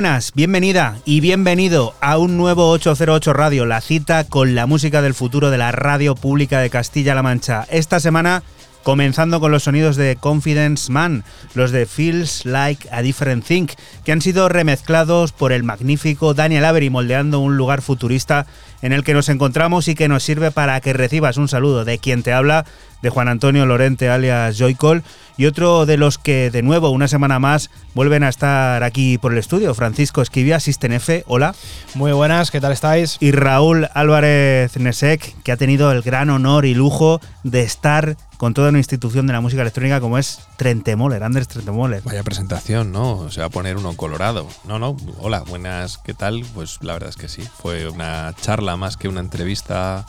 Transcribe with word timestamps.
Buenas, 0.00 0.32
bienvenida 0.32 0.96
y 1.04 1.20
bienvenido 1.20 1.94
a 2.00 2.16
un 2.16 2.38
nuevo 2.38 2.70
808 2.70 3.34
Radio, 3.34 3.66
la 3.66 3.82
cita 3.82 4.24
con 4.24 4.54
la 4.54 4.64
música 4.64 5.02
del 5.02 5.12
futuro 5.12 5.50
de 5.50 5.58
la 5.58 5.72
radio 5.72 6.14
pública 6.14 6.60
de 6.60 6.70
Castilla-La 6.70 7.22
Mancha. 7.22 7.66
Esta 7.68 8.00
semana 8.00 8.42
comenzando 8.82 9.40
con 9.40 9.52
los 9.52 9.64
sonidos 9.64 9.96
de 9.96 10.16
Confidence 10.16 10.90
Man, 10.90 11.22
los 11.54 11.70
de 11.70 11.84
Feels 11.84 12.46
Like 12.46 12.88
a 12.90 13.02
Different 13.02 13.44
Thing, 13.44 13.66
que 14.02 14.12
han 14.12 14.22
sido 14.22 14.48
remezclados 14.48 15.32
por 15.32 15.52
el 15.52 15.64
magnífico 15.64 16.32
Daniel 16.32 16.64
Avery, 16.64 16.88
moldeando 16.88 17.40
un 17.40 17.58
lugar 17.58 17.82
futurista 17.82 18.46
en 18.80 18.94
el 18.94 19.04
que 19.04 19.12
nos 19.12 19.28
encontramos 19.28 19.86
y 19.88 19.94
que 19.94 20.08
nos 20.08 20.22
sirve 20.22 20.50
para 20.50 20.80
que 20.80 20.94
recibas 20.94 21.36
un 21.36 21.48
saludo 21.48 21.84
de 21.84 21.98
quien 21.98 22.22
te 22.22 22.32
habla 22.32 22.64
de 23.02 23.10
Juan 23.10 23.28
Antonio 23.28 23.66
Lorente 23.66 24.08
alias 24.08 24.58
Joycol 24.58 25.02
y 25.36 25.46
otro 25.46 25.86
de 25.86 25.96
los 25.96 26.18
que 26.18 26.50
de 26.50 26.62
nuevo 26.62 26.90
una 26.90 27.08
semana 27.08 27.38
más 27.38 27.70
vuelven 27.94 28.24
a 28.24 28.28
estar 28.28 28.82
aquí 28.82 29.16
por 29.16 29.32
el 29.32 29.38
estudio, 29.38 29.74
Francisco 29.74 30.20
Esquivia, 30.20 30.60
System 30.60 30.92
F, 30.92 31.24
hola. 31.26 31.54
Muy 31.94 32.12
buenas, 32.12 32.50
¿qué 32.50 32.60
tal 32.60 32.72
estáis? 32.72 33.16
Y 33.20 33.32
Raúl 33.32 33.88
Álvarez 33.94 34.76
Nesek, 34.76 35.42
que 35.42 35.52
ha 35.52 35.56
tenido 35.56 35.92
el 35.92 36.02
gran 36.02 36.28
honor 36.28 36.66
y 36.66 36.74
lujo 36.74 37.20
de 37.42 37.62
estar 37.62 38.18
con 38.36 38.54
toda 38.54 38.68
una 38.68 38.78
institución 38.78 39.26
de 39.26 39.32
la 39.32 39.40
música 39.40 39.62
electrónica 39.62 40.00
como 40.00 40.18
es 40.18 40.40
Trentemoller, 40.56 41.22
Anders 41.22 41.48
Trentemoller. 41.48 42.02
Vaya 42.02 42.22
presentación, 42.22 42.92
¿no? 42.92 43.30
Se 43.30 43.40
va 43.40 43.46
a 43.46 43.50
poner 43.50 43.76
uno 43.76 43.94
colorado. 43.96 44.46
No, 44.66 44.78
no, 44.78 44.96
hola, 45.18 45.40
buenas, 45.40 45.98
¿qué 45.98 46.12
tal? 46.12 46.44
Pues 46.54 46.78
la 46.82 46.94
verdad 46.94 47.10
es 47.10 47.16
que 47.16 47.28
sí, 47.28 47.42
fue 47.42 47.88
una 47.88 48.34
charla 48.40 48.76
más 48.76 48.96
que 48.96 49.08
una 49.08 49.20
entrevista 49.20 50.04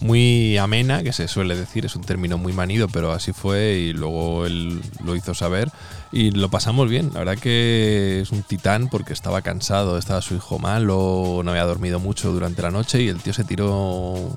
muy 0.00 0.56
amena, 0.58 1.02
que 1.02 1.12
se 1.12 1.28
suele 1.28 1.56
decir, 1.56 1.84
es 1.84 1.96
un 1.96 2.02
término 2.02 2.38
muy 2.38 2.52
manido, 2.52 2.88
pero 2.88 3.12
así 3.12 3.32
fue 3.32 3.74
y 3.74 3.92
luego 3.92 4.46
él 4.46 4.80
lo 5.04 5.16
hizo 5.16 5.34
saber 5.34 5.70
y 6.12 6.30
lo 6.30 6.50
pasamos 6.50 6.88
bien. 6.88 7.10
La 7.12 7.20
verdad 7.20 7.38
que 7.38 8.20
es 8.20 8.30
un 8.30 8.42
titán 8.42 8.88
porque 8.88 9.12
estaba 9.12 9.42
cansado, 9.42 9.98
estaba 9.98 10.22
su 10.22 10.34
hijo 10.34 10.58
malo, 10.58 11.42
no 11.44 11.50
había 11.50 11.64
dormido 11.64 11.98
mucho 11.98 12.32
durante 12.32 12.62
la 12.62 12.70
noche 12.70 13.02
y 13.02 13.08
el 13.08 13.20
tío 13.20 13.32
se 13.32 13.44
tiró 13.44 14.36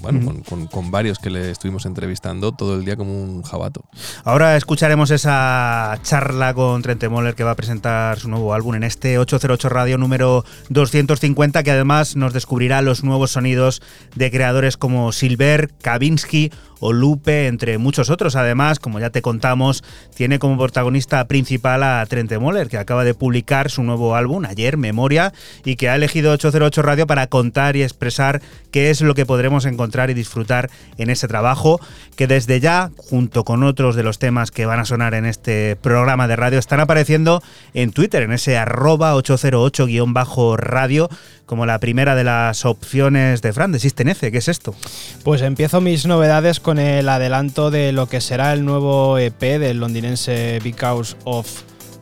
bueno, 0.00 0.34
con, 0.70 0.90
varios 0.90 1.18
que 1.18 1.30
le 1.30 1.50
estuvimos 1.50 1.86
entrevistando 1.86 2.52
todo 2.52 2.76
el 2.76 2.84
día 2.84 2.96
como 2.96 3.22
un 3.22 3.42
jabato. 3.42 3.84
Ahora 4.24 4.56
escucharemos 4.56 5.10
esa 5.10 5.98
charla 6.02 6.54
con 6.54 6.82
Trente 6.82 7.08
Moller 7.08 7.34
que 7.34 7.44
va 7.44 7.52
a 7.52 7.56
presentar 7.56 8.18
su 8.18 8.28
nuevo 8.28 8.54
álbum 8.54 8.74
en 8.74 8.84
este 8.84 9.18
808 9.18 9.68
Radio 9.68 9.98
número 9.98 10.44
250, 10.70 11.62
que 11.62 11.70
además 11.70 12.16
nos 12.16 12.32
descubrirá 12.32 12.82
los 12.82 13.04
nuevos 13.04 13.32
sonidos 13.32 13.82
de 14.14 14.30
creadores 14.30 14.76
como 14.76 15.12
Silver, 15.12 15.72
Kavinsky 15.80 16.50
o 16.86 16.92
Lupe, 16.92 17.46
entre 17.46 17.78
muchos 17.78 18.10
otros. 18.10 18.36
Además, 18.36 18.78
como 18.78 19.00
ya 19.00 19.08
te 19.08 19.22
contamos, 19.22 19.82
tiene 20.14 20.38
como 20.38 20.58
protagonista 20.58 21.24
principal 21.24 21.82
a 21.82 22.04
Trente 22.04 22.38
Moller, 22.38 22.68
que 22.68 22.76
acaba 22.76 23.04
de 23.04 23.14
publicar 23.14 23.70
su 23.70 23.82
nuevo 23.82 24.14
álbum 24.14 24.44
ayer, 24.44 24.76
Memoria, 24.76 25.32
y 25.64 25.76
que 25.76 25.88
ha 25.88 25.94
elegido 25.94 26.32
808 26.32 26.82
Radio 26.82 27.06
para 27.06 27.26
contar 27.28 27.74
y 27.76 27.82
expresar 27.82 28.42
qué 28.70 28.90
es 28.90 29.00
lo 29.00 29.14
que 29.14 29.24
podremos 29.24 29.64
encontrar 29.64 30.10
y 30.10 30.14
disfrutar 30.14 30.68
en 30.98 31.08
ese 31.08 31.26
trabajo, 31.26 31.80
que 32.16 32.26
desde 32.26 32.60
ya, 32.60 32.90
junto 32.98 33.44
con 33.44 33.62
otros 33.62 33.96
de 33.96 34.02
los 34.02 34.18
temas 34.18 34.50
que 34.50 34.66
van 34.66 34.80
a 34.80 34.84
sonar 34.84 35.14
en 35.14 35.24
este 35.24 35.76
programa 35.76 36.28
de 36.28 36.36
radio, 36.36 36.58
están 36.58 36.80
apareciendo 36.80 37.42
en 37.72 37.92
Twitter, 37.92 38.24
en 38.24 38.32
ese 38.32 38.58
arroba 38.58 39.14
808-radio, 39.14 41.08
como 41.46 41.66
la 41.66 41.78
primera 41.78 42.14
de 42.14 42.24
las 42.24 42.64
opciones 42.64 43.42
de 43.42 43.52
Fran, 43.52 43.72
de 43.72 43.78
System 43.78 44.08
F. 44.08 44.30
¿Qué 44.30 44.38
es 44.38 44.48
esto? 44.48 44.74
Pues 45.22 45.42
empiezo 45.42 45.80
mis 45.80 46.06
novedades 46.06 46.60
con 46.60 46.78
el 46.78 47.08
adelanto 47.08 47.70
de 47.70 47.92
lo 47.92 48.08
que 48.08 48.20
será 48.20 48.52
el 48.52 48.64
nuevo 48.64 49.18
EP 49.18 49.40
del 49.40 49.78
londinense 49.78 50.60
Because 50.62 51.16
of 51.24 51.46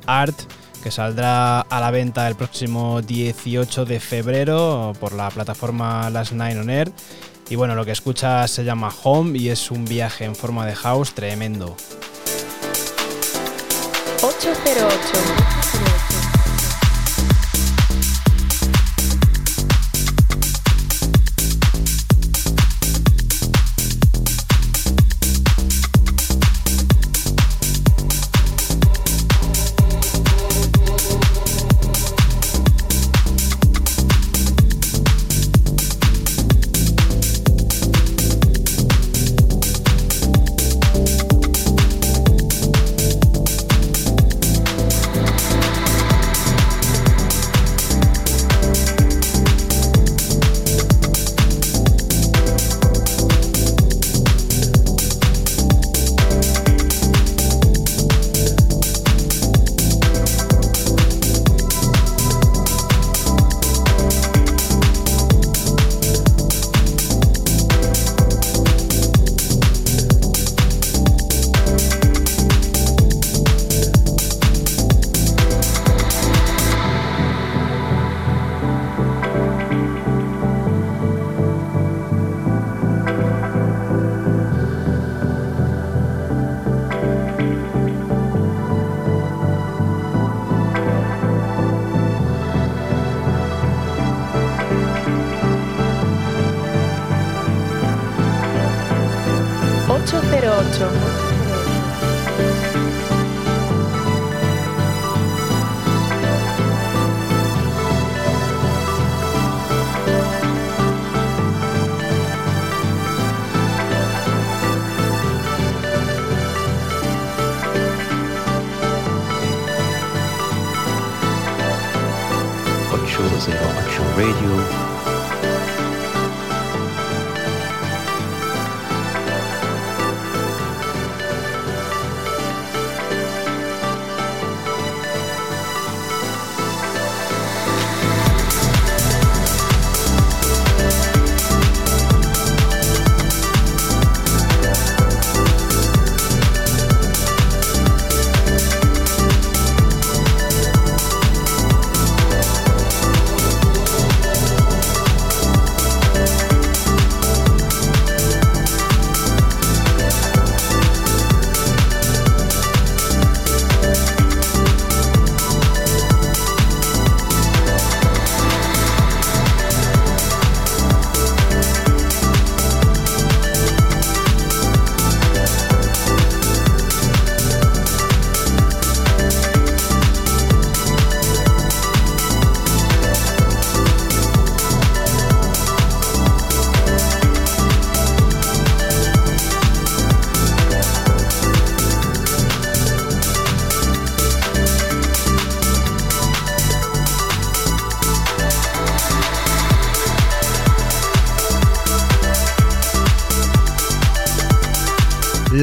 Art 0.06 0.38
que 0.82 0.90
saldrá 0.90 1.60
a 1.60 1.80
la 1.80 1.90
venta 1.90 2.26
el 2.28 2.34
próximo 2.34 3.00
18 3.02 3.84
de 3.84 4.00
febrero 4.00 4.92
por 4.98 5.12
la 5.12 5.30
plataforma 5.30 6.10
Last 6.10 6.32
Nine 6.32 6.58
on 6.58 6.70
Air. 6.70 6.92
Y 7.48 7.56
bueno, 7.56 7.74
lo 7.74 7.84
que 7.84 7.92
escuchas 7.92 8.50
se 8.50 8.64
llama 8.64 8.92
Home 9.04 9.38
y 9.38 9.48
es 9.48 9.70
un 9.70 9.84
viaje 9.84 10.24
en 10.24 10.34
forma 10.34 10.66
de 10.66 10.74
house 10.74 11.14
tremendo. 11.14 11.76
808. 14.22 16.01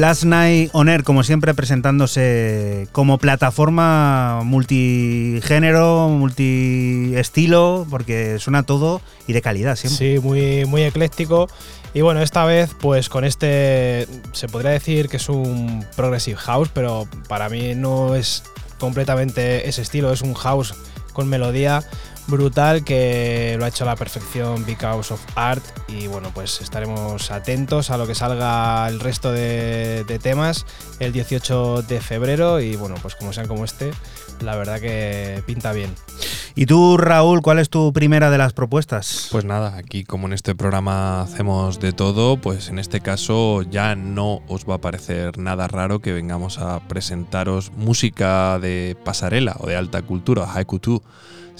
Last 0.00 0.24
Night 0.24 0.70
On 0.72 0.88
Air, 0.88 1.04
como 1.04 1.22
siempre, 1.24 1.52
presentándose 1.52 2.88
como 2.90 3.18
plataforma 3.18 4.40
multigénero, 4.44 6.08
multiestilo, 6.08 7.86
porque 7.90 8.38
suena 8.38 8.62
todo 8.62 9.02
y 9.26 9.34
de 9.34 9.42
calidad 9.42 9.76
siempre. 9.76 10.14
Sí, 10.14 10.18
muy, 10.18 10.64
muy 10.64 10.84
ecléctico. 10.84 11.48
Y 11.92 12.00
bueno, 12.00 12.22
esta 12.22 12.46
vez, 12.46 12.74
pues 12.80 13.10
con 13.10 13.24
este, 13.24 14.06
se 14.32 14.48
podría 14.48 14.70
decir 14.70 15.10
que 15.10 15.18
es 15.18 15.28
un 15.28 15.84
progressive 15.96 16.38
house, 16.38 16.70
pero 16.72 17.06
para 17.28 17.50
mí 17.50 17.74
no 17.74 18.14
es 18.14 18.42
completamente 18.78 19.68
ese 19.68 19.82
estilo, 19.82 20.12
es 20.12 20.22
un 20.22 20.32
house 20.32 20.74
con 21.12 21.28
melodía 21.28 21.84
brutal 22.30 22.84
que 22.84 23.56
lo 23.58 23.64
ha 23.64 23.68
hecho 23.68 23.84
a 23.84 23.88
la 23.88 23.96
perfección 23.96 24.64
Because 24.64 25.12
of 25.12 25.20
Art 25.34 25.64
y 25.88 26.06
bueno 26.06 26.30
pues 26.32 26.60
estaremos 26.60 27.30
atentos 27.30 27.90
a 27.90 27.98
lo 27.98 28.06
que 28.06 28.14
salga 28.14 28.88
el 28.88 29.00
resto 29.00 29.32
de, 29.32 30.04
de, 30.04 30.18
temas 30.18 30.64
el 31.00 31.12
18 31.12 31.82
de 31.82 32.00
febrero 32.00 32.60
y 32.60 32.76
bueno 32.76 32.94
pues 33.02 33.16
como 33.16 33.32
sean 33.32 33.48
como 33.48 33.64
este 33.64 33.90
la 34.40 34.56
verdad 34.56 34.80
que 34.80 35.42
pinta 35.46 35.72
bien. 35.72 35.94
¿Y 36.54 36.66
tú 36.66 36.96
Raúl 36.96 37.42
cuál 37.42 37.58
es 37.58 37.70
tu 37.70 37.92
primera 37.92 38.30
de 38.30 38.38
las 38.38 38.52
propuestas? 38.52 39.28
Pues 39.30 39.44
nada, 39.44 39.76
aquí 39.76 40.04
como 40.04 40.26
en 40.26 40.32
este 40.32 40.54
programa 40.54 41.22
hacemos 41.22 41.78
de 41.80 41.92
todo, 41.92 42.38
pues 42.38 42.68
en 42.68 42.78
este 42.78 43.00
caso 43.00 43.62
ya 43.62 43.94
no 43.94 44.42
os 44.48 44.68
va 44.68 44.76
a 44.76 44.80
parecer 44.80 45.38
nada 45.38 45.68
raro 45.68 46.00
que 46.00 46.12
vengamos 46.12 46.58
a 46.58 46.80
presentaros 46.88 47.72
música 47.76 48.58
de 48.58 48.96
pasarela 49.04 49.56
o 49.60 49.66
de 49.66 49.76
alta 49.76 50.02
cultura, 50.02 50.46
high 50.46 50.64
couture 50.64 51.04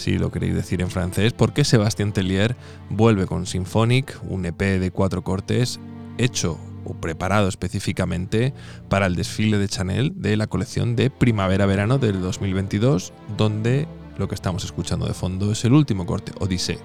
si 0.01 0.19
lo 0.19 0.31
queréis 0.31 0.55
decir 0.55 0.81
en 0.81 0.91
francés, 0.91 1.33
porque 1.33 1.65
Sebastián 1.65 2.13
Tellier 2.13 2.57
vuelve 2.89 3.27
con 3.27 3.47
Symphonic, 3.47 4.19
un 4.29 4.47
EP 4.47 4.59
de 4.59 4.91
cuatro 4.91 5.23
cortes 5.23 5.79
hecho 6.19 6.59
o 6.85 6.95
preparado 6.95 7.49
específicamente 7.49 8.55
para 8.89 9.07
el 9.07 9.15
desfile 9.15 9.59
de 9.59 9.69
Chanel 9.69 10.13
de 10.17 10.37
la 10.37 10.47
colección 10.47 10.97
de 10.97 11.11
primavera-verano 11.11 11.99
del 11.99 12.21
2022, 12.23 13.13
donde 13.37 13.87
lo 14.17 14.27
que 14.27 14.35
estamos 14.35 14.65
escuchando 14.65 15.07
de 15.07 15.15
fondo 15.15 15.53
es 15.53 15.65
el 15.65 15.75
último 15.75 16.07
corte, 16.07 16.33
Odyssey. 16.41 16.79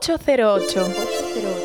808. 0.00 1.57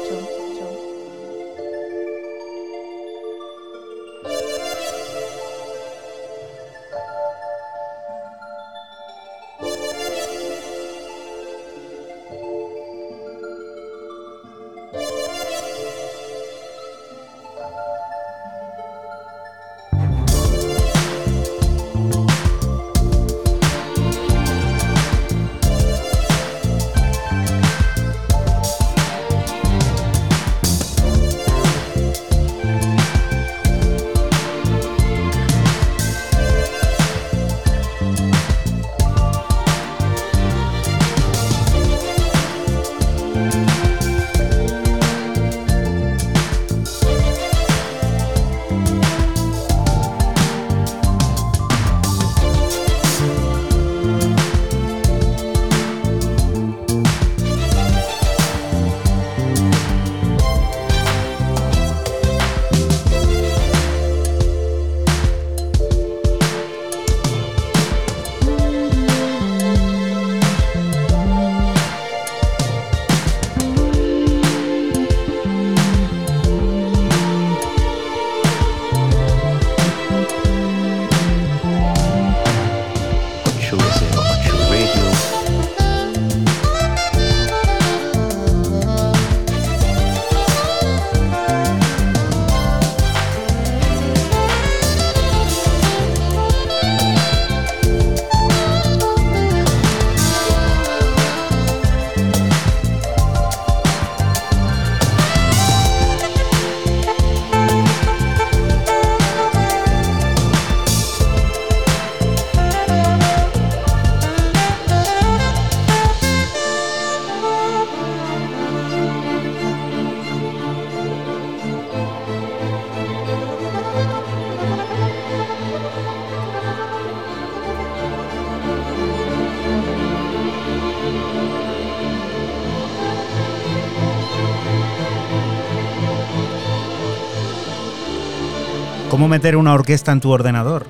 ¿Cómo 139.24 139.30
meter 139.30 139.56
una 139.56 139.74
orquesta 139.74 140.12
en 140.12 140.20
tu 140.20 140.32
ordenador? 140.32 140.86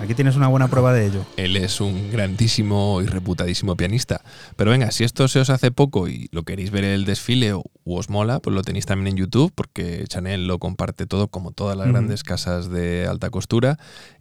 Aquí 0.00 0.14
tienes 0.14 0.36
una 0.36 0.46
buena 0.46 0.68
prueba 0.68 0.92
de 0.92 1.04
ello. 1.04 1.24
Él 1.36 1.56
es 1.56 1.80
un 1.80 2.12
grandísimo 2.12 3.00
y 3.02 3.06
reputadísimo 3.06 3.76
pianista. 3.76 4.22
Pero 4.54 4.70
venga, 4.70 4.92
si 4.92 5.02
esto 5.02 5.26
se 5.26 5.40
os 5.40 5.50
hace 5.50 5.72
poco 5.72 6.06
y 6.06 6.28
lo 6.30 6.44
queréis 6.44 6.70
ver 6.70 6.84
el 6.84 7.04
desfile 7.04 7.54
o 7.54 7.64
os 7.84 8.08
mola, 8.08 8.38
pues 8.38 8.54
lo 8.54 8.62
tenéis 8.62 8.86
también 8.86 9.08
en 9.08 9.16
YouTube, 9.16 9.52
porque 9.72 10.04
Chanel 10.06 10.46
lo 10.46 10.58
comparte 10.58 11.06
todo 11.06 11.28
como 11.28 11.52
todas 11.52 11.78
las 11.78 11.88
grandes 11.88 12.22
casas 12.22 12.68
de 12.68 13.06
alta 13.06 13.30
costura. 13.30 13.78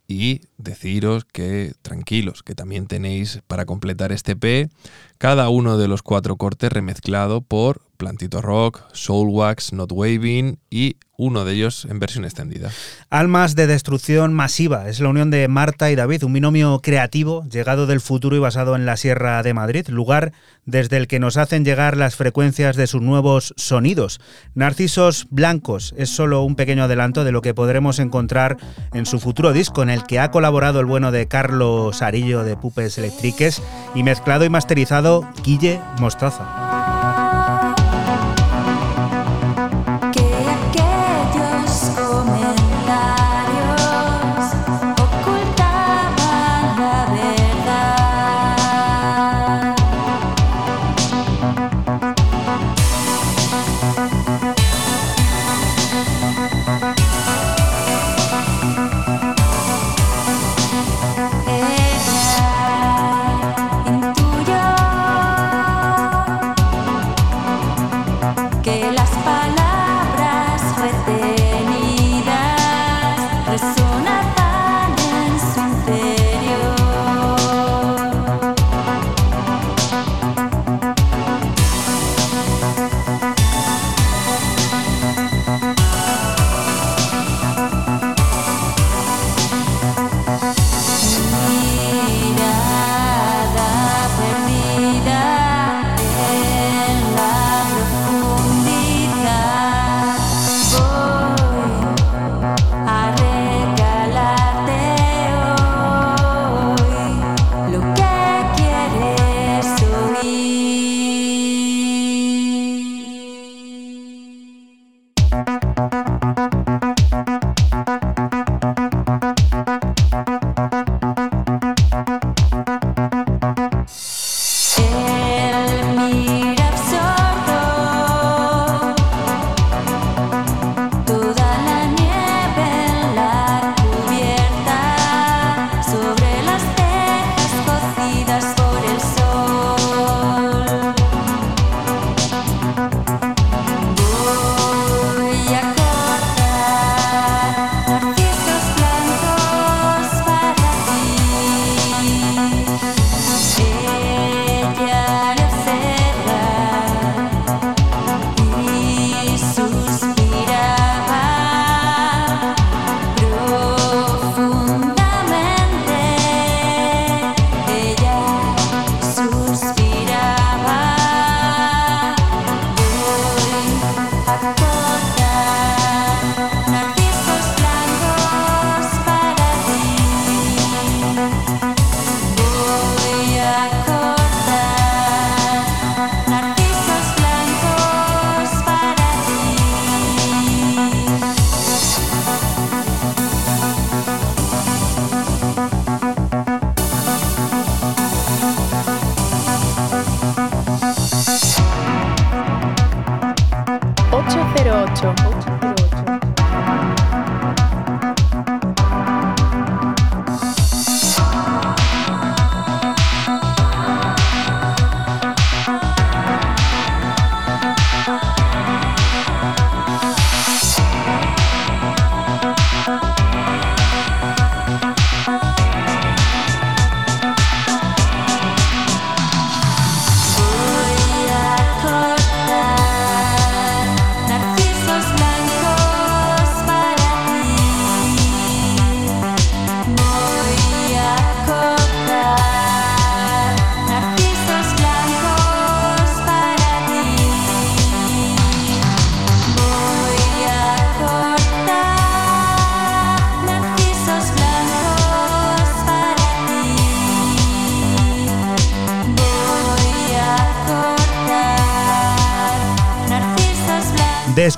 Y 0.08 0.42
deciros 0.58 1.26
que 1.26 1.74
tranquilos, 1.82 2.44
que 2.44 2.56
también 2.56 2.88
tenéis 2.88 3.42
para 3.48 3.66
completar 3.66 4.12
este 4.12 4.36
P 4.36 4.70
cada 5.18 5.50
uno 5.50 5.78
de 5.78 5.88
los 5.88 6.02
cuatro 6.02 6.36
cortes 6.36 6.72
remezclado 6.72 7.42
por 7.42 7.82
Plantito 7.98 8.42
Rock, 8.42 8.82
Soul 8.94 9.30
Wax, 9.30 9.72
Not 9.74 9.92
Waving 9.92 10.58
y 10.72 10.98
uno 11.18 11.46
de 11.46 11.54
ellos 11.54 11.86
en 11.86 12.00
versión 12.00 12.26
extendida. 12.26 12.72
Almas 13.12 13.54
de 13.56 13.68
destrucción 13.68 14.34
masiva 14.34 14.90
es 14.90 15.00
la 15.00 15.10
unión 15.10 15.30
de 15.30 15.48
Marta 15.48 15.92
y 15.92 15.96
David, 15.96 16.24
un 16.24 16.34
binomio 16.34 16.80
creativo 16.82 17.46
llegado 17.48 17.86
del 17.86 18.02
futuro 18.02 18.36
y 18.36 18.40
basado 18.40 18.76
en 18.76 18.88
la 18.88 18.98
Sierra 18.98 19.44
de 19.44 19.54
Madrid, 19.54 19.88
lugar 19.90 20.34
desde 20.66 20.98
el 20.98 21.08
que 21.08 21.20
nos 21.20 21.38
hacen 21.38 21.64
llegar 21.64 21.96
las 21.96 22.16
frecuencias 22.16 22.76
de 22.76 22.88
sus 22.88 23.04
nuevos 23.04 23.54
sonidos. 23.56 24.20
Narcisos 24.56 25.28
Blancos 25.42 25.96
es 25.98 26.12
solo 26.12 26.44
un 26.44 26.54
pequeño 26.54 26.84
adelanto 26.84 27.24
de 27.24 27.32
lo 27.32 27.42
que 27.42 27.56
podremos 27.56 27.98
encontrar 27.98 28.58
en 28.94 29.08
su 29.08 29.20
futuro 29.20 29.54
disco, 29.54 29.82
en 29.82 29.90
el 29.90 30.04
que 30.04 30.20
ha 30.20 30.30
colaborado 30.30 30.80
el 30.80 30.86
bueno 30.86 31.12
de 31.12 31.28
Carlos 31.28 32.04
Arillo 32.04 32.44
de 32.44 32.56
Pupes 32.56 33.00
Electriques 33.00 33.60
y 33.96 34.04
mezclado 34.04 34.46
y 34.46 34.50
masterizado 34.50 35.28
Guille 35.44 35.82
Mostaza. 36.00 36.71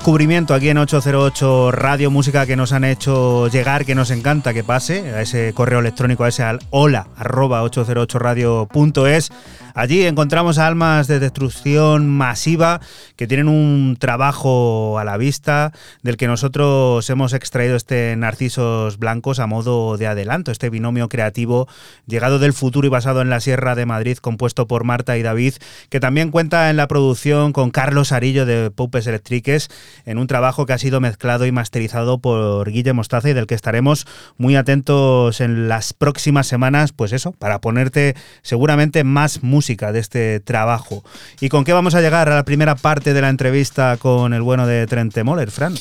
Descubrimiento 0.04 0.52
aquí 0.52 0.68
en 0.68 0.76
808 0.76 1.72
Radio 1.72 2.10
Música 2.10 2.44
que 2.44 2.56
nos 2.56 2.72
han 2.72 2.84
hecho 2.84 3.48
llegar, 3.48 3.86
que 3.86 3.94
nos 3.94 4.10
encanta 4.10 4.52
que 4.52 4.62
pase, 4.62 5.14
a 5.14 5.22
ese 5.22 5.54
correo 5.54 5.78
electrónico, 5.78 6.24
a 6.24 6.28
ese 6.28 6.42
al 6.42 6.58
hola 6.68 7.06
arroba 7.16 7.62
808radio.es 7.62 9.32
Allí 9.76 10.06
encontramos 10.06 10.58
almas 10.58 11.08
de 11.08 11.18
destrucción 11.18 12.08
masiva 12.08 12.80
que 13.16 13.26
tienen 13.26 13.48
un 13.48 13.96
trabajo 13.98 15.00
a 15.00 15.04
la 15.04 15.16
vista 15.16 15.72
del 16.04 16.16
que 16.16 16.28
nosotros 16.28 17.10
hemos 17.10 17.32
extraído 17.32 17.74
este 17.74 18.14
Narcisos 18.14 18.98
Blancos 18.98 19.40
a 19.40 19.48
modo 19.48 19.96
de 19.96 20.06
adelanto, 20.06 20.52
este 20.52 20.70
binomio 20.70 21.08
creativo 21.08 21.66
llegado 22.06 22.38
del 22.38 22.52
futuro 22.52 22.86
y 22.86 22.90
basado 22.90 23.20
en 23.20 23.30
la 23.30 23.40
Sierra 23.40 23.74
de 23.74 23.84
Madrid, 23.84 24.18
compuesto 24.18 24.68
por 24.68 24.84
Marta 24.84 25.18
y 25.18 25.22
David, 25.22 25.54
que 25.88 25.98
también 25.98 26.30
cuenta 26.30 26.70
en 26.70 26.76
la 26.76 26.86
producción 26.86 27.52
con 27.52 27.72
Carlos 27.72 28.12
Arillo 28.12 28.46
de 28.46 28.70
Pupes 28.70 29.08
Electriques, 29.08 29.70
en 30.06 30.18
un 30.18 30.28
trabajo 30.28 30.66
que 30.66 30.74
ha 30.74 30.78
sido 30.78 31.00
mezclado 31.00 31.46
y 31.46 31.52
masterizado 31.52 32.18
por 32.18 32.70
Guille 32.70 32.92
Mostaza 32.92 33.30
y 33.30 33.32
del 33.32 33.48
que 33.48 33.56
estaremos 33.56 34.06
muy 34.38 34.54
atentos 34.54 35.40
en 35.40 35.66
las 35.68 35.94
próximas 35.94 36.46
semanas, 36.46 36.92
pues 36.92 37.12
eso, 37.12 37.32
para 37.32 37.60
ponerte 37.60 38.14
seguramente 38.42 39.02
más 39.02 39.42
música 39.42 39.63
de 39.64 39.98
este 39.98 40.40
trabajo. 40.40 41.02
¿Y 41.40 41.48
con 41.48 41.64
qué 41.64 41.72
vamos 41.72 41.94
a 41.94 42.02
llegar 42.02 42.28
a 42.28 42.34
la 42.34 42.44
primera 42.44 42.74
parte 42.74 43.14
de 43.14 43.20
la 43.22 43.30
entrevista 43.30 43.96
con 43.96 44.34
el 44.34 44.42
bueno 44.42 44.66
de 44.66 44.86
Trente 44.86 45.24
Moller, 45.24 45.50
Fran? 45.50 45.74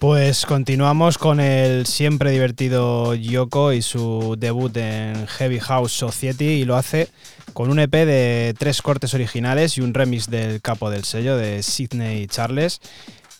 Pues 0.00 0.44
continuamos 0.44 1.18
con 1.18 1.38
el 1.38 1.86
siempre 1.86 2.32
divertido 2.32 3.14
Yoko 3.14 3.72
y 3.72 3.82
su 3.82 4.34
debut 4.36 4.76
en 4.76 5.26
Heavy 5.28 5.60
House 5.60 5.92
Society 5.92 6.46
y 6.46 6.64
lo 6.64 6.76
hace 6.76 7.08
con 7.52 7.70
un 7.70 7.78
EP 7.78 7.92
de 7.92 8.54
tres 8.58 8.82
cortes 8.82 9.14
originales 9.14 9.78
y 9.78 9.80
un 9.80 9.94
remix 9.94 10.28
del 10.28 10.60
capo 10.60 10.90
del 10.90 11.04
sello 11.04 11.36
de 11.36 11.62
Sidney 11.62 12.26
Charles. 12.26 12.80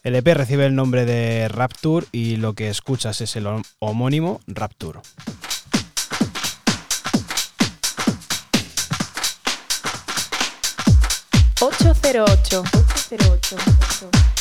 El 0.05 0.15
EP 0.15 0.29
recibe 0.29 0.65
el 0.65 0.77
nombre 0.77 1.05
de 1.07 1.49
Rapture 1.49 2.07
y 2.13 2.37
lo 2.37 2.55
que 2.55 2.69
escuchas 2.69 3.21
es 3.21 3.35
el 3.35 3.47
homónimo 3.81 4.41
Rapture. 4.47 5.01
808. 12.09 12.65
808. 13.11 13.53
808. 13.53 14.38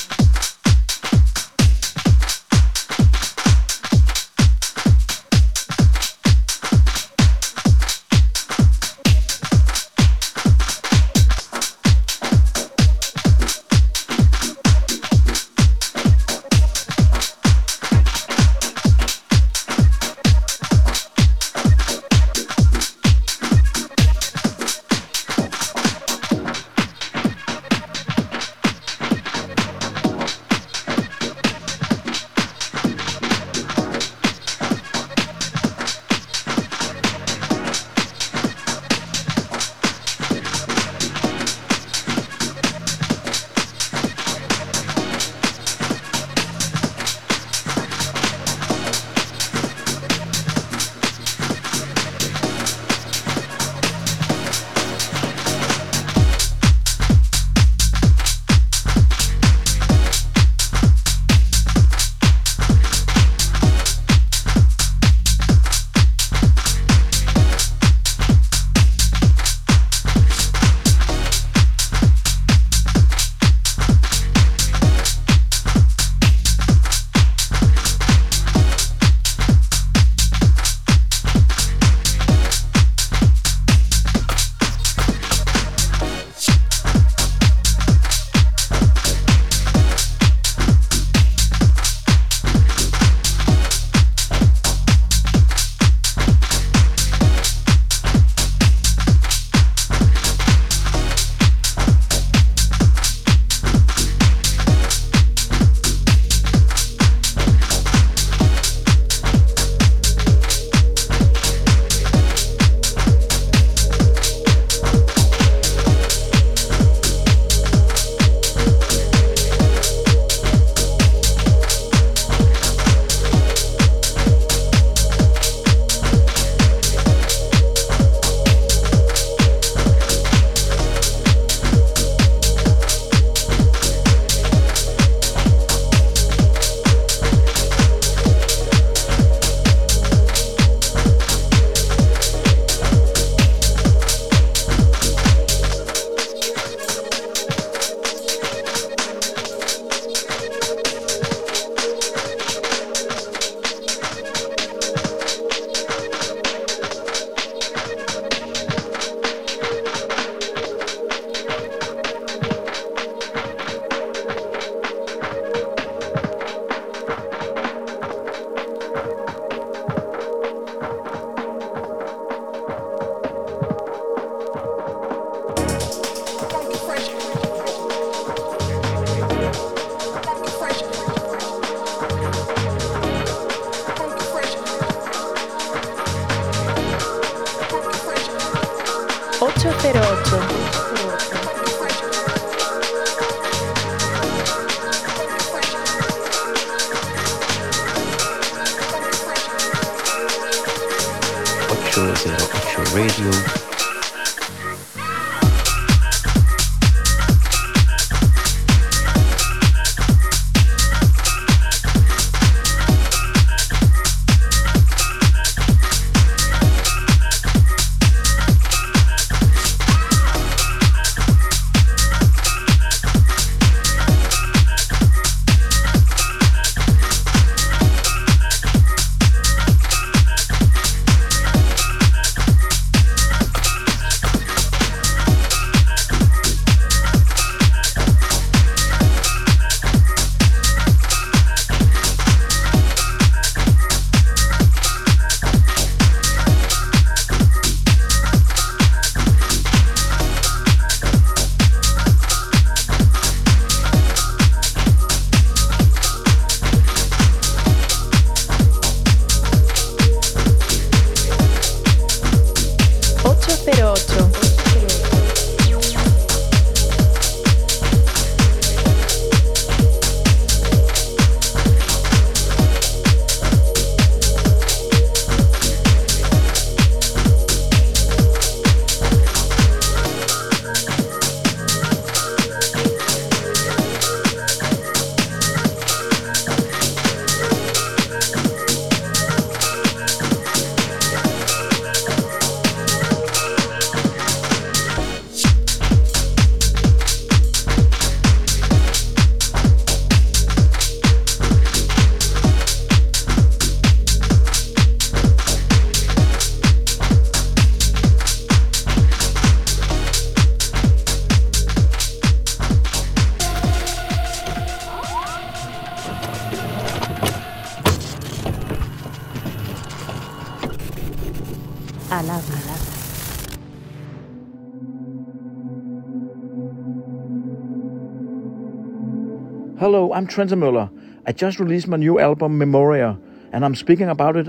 I'm 330.18 330.26
Trent 330.26 330.52
Møller. 330.58 330.90
I 331.28 331.32
just 331.32 331.60
released 331.60 331.88
my 331.88 331.98
new 331.98 332.18
album 332.18 332.58
Memoria, 332.58 333.16
and 333.54 333.64
I'm 333.64 333.76
speaking 333.76 334.10
about 334.10 334.36
it 334.36 334.48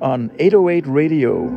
on 0.00 0.32
808 0.40 0.86
Radio. 0.88 1.48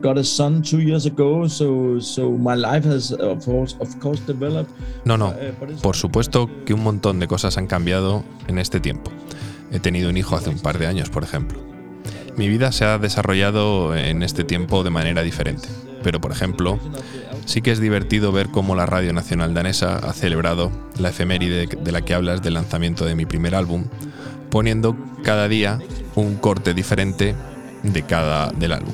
got 0.00 0.18
a 0.18 0.24
son 0.24 0.62
two 0.62 0.80
years 0.80 1.06
ago, 1.06 1.46
so 1.46 2.00
so 2.00 2.30
my 2.30 2.56
life 2.56 2.84
has 2.84 3.12
of 3.12 3.44
course 3.44 3.76
of 3.80 3.96
course 4.00 4.20
developed. 4.26 4.70
No, 5.04 5.16
no. 5.16 5.28
Uh, 5.28 5.80
Por 5.80 5.94
supuesto 5.94 6.50
que 6.66 6.74
un 6.74 6.82
montón 6.82 7.20
de 7.20 7.28
cosas 7.28 7.58
han 7.58 7.68
cambiado 7.68 8.24
en 8.48 8.58
este 8.58 8.80
tiempo. 8.80 9.12
He 9.70 9.78
tenido 9.78 10.10
un 10.10 10.16
hijo 10.16 10.34
hace 10.34 10.50
un 10.50 10.58
par 10.58 10.78
de 10.78 10.88
años, 10.88 11.10
por 11.10 11.22
ejemplo. 11.22 11.60
Mi 12.36 12.48
vida 12.48 12.72
se 12.72 12.84
ha 12.84 12.98
desarrollado 12.98 13.94
en 13.94 14.24
este 14.24 14.42
tiempo 14.42 14.82
de 14.82 14.90
manera 14.90 15.22
diferente. 15.22 15.68
Pero, 16.02 16.20
por 16.20 16.30
ejemplo, 16.32 16.78
sí 17.48 17.62
que 17.62 17.72
es 17.72 17.80
divertido 17.80 18.30
ver 18.30 18.50
cómo 18.50 18.76
la 18.76 18.84
Radio 18.84 19.14
Nacional 19.14 19.54
Danesa 19.54 19.96
ha 19.96 20.12
celebrado 20.12 20.70
la 20.98 21.08
efeméride 21.08 21.66
de 21.66 21.92
la 21.92 22.02
que 22.02 22.12
hablas 22.12 22.42
del 22.42 22.54
lanzamiento 22.54 23.06
de 23.06 23.14
mi 23.14 23.24
primer 23.24 23.54
álbum, 23.54 23.86
poniendo 24.50 24.94
cada 25.24 25.48
día 25.48 25.78
un 26.14 26.36
corte 26.36 26.74
diferente 26.74 27.34
de 27.82 28.02
cada 28.02 28.50
del 28.50 28.72
álbum. 28.72 28.92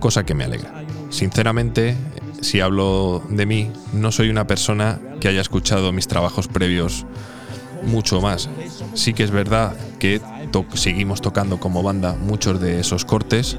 Cosa 0.00 0.26
que 0.26 0.34
me 0.34 0.42
alegra. 0.42 0.84
Sinceramente, 1.10 1.96
si 2.40 2.58
hablo 2.58 3.22
de 3.28 3.46
mí, 3.46 3.70
no 3.92 4.10
soy 4.10 4.30
una 4.30 4.48
persona 4.48 4.98
que 5.20 5.28
haya 5.28 5.40
escuchado 5.40 5.92
mis 5.92 6.08
trabajos 6.08 6.48
previos 6.48 7.06
mucho 7.84 8.20
más. 8.20 8.50
Sí 8.94 9.14
que 9.14 9.22
es 9.22 9.30
verdad 9.30 9.76
que 10.00 10.20
seguimos 10.74 11.20
tocando 11.20 11.60
como 11.60 11.84
banda 11.84 12.16
muchos 12.16 12.60
de 12.60 12.80
esos 12.80 13.04
cortes 13.04 13.58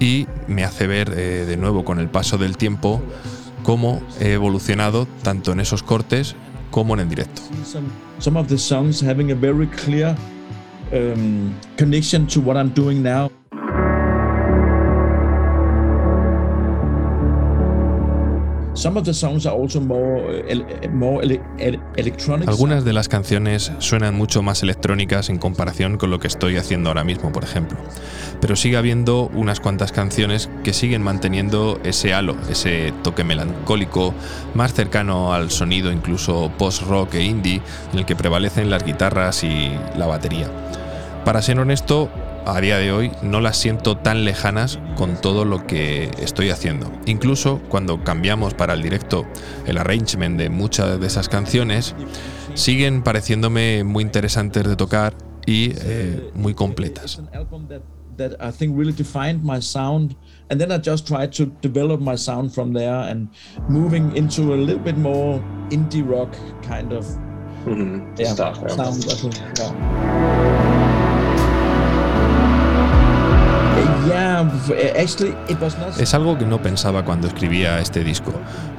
y 0.00 0.26
me 0.48 0.64
hace 0.64 0.86
ver 0.86 1.12
eh, 1.16 1.44
de 1.46 1.56
nuevo 1.56 1.84
con 1.84 2.00
el 2.00 2.08
paso 2.08 2.38
del 2.38 2.56
tiempo 2.56 3.00
cómo 3.62 4.02
he 4.18 4.32
evolucionado 4.32 5.06
tanto 5.22 5.52
en 5.52 5.60
esos 5.60 5.82
cortes 5.82 6.34
como 6.70 6.94
en 6.94 7.00
el 7.00 7.08
directo. 7.08 7.42
Algunas 22.48 22.84
de 22.84 22.92
las 22.92 23.08
canciones 23.08 23.72
suenan 23.78 24.14
mucho 24.14 24.42
más 24.42 24.62
electrónicas 24.62 25.28
en 25.28 25.38
comparación 25.38 25.98
con 25.98 26.10
lo 26.10 26.18
que 26.18 26.28
estoy 26.28 26.56
haciendo 26.56 26.88
ahora 26.88 27.04
mismo, 27.04 27.30
por 27.30 27.44
ejemplo. 27.44 27.78
Pero 28.40 28.56
sigue 28.56 28.78
habiendo 28.78 29.30
unas 29.34 29.60
cuantas 29.60 29.92
canciones 29.92 30.48
que 30.64 30.72
siguen 30.72 31.02
manteniendo 31.02 31.78
ese 31.84 32.14
halo, 32.14 32.36
ese 32.48 32.94
toque 33.02 33.22
melancólico, 33.22 34.14
más 34.54 34.72
cercano 34.72 35.34
al 35.34 35.50
sonido 35.50 35.92
incluso 35.92 36.50
post-rock 36.56 37.16
e 37.16 37.24
indie, 37.24 37.60
en 37.92 37.98
el 37.98 38.06
que 38.06 38.16
prevalecen 38.16 38.70
las 38.70 38.84
guitarras 38.84 39.44
y 39.44 39.70
la 39.96 40.06
batería. 40.06 40.48
Para 41.24 41.42
ser 41.42 41.60
honesto, 41.60 42.08
a 42.46 42.60
día 42.60 42.78
de 42.78 42.92
hoy 42.92 43.12
no 43.22 43.40
las 43.40 43.56
siento 43.56 43.96
tan 43.96 44.24
lejanas 44.24 44.78
con 44.96 45.20
todo 45.20 45.44
lo 45.44 45.66
que 45.66 46.10
estoy 46.18 46.50
haciendo. 46.50 46.90
Incluso 47.06 47.60
cuando 47.68 48.02
cambiamos 48.04 48.54
para 48.54 48.74
el 48.74 48.82
directo 48.82 49.26
el 49.66 49.78
arrangement 49.78 50.38
de 50.38 50.50
muchas 50.50 51.00
de 51.00 51.06
esas 51.06 51.28
canciones, 51.28 51.94
siguen 52.54 53.02
pareciéndome 53.02 53.84
muy 53.84 54.02
interesantes 54.02 54.64
de 54.66 54.76
tocar 54.76 55.14
y 55.46 55.72
eh, 55.76 56.30
muy 56.34 56.54
completas. 56.54 57.18
an 57.18 57.28
album 57.34 57.66
that 58.20 58.36
I 58.38 58.50
think 58.50 58.76
really 58.76 58.92
defined 58.92 59.42
my 59.42 59.60
sound, 59.60 60.14
and 60.50 60.60
then 60.60 60.70
I 60.70 60.78
just 60.78 61.06
tried 61.06 61.32
to 61.34 61.46
develop 61.62 62.00
my 62.00 62.16
sound 62.16 62.52
from 62.52 62.72
there 62.74 63.08
and 63.10 63.28
moving 63.68 64.14
into 64.16 64.52
a 64.52 64.56
little 64.56 64.82
bit 64.82 64.98
more 64.98 65.42
indie 65.70 66.02
rock 66.06 66.34
kind 66.62 66.92
of 66.92 67.06
yeah, 68.18 68.34
sound. 68.34 68.58
I 68.68 69.14
think, 69.14 69.34
yeah. 69.58 69.70
Uh, 69.70 69.70
yeah, 69.70 69.78
f- 69.80 70.18
actually, 70.20 70.28
it 70.30 70.44
was 70.44 70.49
Es 75.98 76.14
algo 76.14 76.38
que 76.38 76.44
no 76.44 76.62
pensaba 76.62 77.04
cuando 77.04 77.26
escribía 77.26 77.80
este 77.80 78.04
disco, 78.04 78.32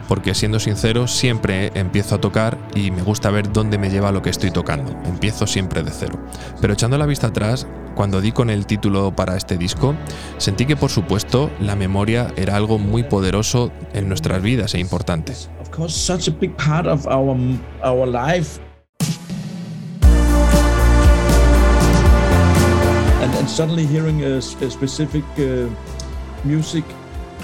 porque 0.07 0.33
siendo 0.35 0.59
sincero 0.59 1.07
siempre 1.07 1.71
empiezo 1.75 2.15
a 2.15 2.21
tocar 2.21 2.57
y 2.75 2.91
me 2.91 3.01
gusta 3.01 3.29
ver 3.29 3.51
dónde 3.51 3.77
me 3.77 3.89
lleva 3.89 4.11
lo 4.11 4.21
que 4.21 4.29
estoy 4.29 4.51
tocando. 4.51 4.91
Empiezo 5.05 5.47
siempre 5.47 5.83
de 5.83 5.91
cero. 5.91 6.19
Pero 6.59 6.73
echando 6.73 6.97
la 6.97 7.05
vista 7.05 7.27
atrás, 7.27 7.67
cuando 7.95 8.21
di 8.21 8.31
con 8.31 8.49
el 8.49 8.65
título 8.65 9.15
para 9.15 9.35
este 9.35 9.57
disco, 9.57 9.95
sentí 10.37 10.65
que 10.65 10.75
por 10.75 10.89
supuesto 10.89 11.51
la 11.59 11.75
memoria 11.75 12.33
era 12.37 12.55
algo 12.55 12.77
muy 12.79 13.03
poderoso 13.03 13.71
en 13.93 14.07
nuestras 14.07 14.41
vidas 14.41 14.73
e 14.73 14.79
importante. 14.79 15.33
of 15.61 15.69
course 15.69 15.95
such 15.95 16.27
a 16.27 16.31
big 16.31 16.55
part 16.57 16.85
of 16.85 17.05
our 17.07 17.37
our 17.83 18.07
life 18.07 18.59
suddenly 23.51 23.85
hearing 23.85 24.23
a, 24.23 24.37
a 24.37 24.41
specific 24.41 25.23
uh, 25.37 25.67
music 26.43 26.85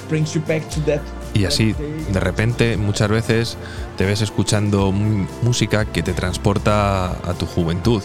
brings 0.08 0.34
you 0.34 0.42
back 0.42 0.68
to 0.70 0.80
that 0.82 1.02
Y 1.34 1.46
así, 1.46 1.76
de 2.12 2.20
repente, 2.20 2.78
muchas 2.78 3.10
veces 3.10 3.58
te 3.96 4.06
ves 4.06 4.22
escuchando 4.22 4.92
música 4.92 5.86
que 5.86 6.02
te 6.02 6.14
transporta 6.14 7.12
a 7.12 7.34
tu 7.38 7.46
juventud. 7.46 8.02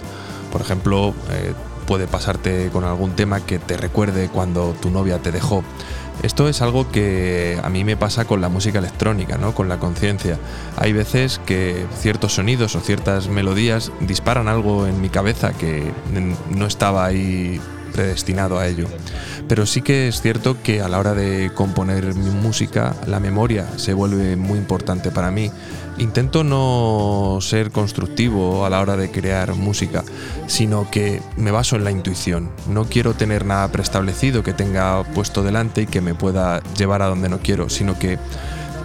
Por 0.50 0.60
ejemplo, 0.60 1.14
eh, 1.30 1.54
puede 1.86 2.06
pasarte 2.06 2.68
con 2.70 2.84
algún 2.84 3.12
tema 3.12 3.40
que 3.40 3.58
te 3.58 3.78
recuerde 3.78 4.28
cuando 4.28 4.74
tu 4.80 4.90
novia 4.90 5.18
te 5.18 5.32
dejó. 5.32 5.64
Esto 6.22 6.46
es 6.46 6.60
algo 6.60 6.90
que 6.90 7.58
a 7.62 7.70
mí 7.70 7.84
me 7.84 7.96
pasa 7.96 8.26
con 8.26 8.42
la 8.42 8.50
música 8.50 8.80
electrónica, 8.80 9.38
¿no? 9.38 9.54
con 9.54 9.68
la 9.68 9.78
conciencia. 9.78 10.38
Hay 10.76 10.92
veces 10.92 11.40
que 11.46 11.86
ciertos 11.98 12.34
sonidos 12.34 12.76
o 12.76 12.80
ciertas 12.80 13.28
melodías 13.28 13.92
disparan 14.00 14.46
algo 14.46 14.86
en 14.86 15.00
mi 15.00 15.08
cabeza 15.08 15.54
que 15.54 15.90
no 16.50 16.66
estaba 16.66 17.06
ahí 17.06 17.60
predestinado 17.92 18.58
a 18.58 18.66
ello. 18.66 18.86
Pero 19.48 19.66
sí 19.66 19.82
que 19.82 20.08
es 20.08 20.20
cierto 20.20 20.56
que 20.62 20.80
a 20.80 20.88
la 20.88 20.98
hora 20.98 21.14
de 21.14 21.50
componer 21.54 22.14
mi 22.14 22.30
música, 22.30 22.96
la 23.06 23.20
memoria 23.20 23.66
se 23.76 23.92
vuelve 23.94 24.36
muy 24.36 24.58
importante 24.58 25.10
para 25.10 25.30
mí. 25.30 25.50
Intento 25.98 26.42
no 26.42 27.38
ser 27.42 27.70
constructivo 27.70 28.64
a 28.64 28.70
la 28.70 28.80
hora 28.80 28.96
de 28.96 29.10
crear 29.10 29.54
música, 29.54 30.02
sino 30.46 30.90
que 30.90 31.20
me 31.36 31.50
baso 31.50 31.76
en 31.76 31.84
la 31.84 31.90
intuición. 31.90 32.50
No 32.66 32.84
quiero 32.86 33.12
tener 33.14 33.44
nada 33.44 33.68
preestablecido 33.70 34.42
que 34.42 34.54
tenga 34.54 35.04
puesto 35.14 35.42
delante 35.42 35.82
y 35.82 35.86
que 35.86 36.00
me 36.00 36.14
pueda 36.14 36.62
llevar 36.78 37.02
a 37.02 37.06
donde 37.08 37.28
no 37.28 37.40
quiero, 37.40 37.68
sino 37.68 37.98
que 37.98 38.18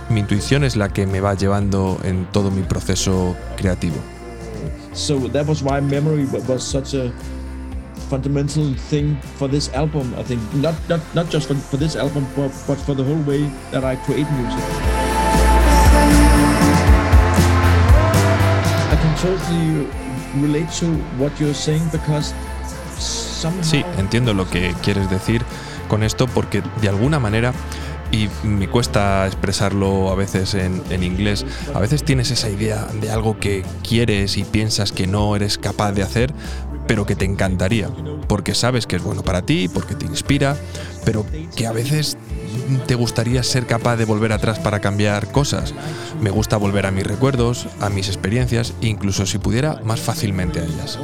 mi 0.10 0.20
intuición 0.20 0.63
es 0.65 0.76
la 0.76 0.89
que 0.89 1.08
me 1.08 1.22
va 1.22 1.34
llevando 1.34 1.98
en 2.04 2.26
todo 2.32 2.52
mi 2.52 2.62
proceso 2.63 3.36
creativo. 3.56 3.96
so 4.93 5.20
that 5.32 5.46
was 5.48 5.62
why 5.62 5.80
memory 5.80 6.26
wa- 6.26 6.39
was 6.48 6.63
such 6.63 6.96
a 6.96 7.12
fundamental 8.10 8.73
thing 8.89 9.17
for 9.38 9.47
this 9.47 9.69
album 9.73 10.13
i 10.17 10.23
think. 10.23 10.41
Not 10.53 10.75
not 10.89 11.01
not 11.13 11.29
just 11.29 11.47
for, 11.47 11.55
for 11.55 11.77
this 11.77 11.95
album 11.95 12.25
but, 12.36 12.51
but 12.67 12.77
for 12.77 12.95
the 12.95 13.03
whole 13.03 13.21
way 13.23 13.49
that 13.71 13.83
i 13.83 13.95
create 14.05 14.29
music. 14.31 14.63
I 18.89 18.95
can 19.01 19.13
totally 19.17 19.88
relate 20.41 20.69
to 20.79 20.88
what 21.17 21.38
you're 21.39 21.53
saying 21.53 21.83
because 21.91 22.33
somehow 22.97 23.63
Sí, 23.63 23.83
entiendo 23.97 24.33
lo 24.33 24.49
que 24.49 24.73
quieres 24.81 25.10
decir 25.10 25.43
con 25.88 26.03
esto 26.03 26.27
porque 26.27 26.62
de 26.81 26.89
alguna 26.89 27.19
manera, 27.19 27.53
y 28.12 28.29
me 28.43 28.67
cuesta 28.67 29.25
expresarlo 29.27 30.10
a 30.12 30.15
veces 30.15 30.53
en, 30.53 30.81
en 30.89 31.03
inglés, 31.03 31.45
a 31.73 31.79
veces 31.79 32.03
tienes 32.03 32.31
esa 32.31 32.49
idea 32.49 32.88
de 33.01 33.12
algo 33.12 33.39
que 33.39 33.63
quieres 33.88 34.38
y 34.38 34.43
piensas 34.43 34.91
que 34.91 35.07
no 35.07 35.36
eres 35.36 35.57
capaz 35.57 35.91
de 35.91 36.03
hacer, 36.03 36.33
pero 36.88 37.06
que 37.06 37.15
te 37.15 37.26
encantaría, 37.26 37.89
porque 38.28 38.56
sabes 38.56 38.88
que 38.88 38.95
es 38.95 39.04
bueno 39.04 39.23
para 39.23 39.41
ti, 39.41 39.67
porque 39.67 39.95
te 39.95 40.06
inspira, 40.06 40.58
pero 41.06 41.26
que 41.56 41.67
a 41.67 41.71
veces 41.71 42.17
te 42.88 42.95
gustaría 42.95 43.43
ser 43.43 43.65
capaz 43.65 43.97
de 43.97 44.06
volver 44.06 44.32
atrás 44.32 44.60
para 44.60 44.80
cambiar 44.80 45.32
cosas. 45.32 45.73
Me 46.21 46.30
gusta 46.30 46.58
volver 46.58 46.86
a 46.86 46.91
mis 46.91 47.06
recuerdos, 47.06 47.67
a 47.80 47.89
mis 47.89 48.08
experiencias, 48.08 48.73
incluso 48.82 49.26
si 49.26 49.38
pudiera, 49.38 49.82
más 49.84 50.00
fácilmente 50.00 50.60
a 50.60 50.63
ellas. 50.63 50.97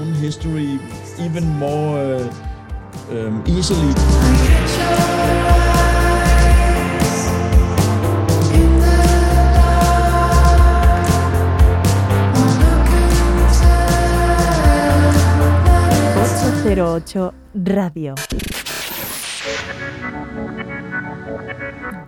08 16.75 17.33
Radio. 17.53 18.15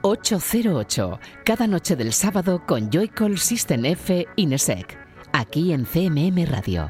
808, 0.02 1.20
cada 1.44 1.68
noche 1.68 1.96
del 1.96 2.12
sábado 2.14 2.64
con 2.66 2.90
Joycall 2.90 3.38
System 3.38 3.86
F 3.86 4.26
Inesec, 4.36 4.98
aquí 5.34 5.72
en 5.72 5.86
CMM 5.86 6.46
Radio. 6.48 6.90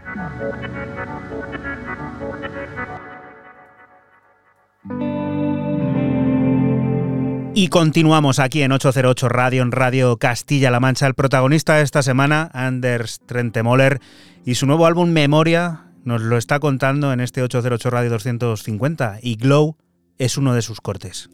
Y 7.55 7.67
continuamos 7.67 8.39
aquí 8.39 8.61
en 8.61 8.71
808 8.71 9.27
Radio, 9.27 9.63
en 9.63 9.73
Radio 9.73 10.17
Castilla-La 10.17 10.79
Mancha. 10.79 11.07
El 11.07 11.13
protagonista 11.13 11.75
de 11.75 11.83
esta 11.83 12.03
semana, 12.03 12.49
Anders 12.53 13.19
Trentemoller, 13.25 13.99
y 14.45 14.55
su 14.55 14.65
nuevo 14.65 14.85
álbum 14.85 15.09
Memoria 15.09 15.85
nos 16.06 16.22
lo 16.22 16.38
está 16.38 16.60
contando 16.60 17.12
en 17.12 17.20
este 17.20 17.41
808 17.41 17.89
Radio 17.89 18.10
250. 18.12 19.20
Y 19.22 19.36
Glow 19.36 19.76
es 20.18 20.38
uno 20.38 20.54
de 20.54 20.62
sus 20.62 20.80
cortes. 20.80 21.30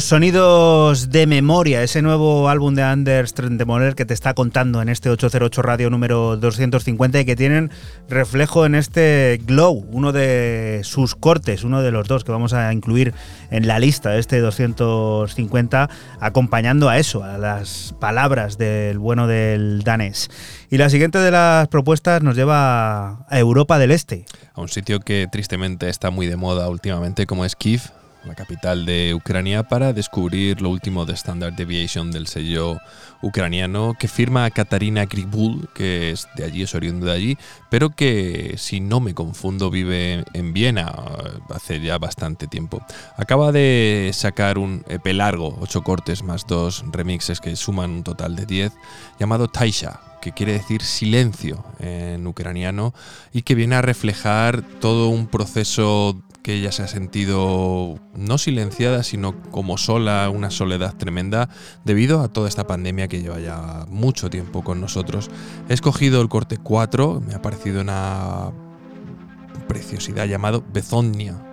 Los 0.00 0.06
sonidos 0.06 1.10
de 1.10 1.26
memoria, 1.26 1.82
ese 1.82 2.00
nuevo 2.00 2.48
álbum 2.48 2.74
de 2.74 2.82
Anders 2.82 3.34
Trendemoller 3.34 3.94
que 3.94 4.06
te 4.06 4.14
está 4.14 4.32
contando 4.32 4.80
en 4.80 4.88
este 4.88 5.10
808 5.10 5.60
Radio 5.60 5.90
número 5.90 6.38
250 6.38 7.20
y 7.20 7.24
que 7.26 7.36
tienen 7.36 7.70
reflejo 8.08 8.64
en 8.64 8.76
este 8.76 9.38
Glow, 9.44 9.86
uno 9.90 10.12
de 10.12 10.80
sus 10.84 11.14
cortes, 11.14 11.64
uno 11.64 11.82
de 11.82 11.90
los 11.90 12.08
dos 12.08 12.24
que 12.24 12.32
vamos 12.32 12.54
a 12.54 12.72
incluir 12.72 13.12
en 13.50 13.66
la 13.66 13.78
lista 13.78 14.08
de 14.08 14.20
este 14.20 14.40
250, 14.40 15.90
acompañando 16.18 16.88
a 16.88 16.96
eso, 16.96 17.22
a 17.22 17.36
las 17.36 17.94
palabras 18.00 18.56
del 18.56 18.98
bueno 18.98 19.26
del 19.26 19.82
danés. 19.82 20.30
Y 20.70 20.78
la 20.78 20.88
siguiente 20.88 21.18
de 21.18 21.30
las 21.30 21.68
propuestas 21.68 22.22
nos 22.22 22.36
lleva 22.36 23.26
a 23.28 23.38
Europa 23.38 23.78
del 23.78 23.90
Este. 23.90 24.24
A 24.54 24.62
un 24.62 24.68
sitio 24.70 25.00
que 25.00 25.28
tristemente 25.30 25.90
está 25.90 26.08
muy 26.08 26.26
de 26.26 26.36
moda 26.36 26.70
últimamente 26.70 27.26
como 27.26 27.44
es 27.44 27.54
Kiev, 27.54 27.82
la 28.24 28.34
capital 28.34 28.86
de 28.86 29.14
Ucrania, 29.14 29.62
para 29.62 29.92
descubrir 29.92 30.60
lo 30.60 30.70
último 30.70 31.06
de 31.06 31.14
Standard 31.14 31.54
Deviation 31.54 32.10
del 32.10 32.26
sello 32.26 32.78
ucraniano 33.22 33.94
que 33.98 34.08
firma 34.08 34.50
Katarina 34.50 35.06
Gribul, 35.06 35.68
que 35.74 36.10
es 36.10 36.28
de 36.36 36.44
allí, 36.44 36.62
es 36.62 36.74
oriundo 36.74 37.06
de 37.06 37.12
allí, 37.12 37.38
pero 37.70 37.90
que, 37.90 38.54
si 38.58 38.80
no 38.80 39.00
me 39.00 39.14
confundo, 39.14 39.70
vive 39.70 40.24
en 40.32 40.52
Viena 40.52 40.92
hace 41.50 41.80
ya 41.80 41.98
bastante 41.98 42.46
tiempo. 42.46 42.84
Acaba 43.16 43.52
de 43.52 44.10
sacar 44.12 44.58
un 44.58 44.84
EP 44.88 45.06
largo, 45.12 45.56
ocho 45.60 45.82
cortes 45.82 46.22
más 46.22 46.46
dos 46.46 46.84
remixes 46.90 47.40
que 47.40 47.56
suman 47.56 47.90
un 47.90 48.04
total 48.04 48.36
de 48.36 48.46
10, 48.46 48.72
llamado 49.18 49.48
Taisha, 49.48 50.00
que 50.20 50.32
quiere 50.32 50.52
decir 50.52 50.82
silencio 50.82 51.64
en 51.78 52.26
ucraniano 52.26 52.94
y 53.32 53.42
que 53.42 53.54
viene 53.54 53.76
a 53.76 53.82
reflejar 53.82 54.62
todo 54.62 55.08
un 55.08 55.26
proceso 55.26 56.22
que 56.42 56.54
ella 56.54 56.72
se 56.72 56.82
ha 56.82 56.88
sentido 56.88 57.98
no 58.14 58.38
silenciada, 58.38 59.02
sino 59.02 59.40
como 59.50 59.78
sola, 59.78 60.30
una 60.30 60.50
soledad 60.50 60.94
tremenda, 60.96 61.48
debido 61.84 62.20
a 62.20 62.28
toda 62.28 62.48
esta 62.48 62.66
pandemia 62.66 63.08
que 63.08 63.20
lleva 63.20 63.40
ya 63.40 63.86
mucho 63.88 64.30
tiempo 64.30 64.62
con 64.62 64.80
nosotros. 64.80 65.30
He 65.68 65.74
escogido 65.74 66.20
el 66.22 66.28
corte 66.28 66.56
4, 66.56 67.22
me 67.26 67.34
ha 67.34 67.42
parecido 67.42 67.80
una 67.80 68.52
preciosidad 69.68 70.26
llamado 70.26 70.64
Bezonia. 70.72 71.49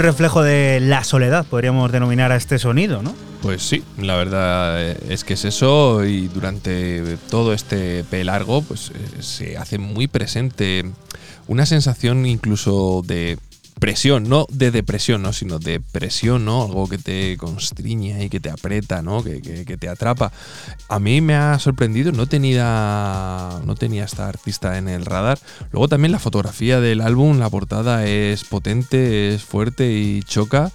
Reflejo 0.00 0.42
de 0.42 0.80
la 0.80 1.04
soledad, 1.04 1.46
podríamos 1.46 1.90
denominar 1.92 2.32
a 2.32 2.36
este 2.36 2.58
sonido, 2.58 3.02
¿no? 3.02 3.14
Pues 3.42 3.62
sí, 3.62 3.82
la 3.98 4.16
verdad 4.16 4.82
eh, 4.82 4.98
es 5.08 5.24
que 5.24 5.34
es 5.34 5.44
eso 5.44 6.04
y 6.04 6.28
durante 6.28 7.16
todo 7.30 7.54
este 7.54 8.04
P 8.04 8.22
largo 8.24 8.62
pues 8.62 8.90
eh, 8.90 9.22
se 9.22 9.56
hace 9.56 9.78
muy 9.78 10.08
presente 10.08 10.84
una 11.48 11.64
sensación 11.64 12.26
incluso 12.26 13.02
de 13.06 13.38
presión, 13.80 14.28
no 14.28 14.46
de 14.50 14.70
depresión, 14.70 15.22
¿no? 15.22 15.32
sino 15.32 15.58
de 15.58 15.80
presión, 15.80 16.44
¿no? 16.44 16.62
Algo 16.62 16.86
que 16.88 16.98
te 16.98 17.36
constriña 17.38 18.22
y 18.22 18.28
que 18.28 18.38
te 18.38 18.50
aprieta, 18.50 19.02
¿no? 19.02 19.24
Que, 19.24 19.40
que, 19.40 19.76
te 19.76 19.88
atrapa. 19.88 20.30
A 20.88 21.00
mí 21.00 21.20
me 21.20 21.34
ha 21.34 21.58
sorprendido, 21.58 22.12
no 22.12 22.26
tenía, 22.26 23.60
no 23.64 23.74
tenía 23.74 24.04
esta 24.04 24.28
artista 24.28 24.78
en 24.78 24.88
el 24.88 25.06
radar. 25.06 25.38
Luego 25.72 25.88
también 25.88 26.12
la 26.12 26.18
fotografía 26.18 26.80
del 26.80 27.00
álbum, 27.00 27.38
la 27.38 27.50
portada 27.50 28.06
es 28.06 28.44
potente, 28.44 29.34
es 29.34 29.42
fuerte 29.42 29.90
y 29.90 30.22
choca. 30.22 30.70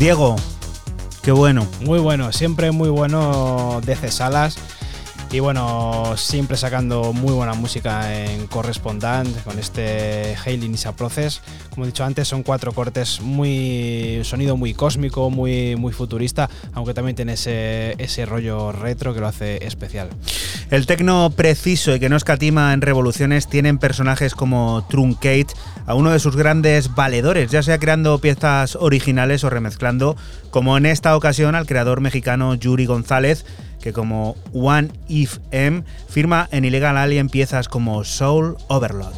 Diego, 0.03 0.35
qué 1.21 1.31
bueno. 1.31 1.65
Muy 1.79 1.97
bueno, 1.97 2.33
siempre 2.33 2.71
muy 2.71 2.89
bueno 2.89 3.79
de 3.85 3.95
Salas. 4.11 4.57
Y 5.31 5.39
bueno, 5.39 6.15
siempre 6.17 6.57
sacando 6.57 7.13
muy 7.13 7.31
buena 7.31 7.53
música 7.53 8.13
en 8.13 8.45
Correspondant 8.47 9.43
con 9.45 9.57
este 9.57 10.35
Hailing 10.45 10.73
Is 10.73 10.87
a 10.87 10.95
Process. 10.95 11.41
Como 11.69 11.85
he 11.85 11.87
dicho 11.87 12.03
antes, 12.03 12.27
son 12.27 12.43
cuatro 12.43 12.73
cortes 12.73 13.21
muy. 13.21 14.19
sonido 14.25 14.57
muy 14.57 14.73
cósmico, 14.73 15.29
muy, 15.29 15.77
muy 15.77 15.93
futurista, 15.93 16.49
aunque 16.73 16.93
también 16.93 17.15
tiene 17.15 17.33
ese, 17.33 17.95
ese 17.97 18.25
rollo 18.25 18.73
retro 18.73 19.13
que 19.13 19.21
lo 19.21 19.27
hace 19.27 19.65
especial. 19.65 20.09
El 20.69 20.85
tecno 20.85 21.29
preciso 21.29 21.95
y 21.95 21.99
que 21.99 22.09
no 22.09 22.17
escatima 22.17 22.73
en 22.73 22.81
revoluciones 22.81 23.47
tienen 23.47 23.77
personajes 23.77 24.35
como 24.35 24.85
Truncate, 24.89 25.47
a 25.85 25.95
uno 25.95 26.11
de 26.11 26.19
sus 26.19 26.35
grandes 26.35 26.93
valedores, 26.95 27.51
ya 27.51 27.63
sea 27.63 27.77
creando 27.77 28.19
piezas 28.19 28.75
originales 28.75 29.43
o 29.43 29.49
remezclando, 29.49 30.15
como 30.51 30.77
en 30.77 30.85
esta 30.85 31.15
ocasión 31.15 31.55
al 31.55 31.65
creador 31.65 32.01
mexicano 32.01 32.55
Yuri 32.55 32.85
González, 32.85 33.45
que 33.81 33.93
como 33.93 34.35
One 34.53 34.91
If 35.07 35.39
M 35.51 35.83
firma 36.07 36.47
en 36.51 36.65
Illegal 36.65 36.97
Alien 36.97 37.29
piezas 37.29 37.67
como 37.67 38.03
Soul 38.03 38.55
Overload. 38.67 39.13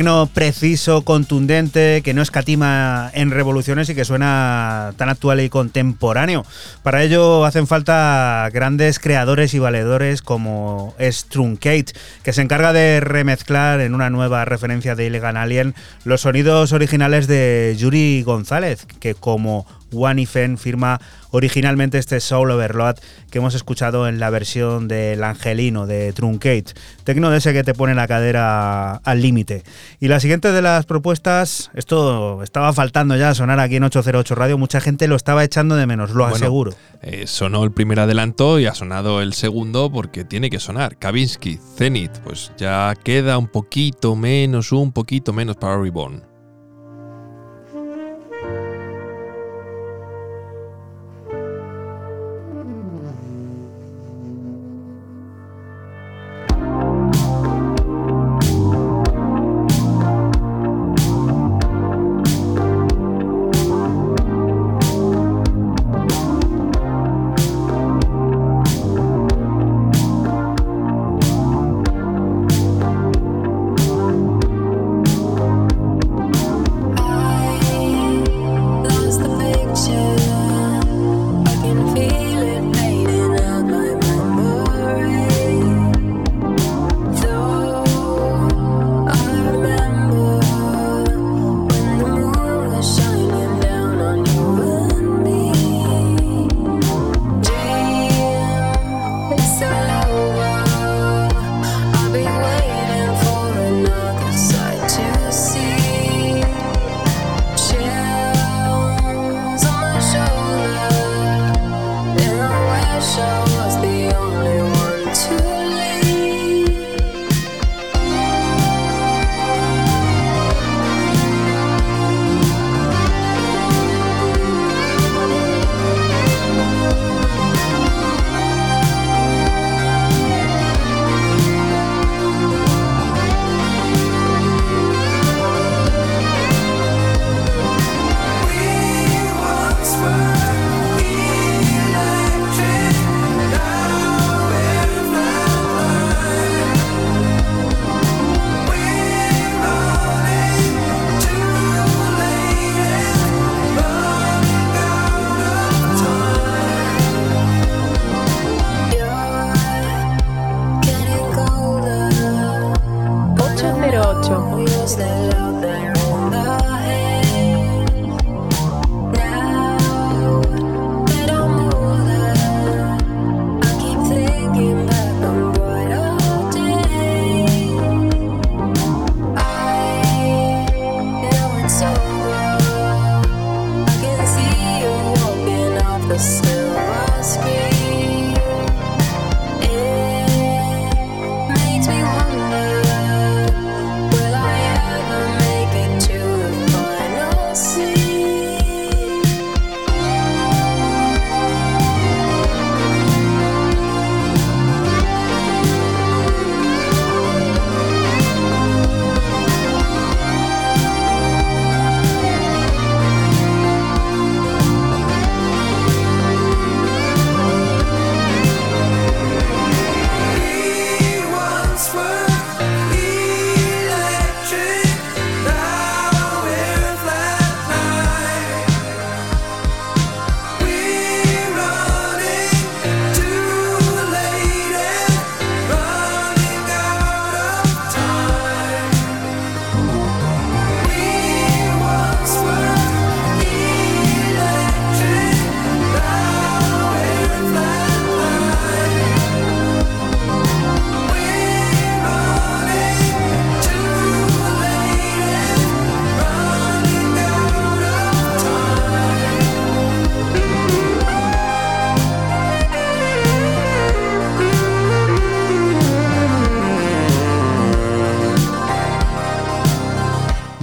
Tecno 0.00 0.30
preciso, 0.32 1.02
contundente, 1.02 2.00
que 2.02 2.14
no 2.14 2.22
escatima 2.22 3.10
en 3.12 3.30
revoluciones 3.30 3.90
y 3.90 3.94
que 3.94 4.06
suena 4.06 4.94
tan 4.96 5.10
actual 5.10 5.42
y 5.42 5.50
contemporáneo. 5.50 6.46
Para 6.82 7.02
ello 7.02 7.44
hacen 7.44 7.66
falta 7.66 8.48
grandes 8.50 8.98
creadores 8.98 9.52
y 9.52 9.58
valedores 9.58 10.22
como 10.22 10.94
Strunkate, 10.98 11.92
que 12.22 12.32
se 12.32 12.40
encarga 12.40 12.72
de 12.72 13.00
remezclar 13.00 13.82
en 13.82 13.94
una 13.94 14.08
nueva 14.08 14.46
referencia 14.46 14.94
de 14.94 15.06
Illegal 15.08 15.36
Alien 15.36 15.74
los 16.06 16.22
sonidos 16.22 16.72
originales 16.72 17.26
de 17.26 17.76
Yuri 17.78 18.22
González, 18.22 18.86
que 19.00 19.14
como 19.14 19.66
One 19.92 20.22
Ifen 20.22 20.56
firma 20.56 21.00
originalmente 21.30 21.98
este 21.98 22.20
Soul 22.20 22.50
Overload 22.50 22.96
que 23.30 23.38
hemos 23.38 23.54
escuchado 23.54 24.08
en 24.08 24.18
la 24.18 24.30
versión 24.30 24.88
del 24.88 25.22
Angelino 25.22 25.86
de 25.86 26.12
Truncate. 26.12 26.72
Tecno 27.10 27.28
de 27.28 27.38
ese 27.38 27.52
que 27.52 27.64
te 27.64 27.74
pone 27.74 27.92
la 27.96 28.06
cadera 28.06 28.94
al 28.94 29.20
límite. 29.20 29.64
Y 29.98 30.06
la 30.06 30.20
siguiente 30.20 30.52
de 30.52 30.62
las 30.62 30.86
propuestas, 30.86 31.72
esto 31.74 32.40
estaba 32.44 32.72
faltando 32.72 33.16
ya 33.16 33.34
sonar 33.34 33.58
aquí 33.58 33.74
en 33.74 33.82
808 33.82 34.36
Radio, 34.36 34.58
mucha 34.58 34.80
gente 34.80 35.08
lo 35.08 35.16
estaba 35.16 35.42
echando 35.42 35.74
de 35.74 35.88
menos, 35.88 36.12
lo 36.12 36.24
aseguro. 36.24 36.72
Eh, 37.02 37.26
sonó 37.26 37.64
el 37.64 37.72
primer 37.72 37.98
adelanto 37.98 38.60
y 38.60 38.66
ha 38.66 38.76
sonado 38.76 39.22
el 39.22 39.32
segundo 39.32 39.90
porque 39.90 40.24
tiene 40.24 40.50
que 40.50 40.60
sonar. 40.60 40.98
Kavinsky, 40.98 41.58
Zenith, 41.76 42.16
pues 42.22 42.52
ya 42.56 42.94
queda 43.02 43.38
un 43.38 43.48
poquito 43.48 44.14
menos, 44.14 44.70
un 44.70 44.92
poquito 44.92 45.32
menos 45.32 45.56
para 45.56 45.82
Reborn. 45.82 46.29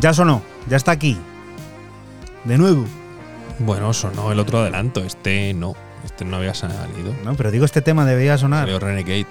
Ya 0.08 0.14
sonó, 0.14 0.42
ya 0.70 0.78
está 0.78 0.92
aquí. 0.94 1.18
De 2.46 2.58
nuevo. 2.58 2.86
Bueno, 3.60 3.92
sonó 3.92 4.32
el 4.32 4.40
otro 4.40 4.60
adelanto, 4.60 5.02
este 5.04 5.54
no. 5.54 5.76
Este 6.06 6.24
no 6.24 6.38
había 6.38 6.54
salido. 6.54 7.14
No, 7.26 7.36
pero 7.36 7.52
digo, 7.52 7.66
este 7.66 7.82
tema 7.82 8.06
debería 8.06 8.38
sonar. 8.38 8.62
Salió 8.62 8.80
Renegade. 8.80 9.26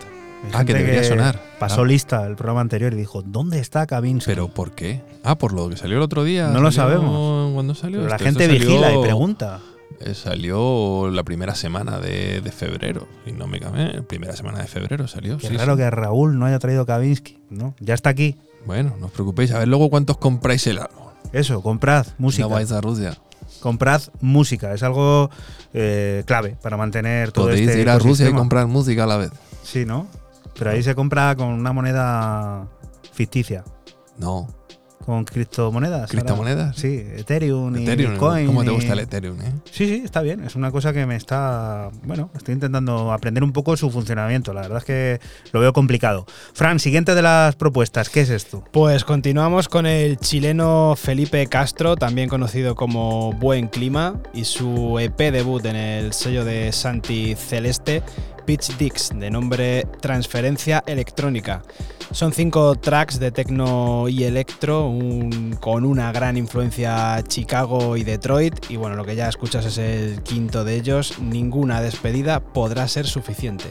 Hay 0.44 0.50
Ah, 0.52 0.64
que 0.66 0.74
debería 0.74 1.02
sonar. 1.02 1.40
Pasó 1.58 1.82
lista 1.86 2.26
el 2.26 2.36
programa 2.36 2.60
anterior 2.60 2.92
y 2.92 2.96
dijo, 2.96 3.22
¿dónde 3.22 3.58
está 3.58 3.86
Kavinsky? 3.86 4.30
¿Pero 4.30 4.48
por 4.48 4.72
qué? 4.72 5.00
Ah, 5.24 5.38
por 5.38 5.54
lo 5.54 5.66
que 5.70 5.78
salió 5.78 5.96
el 5.96 6.02
otro 6.02 6.24
día. 6.24 6.48
No 6.48 6.60
lo 6.60 6.70
sabemos. 6.70 7.54
¿Cuándo 7.54 7.74
salió? 7.74 8.00
Pero 8.00 8.10
la 8.10 8.16
esto? 8.16 8.26
gente 8.26 8.46
salió- 8.46 8.60
vigila 8.68 8.92
y 8.94 9.00
pregunta. 9.02 9.60
eh, 10.00 10.12
Salió 10.12 11.08
la 11.10 11.22
primera 11.22 11.54
semana 11.54 12.00
de, 12.00 12.42
de 12.42 12.52
febrero. 12.52 13.08
Y 13.24 13.32
no 13.32 13.46
me 13.46 13.60
cambié. 13.60 14.02
Primera 14.02 14.36
semana 14.36 14.58
de 14.58 14.66
febrero 14.66 15.08
salió. 15.08 15.38
Qué 15.38 15.48
sí, 15.48 15.56
raro 15.56 15.72
sí. 15.72 15.78
que 15.78 15.88
Raúl 15.90 16.38
no 16.38 16.44
haya 16.44 16.58
traído 16.58 16.84
Kavinsky, 16.84 17.38
¿no? 17.48 17.74
Ya 17.80 17.94
está 17.94 18.10
aquí. 18.10 18.36
Bueno, 18.66 18.96
no 18.98 19.06
os 19.06 19.12
preocupéis, 19.12 19.52
a 19.52 19.58
ver 19.58 19.68
luego 19.68 19.88
cuántos 19.88 20.18
compráis 20.18 20.66
el 20.66 20.78
álbum. 20.78 21.06
Eso, 21.32 21.62
comprad 21.62 22.06
música. 22.18 22.42
No 22.42 22.50
vais 22.50 22.72
a 22.72 22.80
Rusia. 22.80 23.16
Comprad 23.60 24.02
música, 24.20 24.74
es 24.74 24.82
algo 24.82 25.30
eh, 25.72 26.24
clave 26.26 26.56
para 26.60 26.76
mantener 26.76 27.32
todo 27.32 27.46
Podéis 27.46 27.68
este 27.68 27.80
ir 27.80 27.88
a 27.88 27.98
Rusia 27.98 28.28
y 28.28 28.32
comprar 28.32 28.66
música 28.66 29.04
a 29.04 29.06
la 29.06 29.16
vez. 29.16 29.30
Sí, 29.62 29.84
¿no? 29.84 30.06
Pero 30.58 30.70
ahí 30.70 30.82
se 30.82 30.94
compra 30.94 31.34
con 31.36 31.48
una 31.48 31.72
moneda 31.72 32.66
ficticia. 33.12 33.64
No. 34.18 34.48
Con 35.06 35.24
criptomonedas. 35.24 36.10
¿Criptomonedas? 36.10 36.66
ahora. 36.66 36.72
Sí, 36.76 37.00
Ethereum, 37.16 37.76
Ethereum, 37.76 38.14
y 38.14 38.18
Coin. 38.18 38.46
¿cómo 38.48 38.64
te 38.64 38.72
y- 38.72 38.74
gusta 38.74 38.92
el 38.94 38.98
Ethereum, 38.98 39.40
eh? 39.40 39.52
Sí, 39.70 39.86
sí, 39.86 40.02
está 40.04 40.20
bien. 40.20 40.42
Es 40.44 40.56
una 40.56 40.72
cosa 40.72 40.92
que 40.92 41.06
me 41.06 41.14
está. 41.14 41.90
Bueno, 42.02 42.28
estoy 42.36 42.54
intentando 42.54 43.12
aprender 43.12 43.44
un 43.44 43.52
poco 43.52 43.76
su 43.76 43.88
funcionamiento. 43.90 44.52
La 44.52 44.62
verdad 44.62 44.78
es 44.78 44.84
que 44.84 45.20
lo 45.52 45.60
veo 45.60 45.72
complicado. 45.72 46.26
Fran, 46.54 46.80
siguiente 46.80 47.14
de 47.14 47.22
las 47.22 47.54
propuestas, 47.54 48.08
¿qué 48.10 48.22
es 48.22 48.30
esto? 48.30 48.64
Pues 48.72 49.04
continuamos 49.04 49.68
con 49.68 49.86
el 49.86 50.18
chileno 50.18 50.94
Felipe 50.96 51.46
Castro, 51.46 51.94
también 51.96 52.28
conocido 52.28 52.74
como 52.74 53.32
Buen 53.34 53.68
Clima, 53.68 54.20
y 54.34 54.42
su 54.44 54.98
EP 54.98 55.30
debut 55.30 55.64
en 55.66 55.76
el 55.76 56.12
sello 56.14 56.44
de 56.44 56.72
Santi 56.72 57.36
Celeste, 57.36 58.02
Pitch 58.46 58.76
Dix, 58.78 59.10
de 59.14 59.30
nombre 59.30 59.86
Transferencia 60.00 60.82
Electrónica. 60.86 61.62
Son 62.12 62.32
cinco 62.32 62.76
tracks 62.76 63.18
de 63.18 63.32
techno 63.32 64.08
y 64.08 64.22
electro, 64.22 64.92
con 65.60 65.84
una 65.84 66.12
gran 66.12 66.36
influencia 66.36 67.22
Chicago 67.26 67.96
y 67.96 68.04
Detroit, 68.04 68.70
y 68.70 68.76
bueno, 68.76 68.94
lo 68.94 69.04
que 69.04 69.16
ya 69.16 69.28
escuchas 69.28 69.66
es 69.66 69.78
el 69.78 70.22
quinto 70.22 70.64
de 70.64 70.76
ellos, 70.76 71.18
ninguna 71.18 71.82
despedida 71.82 72.40
podrá 72.40 72.86
ser 72.86 73.06
suficiente. 73.06 73.66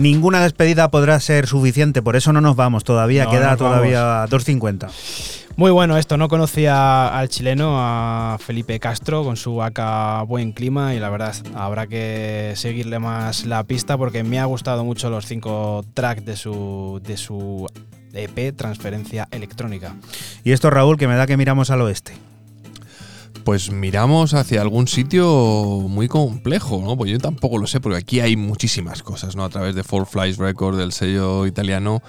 Ninguna 0.00 0.40
despedida 0.40 0.90
podrá 0.90 1.20
ser 1.20 1.46
suficiente, 1.46 2.00
por 2.00 2.16
eso 2.16 2.32
no 2.32 2.40
nos 2.40 2.56
vamos 2.56 2.84
todavía, 2.84 3.24
No 3.24 3.30
queda 3.32 3.56
todavía 3.58 4.24
2.50. 4.28 4.88
Muy 5.56 5.70
bueno 5.70 5.98
esto, 5.98 6.16
no 6.16 6.28
conocía 6.28 7.08
al 7.08 7.28
chileno, 7.28 7.74
a 7.76 8.38
Felipe 8.38 8.80
Castro, 8.80 9.24
con 9.24 9.36
su 9.36 9.62
AK 9.62 10.26
Buen 10.26 10.52
Clima 10.52 10.94
y 10.94 11.00
la 11.00 11.10
verdad 11.10 11.34
habrá 11.54 11.86
que 11.86 12.54
seguirle 12.56 12.98
más 12.98 13.44
la 13.44 13.64
pista 13.64 13.98
porque 13.98 14.24
me 14.24 14.38
ha 14.40 14.46
gustado 14.46 14.84
mucho 14.86 15.10
los 15.10 15.26
cinco 15.26 15.84
tracks 15.92 16.24
de 16.24 16.36
su, 16.36 17.02
de 17.04 17.18
su 17.18 17.66
EP 18.14 18.56
Transferencia 18.56 19.28
Electrónica. 19.30 19.94
Y 20.44 20.52
esto, 20.52 20.70
Raúl, 20.70 20.96
que 20.96 21.08
me 21.08 21.16
da 21.16 21.26
que 21.26 21.36
miramos 21.36 21.68
al 21.68 21.82
oeste. 21.82 22.14
Pues 23.44 23.70
miramos 23.70 24.34
hacia 24.34 24.60
algún 24.60 24.86
sitio 24.86 25.26
muy 25.88 26.08
complejo, 26.08 26.80
¿no? 26.84 26.96
Pues 26.96 27.10
yo 27.10 27.18
tampoco 27.18 27.58
lo 27.58 27.66
sé, 27.66 27.80
porque 27.80 27.98
aquí 27.98 28.20
hay 28.20 28.36
muchísimas 28.36 29.02
cosas, 29.02 29.36
¿no? 29.36 29.44
A 29.44 29.48
través 29.48 29.74
de 29.74 29.82
Four 29.82 30.06
Flies 30.06 30.36
Records, 30.36 30.78
del 30.78 30.92
sello 30.92 31.46
italiano, 31.46 32.02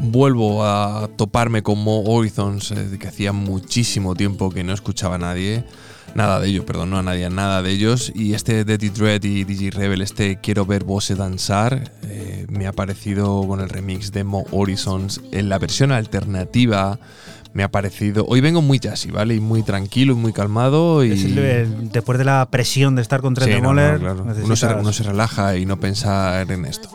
vuelvo 0.00 0.64
a 0.64 1.08
toparme 1.16 1.62
con 1.62 1.78
Mo 1.82 2.02
Horizons, 2.02 2.70
eh, 2.72 2.96
que 2.98 3.08
hacía 3.08 3.32
muchísimo 3.32 4.14
tiempo 4.14 4.50
que 4.50 4.64
no 4.64 4.72
escuchaba 4.72 5.16
a 5.16 5.18
nadie. 5.18 5.64
Nada 6.14 6.40
de 6.40 6.48
ellos, 6.48 6.64
perdón, 6.64 6.90
no 6.90 6.98
a 6.98 7.02
nadie, 7.02 7.28
nada 7.28 7.60
de 7.62 7.70
ellos. 7.70 8.10
Y 8.14 8.32
este 8.34 8.64
Dirty 8.64 8.88
Dread 8.88 9.22
y 9.24 9.44
DJ 9.44 9.70
Rebel, 9.70 10.00
este 10.00 10.40
Quiero 10.40 10.64
ver 10.64 10.84
Bose 10.84 11.14
danzar, 11.14 11.92
eh, 12.04 12.46
me 12.48 12.66
ha 12.66 12.72
parecido 12.72 13.46
con 13.46 13.60
el 13.60 13.68
remix 13.68 14.12
de 14.12 14.24
Mo 14.24 14.44
Horizons 14.50 15.20
en 15.32 15.48
la 15.48 15.58
versión 15.58 15.92
alternativa. 15.92 16.98
Me 17.56 17.62
ha 17.62 17.70
parecido. 17.70 18.26
Hoy 18.28 18.42
vengo 18.42 18.60
muy 18.60 18.78
jazzy, 18.78 19.10
¿vale? 19.10 19.34
Y 19.34 19.40
muy 19.40 19.62
tranquilo 19.62 20.12
y 20.12 20.16
muy 20.16 20.34
calmado. 20.34 21.02
Y... 21.02 21.12
El- 21.12 21.90
después 21.90 22.18
de 22.18 22.24
la 22.26 22.46
presión 22.50 22.96
de 22.96 23.00
estar 23.00 23.22
con 23.22 23.32
Trent 23.32 23.50
Sí, 23.50 23.60
no, 23.62 23.72
no, 23.72 23.98
claro. 23.98 24.26
uno, 24.44 24.56
se, 24.56 24.66
uno 24.66 24.92
se 24.92 25.02
relaja 25.04 25.56
y 25.56 25.64
no 25.64 25.80
pensar 25.80 26.50
en 26.50 26.66
esto. 26.66 26.90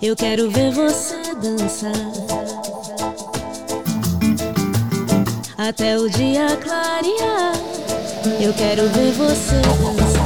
Eu 0.00 0.14
quero 0.14 0.48
ver 0.50 0.70
você 0.72 1.16
dançar. 1.42 1.92
Até 5.58 5.98
o 5.98 6.08
dia 6.08 6.56
clarear. 6.62 7.52
Eu 8.40 8.52
quero 8.54 8.88
ver 8.90 9.12
você 9.12 9.60
dançar. 9.82 10.25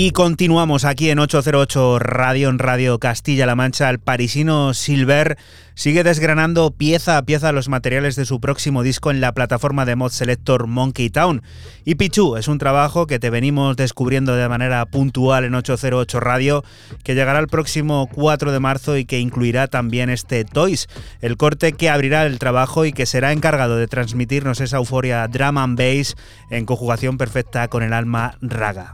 Y 0.00 0.12
continuamos 0.12 0.84
aquí 0.84 1.10
en 1.10 1.18
808 1.18 1.98
Radio, 1.98 2.50
en 2.50 2.60
Radio 2.60 3.00
Castilla-La 3.00 3.56
Mancha. 3.56 3.90
El 3.90 3.98
parisino 3.98 4.72
Silver 4.72 5.36
sigue 5.74 6.04
desgranando 6.04 6.70
pieza 6.70 7.16
a 7.16 7.22
pieza 7.22 7.50
los 7.50 7.68
materiales 7.68 8.14
de 8.14 8.24
su 8.24 8.40
próximo 8.40 8.84
disco 8.84 9.10
en 9.10 9.20
la 9.20 9.32
plataforma 9.32 9.84
de 9.86 9.96
mod 9.96 10.12
selector 10.12 10.68
Monkey 10.68 11.10
Town. 11.10 11.42
Y 11.84 11.96
Pichu 11.96 12.36
es 12.36 12.46
un 12.46 12.58
trabajo 12.58 13.08
que 13.08 13.18
te 13.18 13.28
venimos 13.28 13.76
descubriendo 13.76 14.36
de 14.36 14.48
manera 14.48 14.86
puntual 14.86 15.44
en 15.44 15.56
808 15.56 16.20
Radio, 16.20 16.62
que 17.02 17.16
llegará 17.16 17.40
el 17.40 17.48
próximo 17.48 18.08
4 18.14 18.52
de 18.52 18.60
marzo 18.60 18.96
y 18.96 19.04
que 19.04 19.18
incluirá 19.18 19.66
también 19.66 20.10
este 20.10 20.44
Toys, 20.44 20.86
el 21.20 21.36
corte 21.36 21.72
que 21.72 21.90
abrirá 21.90 22.24
el 22.24 22.38
trabajo 22.38 22.84
y 22.84 22.92
que 22.92 23.04
será 23.04 23.32
encargado 23.32 23.76
de 23.76 23.88
transmitirnos 23.88 24.60
esa 24.60 24.76
euforia 24.76 25.26
drum 25.26 25.58
and 25.58 25.76
bass 25.76 26.14
en 26.50 26.66
conjugación 26.66 27.18
perfecta 27.18 27.66
con 27.66 27.82
el 27.82 27.92
alma 27.92 28.38
raga. 28.40 28.92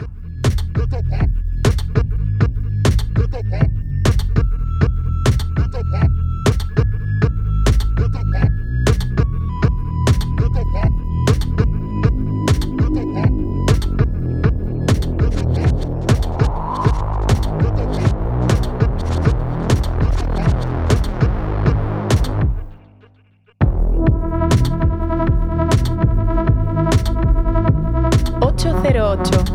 Ocho 29.15 29.54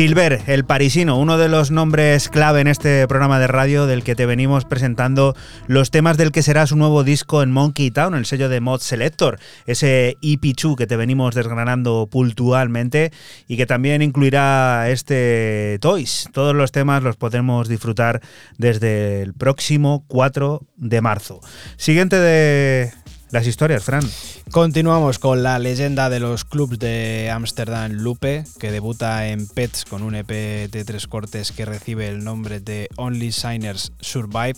Silver, 0.01 0.41
el 0.47 0.65
parisino, 0.65 1.19
uno 1.19 1.37
de 1.37 1.47
los 1.47 1.69
nombres 1.69 2.27
clave 2.27 2.61
en 2.61 2.65
este 2.65 3.07
programa 3.07 3.39
de 3.39 3.45
radio 3.45 3.85
del 3.85 4.03
que 4.03 4.15
te 4.15 4.25
venimos 4.25 4.65
presentando 4.65 5.35
los 5.67 5.91
temas 5.91 6.17
del 6.17 6.31
que 6.31 6.41
será 6.41 6.65
su 6.65 6.75
nuevo 6.75 7.03
disco 7.03 7.43
en 7.43 7.51
Monkey 7.51 7.91
Town, 7.91 8.15
el 8.15 8.25
sello 8.25 8.49
de 8.49 8.61
Mod 8.61 8.79
Selector, 8.79 9.37
ese 9.67 10.17
EP2 10.23 10.75
que 10.75 10.87
te 10.87 10.97
venimos 10.97 11.35
desgranando 11.35 12.07
puntualmente 12.09 13.11
y 13.47 13.57
que 13.57 13.67
también 13.67 14.01
incluirá 14.01 14.89
este 14.89 15.77
Toys. 15.81 16.29
Todos 16.33 16.55
los 16.55 16.71
temas 16.71 17.03
los 17.03 17.15
podemos 17.15 17.69
disfrutar 17.69 18.21
desde 18.57 19.21
el 19.21 19.35
próximo 19.35 20.03
4 20.07 20.63
de 20.77 21.01
marzo. 21.01 21.41
Siguiente 21.77 22.15
de 22.15 22.91
las 23.31 23.47
historias, 23.47 23.83
Fran. 23.83 24.03
Continuamos 24.51 25.19
con 25.19 25.43
la 25.43 25.57
leyenda 25.59 26.09
de 26.09 26.19
los 26.19 26.45
clubs 26.45 26.77
de 26.79 27.31
Amsterdam 27.33 27.91
Lupe, 27.91 28.43
que 28.59 28.71
debuta 28.71 29.27
en 29.27 29.47
Pets 29.47 29.85
con 29.85 30.03
un 30.03 30.15
EP 30.15 30.27
de 30.27 30.83
tres 30.85 31.07
cortes 31.07 31.51
que 31.51 31.65
recibe 31.65 32.07
el 32.07 32.23
nombre 32.23 32.59
de 32.59 32.89
Only 32.97 33.31
Signers 33.31 33.93
Survive. 33.99 34.55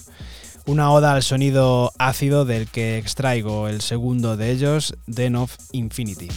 Una 0.65 0.91
oda 0.91 1.13
al 1.13 1.24
sonido 1.24 1.91
ácido 1.99 2.45
del 2.45 2.67
que 2.67 2.97
extraigo 2.97 3.67
el 3.67 3.82
segundo 3.82 4.38
de 4.38 4.51
ellos, 4.51 4.95
Den 5.07 5.36
of 5.36 5.55
Infinity. 5.71 6.30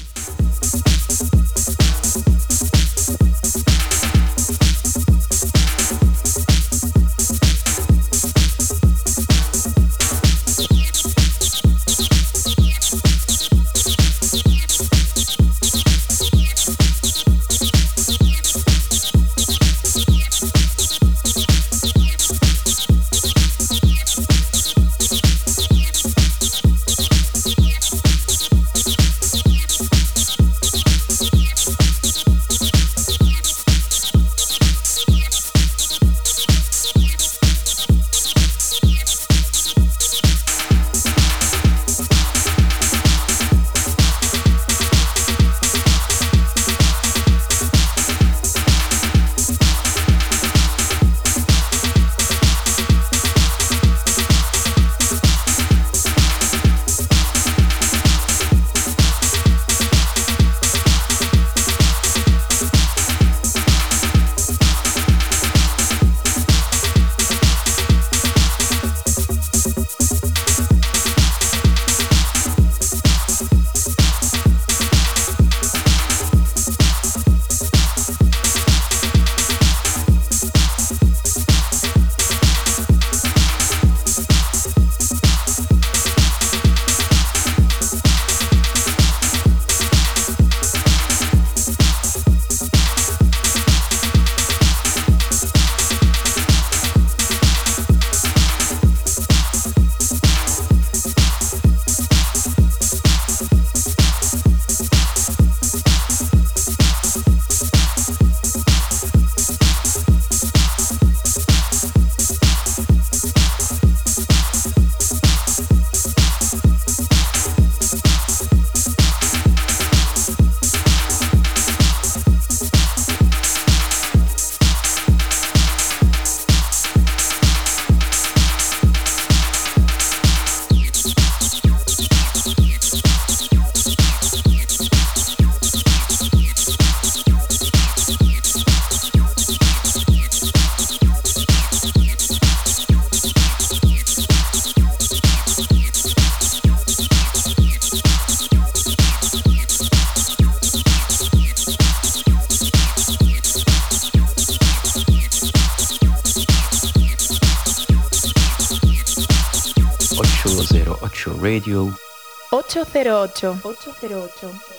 808. 162.97 163.61
808. 163.63 164.76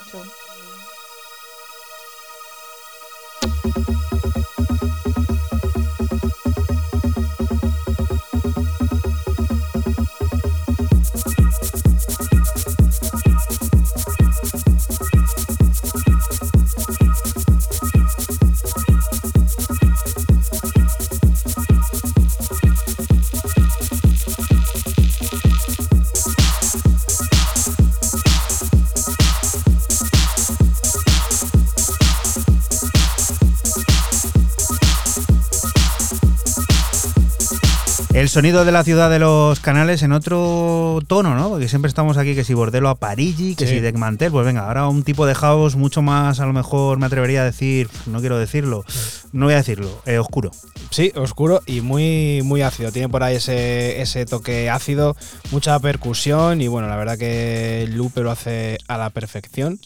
Sonido 38.38 38.66
de 38.66 38.72
la 38.72 38.84
ciudad 38.84 39.10
de 39.10 39.18
los 39.18 39.60
canales 39.60 40.04
en 40.04 40.12
otro 40.12 41.00
tono, 41.08 41.34
¿no? 41.34 41.50
Porque 41.50 41.68
siempre 41.68 41.90
estamos 41.90 42.18
aquí 42.18 42.36
que 42.36 42.44
si 42.44 42.54
Bordelo 42.54 42.88
a 42.88 42.94
Parigi, 42.94 43.56
que 43.56 43.66
si 43.66 43.80
Deckmantel, 43.80 44.32
pues 44.32 44.46
venga, 44.46 44.68
ahora 44.68 44.88
un 44.88 45.02
tipo 45.02 45.26
de 45.26 45.34
house 45.34 45.76
mucho 45.76 46.04
más, 46.04 46.40
a 46.40 46.46
lo 46.46 46.54
mejor 46.54 47.00
me 47.00 47.08
atrevería 47.08 47.42
a 47.42 47.46
decir, 47.46 47.90
no 48.06 48.20
quiero 48.20 48.38
decirlo, 48.38 48.86
no 49.32 49.46
voy 49.46 49.56
a 49.56 49.58
decirlo, 49.58 49.90
eh, 50.06 50.20
oscuro. 50.20 50.52
Sí, 50.92 51.12
oscuro 51.16 51.64
y 51.66 51.82
muy, 51.82 52.44
muy 52.44 52.62
ácido. 52.62 52.92
Tiene 52.92 53.10
por 53.10 53.24
ahí 53.24 53.38
ese, 53.38 54.04
ese 54.04 54.28
toque 54.28 54.70
ácido, 54.70 55.18
mucha 55.50 55.80
percusión 55.80 56.62
y 56.62 56.68
bueno, 56.68 56.88
la 56.90 56.96
verdad 56.96 57.18
que 57.18 57.90
Lupe 57.90 58.22
lo 58.22 58.30
hace 58.30 58.78
a 58.88 59.00
la 59.00 59.10
perfección 59.10 59.80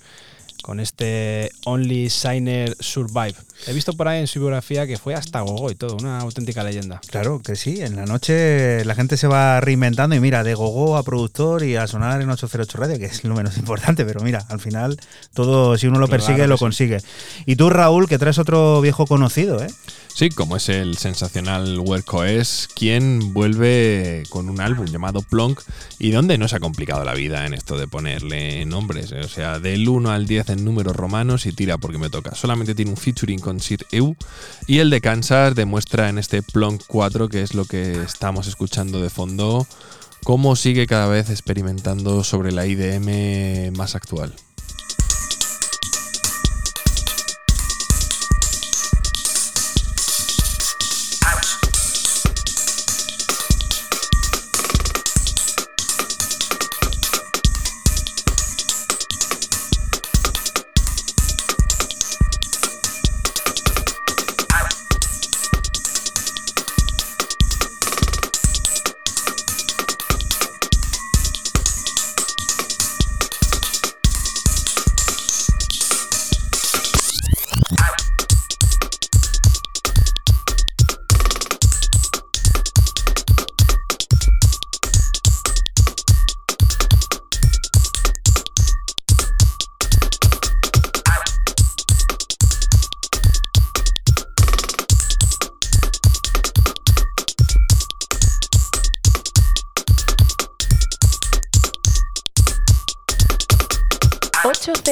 con 0.61 0.79
este 0.79 1.51
Only 1.65 2.09
Signer 2.09 2.75
Survive. 2.79 3.35
He 3.67 3.73
visto 3.73 3.93
por 3.93 4.07
ahí 4.07 4.19
en 4.19 4.27
su 4.27 4.39
biografía 4.39 4.87
que 4.87 4.97
fue 4.97 5.13
hasta 5.13 5.41
Gogo 5.41 5.69
y 5.71 5.75
todo, 5.75 5.97
una 5.97 6.19
auténtica 6.19 6.63
leyenda. 6.63 6.99
Claro 7.07 7.41
que 7.43 7.55
sí, 7.55 7.81
en 7.81 7.95
la 7.95 8.05
noche 8.05 8.83
la 8.85 8.95
gente 8.95 9.17
se 9.17 9.27
va 9.27 9.61
reinventando 9.61 10.15
y 10.15 10.19
mira, 10.19 10.43
de 10.43 10.53
Gogo 10.53 10.97
a 10.97 11.03
productor 11.03 11.63
y 11.63 11.75
a 11.75 11.87
sonar 11.87 12.21
en 12.21 12.29
808 12.29 12.77
Radio, 12.77 12.97
que 12.97 13.05
es 13.05 13.23
lo 13.23 13.35
menos 13.35 13.57
importante, 13.57 14.05
pero 14.05 14.21
mira, 14.21 14.45
al 14.49 14.59
final 14.59 14.99
todo, 15.33 15.77
si 15.77 15.87
uno 15.87 15.99
lo 15.99 16.07
persigue, 16.07 16.47
lo 16.47 16.57
consigue. 16.57 16.99
Y 17.45 17.55
tú, 17.55 17.69
Raúl, 17.69 18.07
que 18.07 18.17
traes 18.17 18.39
otro 18.39 18.81
viejo 18.81 19.05
conocido, 19.05 19.61
¿eh? 19.61 19.67
Sí, 20.13 20.29
como 20.29 20.57
es 20.57 20.69
el 20.69 20.97
sensacional 20.97 21.79
Wercoes, 21.79 22.69
quien 22.75 23.33
vuelve 23.33 24.23
con 24.29 24.49
un 24.49 24.61
álbum 24.61 24.85
llamado 24.85 25.21
Plonk 25.21 25.61
y 25.99 26.11
donde 26.11 26.37
no 26.37 26.47
se 26.47 26.57
ha 26.57 26.59
complicado 26.59 27.03
la 27.03 27.13
vida 27.13 27.45
en 27.45 27.53
esto 27.53 27.77
de 27.77 27.87
ponerle 27.87 28.65
nombres. 28.65 29.11
O 29.13 29.27
sea, 29.27 29.59
del 29.59 29.87
1 29.87 30.11
al 30.11 30.27
10 30.27 30.49
en 30.49 30.65
números 30.65 30.95
romanos 30.95 31.45
y 31.45 31.53
tira 31.53 31.77
porque 31.77 31.97
me 31.97 32.09
toca. 32.09 32.35
Solamente 32.35 32.75
tiene 32.75 32.91
un 32.91 32.97
featuring 32.97 33.39
con 33.39 33.53
Concert 33.53 33.83
EU. 33.91 34.15
Y 34.67 34.79
el 34.79 34.89
de 34.89 35.01
Kansas 35.01 35.55
demuestra 35.55 36.09
en 36.09 36.17
este 36.17 36.43
Plonk 36.43 36.83
4, 36.87 37.29
que 37.29 37.41
es 37.41 37.53
lo 37.53 37.65
que 37.65 38.03
estamos 38.03 38.47
escuchando 38.47 39.01
de 39.01 39.09
fondo, 39.09 39.65
cómo 40.23 40.55
sigue 40.55 40.87
cada 40.87 41.07
vez 41.07 41.29
experimentando 41.29 42.23
sobre 42.23 42.51
la 42.51 42.67
IDM 42.67 43.75
más 43.75 43.95
actual. 43.95 44.33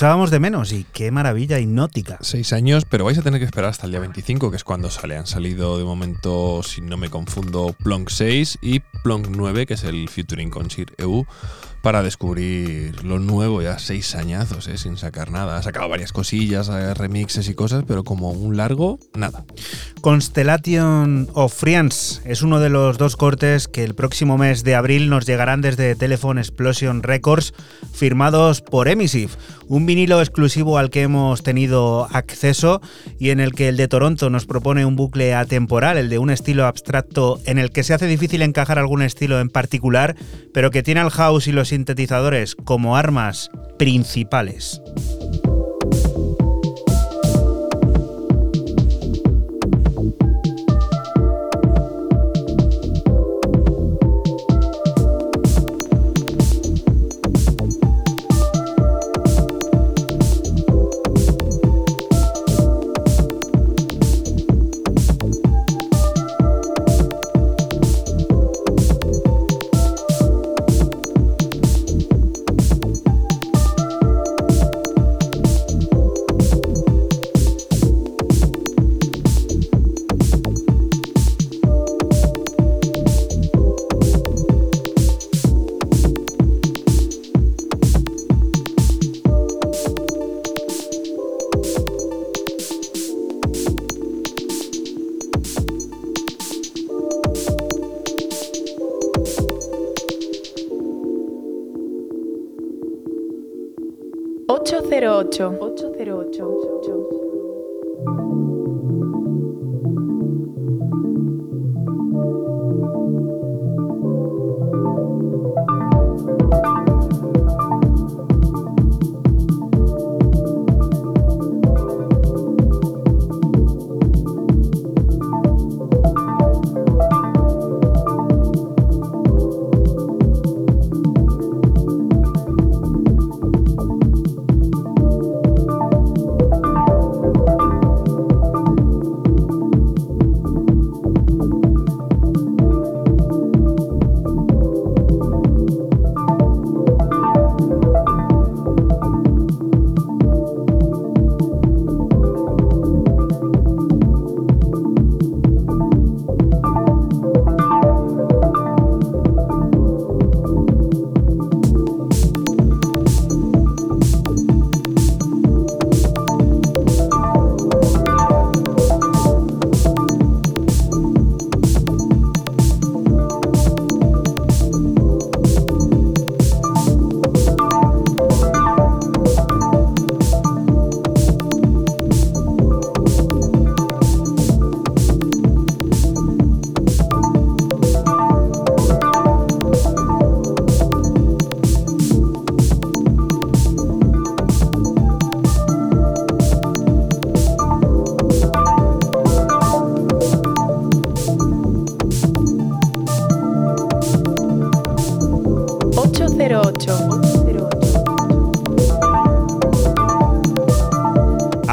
Echábamos 0.00 0.30
de 0.30 0.40
menos 0.40 0.72
y 0.72 0.86
qué 0.94 1.10
maravilla 1.10 1.58
hipnótica. 1.58 2.16
Seis 2.22 2.54
años, 2.54 2.86
pero 2.86 3.04
vais 3.04 3.18
a 3.18 3.22
tener 3.22 3.38
que 3.38 3.44
esperar 3.44 3.68
hasta 3.68 3.84
el 3.84 3.92
día 3.92 4.00
25, 4.00 4.50
que 4.50 4.56
es 4.56 4.64
cuando 4.64 4.88
sale. 4.88 5.18
Han 5.18 5.26
salido 5.26 5.76
de 5.76 5.84
momento, 5.84 6.62
si 6.62 6.80
no 6.80 6.96
me 6.96 7.10
confundo, 7.10 7.76
Plonk 7.84 8.08
6 8.08 8.60
y 8.62 8.80
Plonk 9.02 9.26
9, 9.28 9.66
que 9.66 9.74
es 9.74 9.84
el 9.84 10.08
Futuring 10.08 10.48
Concert 10.48 10.98
EU 10.98 11.26
para 11.82 12.02
descubrir 12.02 13.04
lo 13.04 13.18
nuevo, 13.18 13.62
ya 13.62 13.78
seis 13.78 14.14
añazos, 14.14 14.68
¿eh? 14.68 14.76
sin 14.76 14.96
sacar 14.96 15.30
nada. 15.30 15.56
Ha 15.56 15.62
sacado 15.62 15.88
varias 15.88 16.12
cosillas, 16.12 16.68
eh, 16.68 16.94
remixes 16.94 17.48
y 17.48 17.54
cosas, 17.54 17.84
pero 17.86 18.04
como 18.04 18.30
un 18.30 18.56
largo, 18.56 18.98
nada. 19.14 19.44
Constellation 20.00 21.28
of 21.34 21.52
Friends 21.52 22.22
es 22.24 22.42
uno 22.42 22.58
de 22.58 22.70
los 22.70 22.96
dos 22.96 23.16
cortes 23.16 23.68
que 23.68 23.84
el 23.84 23.94
próximo 23.94 24.38
mes 24.38 24.64
de 24.64 24.74
abril 24.74 25.10
nos 25.10 25.26
llegarán 25.26 25.60
desde 25.60 25.94
Telephone 25.94 26.40
Explosion 26.40 27.02
Records, 27.02 27.52
firmados 27.92 28.62
por 28.62 28.88
Emissive, 28.88 29.32
un 29.68 29.84
vinilo 29.84 30.20
exclusivo 30.20 30.78
al 30.78 30.90
que 30.90 31.02
hemos 31.02 31.42
tenido 31.42 32.08
acceso 32.12 32.80
y 33.18 33.30
en 33.30 33.40
el 33.40 33.52
que 33.52 33.68
el 33.68 33.76
de 33.76 33.88
Toronto 33.88 34.30
nos 34.30 34.46
propone 34.46 34.86
un 34.86 34.96
bucle 34.96 35.34
atemporal, 35.34 35.98
el 35.98 36.08
de 36.08 36.18
un 36.18 36.30
estilo 36.30 36.66
abstracto 36.66 37.40
en 37.44 37.58
el 37.58 37.70
que 37.70 37.82
se 37.82 37.92
hace 37.92 38.06
difícil 38.06 38.42
encajar 38.42 38.78
algún 38.78 39.02
estilo 39.02 39.38
en 39.38 39.50
particular, 39.50 40.16
pero 40.54 40.70
que 40.70 40.82
tiene 40.82 41.00
al 41.00 41.10
house 41.10 41.46
y 41.46 41.52
los 41.52 41.68
sintetizadores 41.68 42.54
como 42.54 42.96
armas 42.96 43.50
principales. 43.78 44.80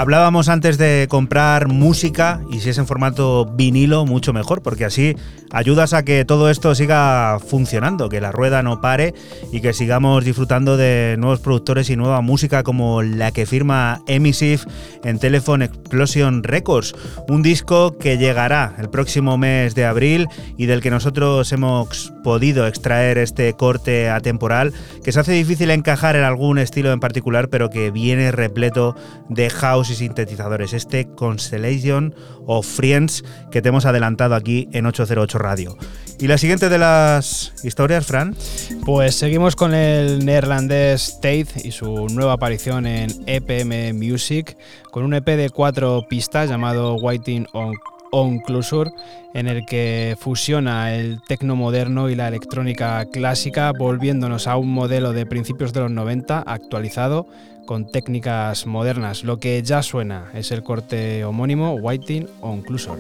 Hablábamos 0.08 0.48
antes 0.48 0.78
de 0.78 1.06
comprar 1.10 1.68
música 1.68 2.40
y 2.58 2.60
si 2.60 2.72
es 2.72 2.80
en 2.80 2.88
formato 2.88 3.46
vinilo, 3.46 4.08
mucho 4.08 4.34
mejor, 4.34 4.64
porque 4.64 4.84
así 4.84 5.16
ayudas 5.52 5.94
a 5.94 6.04
que 6.04 6.26
todo 6.26 6.50
esto 6.50 6.74
siga 6.74 7.38
funcionando, 7.40 8.10
que 8.10 8.20
la 8.20 8.32
rueda 8.32 8.64
no 8.64 8.82
pare 8.82 9.14
y 9.52 9.62
que 9.62 9.74
sigamos 9.74 10.26
disfrutando 10.26 10.76
de 10.76 11.18
nuevos 11.20 11.40
productores 11.40 11.92
y 11.92 11.96
nueva 11.96 12.22
música 12.22 12.64
como 12.64 13.04
la 13.04 13.32
que 13.32 13.46
firma 13.46 14.02
Emissive 14.08 14.62
en 15.04 15.20
Telephone 15.20 15.66
Explosion 15.66 16.42
Records, 16.42 16.96
un 17.30 17.44
disco 17.44 17.96
que 18.00 18.18
llegará 18.18 18.74
el 18.80 18.90
próximo 18.90 19.38
mes 19.38 19.76
de 19.76 19.86
abril 19.86 20.28
y 20.58 20.66
del 20.66 20.82
que 20.82 20.90
nosotros 20.90 21.52
hemos 21.52 22.12
podido 22.24 22.66
extraer 22.66 23.20
este 23.20 23.54
corte 23.54 24.10
atemporal 24.10 24.74
que 25.04 25.12
se 25.12 25.20
hace 25.20 25.34
difícil 25.34 25.70
encajar 25.70 26.16
en 26.16 26.24
algún 26.24 26.58
estilo 26.58 26.92
en 26.92 27.00
particular, 27.00 27.50
pero 27.50 27.70
que 27.70 27.92
viene 27.92 28.32
repleto 28.32 28.96
de 29.30 29.52
house 29.52 29.92
y 29.92 29.96
sintetizadores. 29.96 30.74
Este 30.74 31.06
Constellation 31.06 32.16
of 32.48 32.66
Friends 32.66 33.24
que 33.52 33.62
te 33.62 33.70
hemos 33.70 33.86
adelantado 33.86 34.34
aquí 34.34 34.68
en 34.72 34.86
808 34.88 35.38
Radio. 35.38 35.78
¿Y 36.20 36.28
la 36.28 36.40
siguiente 36.40 36.70
de 36.70 36.80
las 36.80 37.54
historias, 37.64 38.06
Fran? 38.08 38.36
Pues 38.84 39.14
seguimos 39.14 39.56
con 39.56 39.76
el 39.76 40.26
neerlandés 40.26 41.20
Tate 41.22 41.48
y 41.64 41.72
su 41.72 42.08
nueva 42.08 42.34
aparición 42.34 42.88
en 42.88 43.10
EPM 43.28 43.94
Music, 43.94 44.58
con 44.90 45.04
un 45.04 45.14
EP 45.14 45.26
de 45.26 45.52
cuatro 45.52 46.08
pistas 46.10 46.50
llamado 46.50 46.96
Whiting 46.96 47.46
on 47.54 47.76
Onclusur, 48.12 48.92
en 49.34 49.48
el 49.48 49.66
que 49.66 50.16
fusiona 50.20 50.96
el 50.96 51.22
tecno 51.28 51.56
moderno 51.56 52.10
y 52.10 52.16
la 52.16 52.28
electrónica 52.30 53.06
clásica, 53.12 53.72
volviéndonos 53.78 54.48
a 54.48 54.58
un 54.58 54.72
modelo 54.72 55.14
de 55.14 55.26
principios 55.26 55.74
de 55.74 55.82
los 55.82 55.92
90 55.92 56.40
actualizado 56.40 57.28
con 57.68 57.92
técnicas 57.92 58.66
modernas. 58.66 59.24
Lo 59.24 59.40
que 59.40 59.62
ya 59.62 59.84
suena 59.84 60.32
es 60.34 60.52
el 60.52 60.64
corte 60.64 61.24
homónimo 61.24 61.76
Whiting 61.76 62.28
Onclusor. 62.42 62.98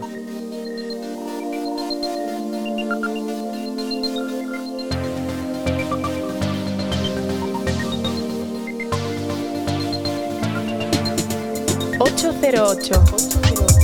808. 12.00 13.77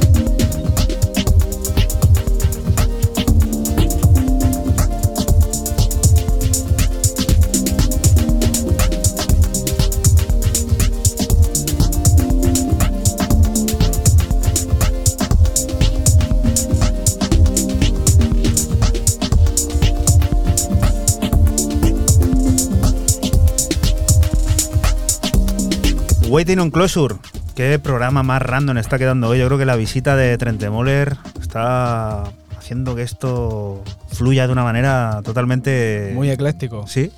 Waiting 26.31 26.59
on 26.59 26.71
Closure. 26.71 27.34
Qué 27.55 27.79
programa 27.79 28.25
más 28.25 28.43
random 28.43 28.79
está 28.79 28.99
quedando 28.99 29.29
hoy. 29.29 29.39
Yo 29.39 29.47
creo 29.47 29.59
que 29.59 29.65
la 29.65 29.77
visita 29.77 30.17
de 30.17 30.37
Trentemoller 30.37 31.17
está 31.41 32.25
haciendo 32.59 32.97
que 32.97 33.03
esto 33.03 33.81
fluya 34.09 34.49
de 34.49 34.53
una 34.53 34.65
manera 34.65 35.21
totalmente. 35.23 36.11
Muy 36.15 36.31
ecléctico. 36.31 36.89
Sí. 36.89 37.13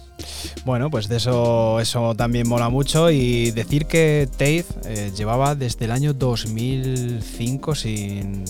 Bueno, 0.67 0.91
pues 0.91 1.09
de 1.09 1.17
eso, 1.17 1.81
eso 1.81 2.15
también 2.15 2.47
mola 2.47 2.69
mucho. 2.69 3.11
Y 3.11 3.51
decir 3.53 3.87
que 3.87 4.29
Tate 4.31 4.67
eh, 4.85 5.11
llevaba 5.17 5.55
desde 5.55 5.87
el 5.87 5.93
año 5.93 6.13
2005 6.13 7.75
sin, 7.75 8.45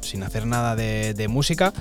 sin 0.00 0.22
hacer 0.22 0.46
nada 0.46 0.76
de, 0.76 1.12
de 1.12 1.26
música 1.26 1.72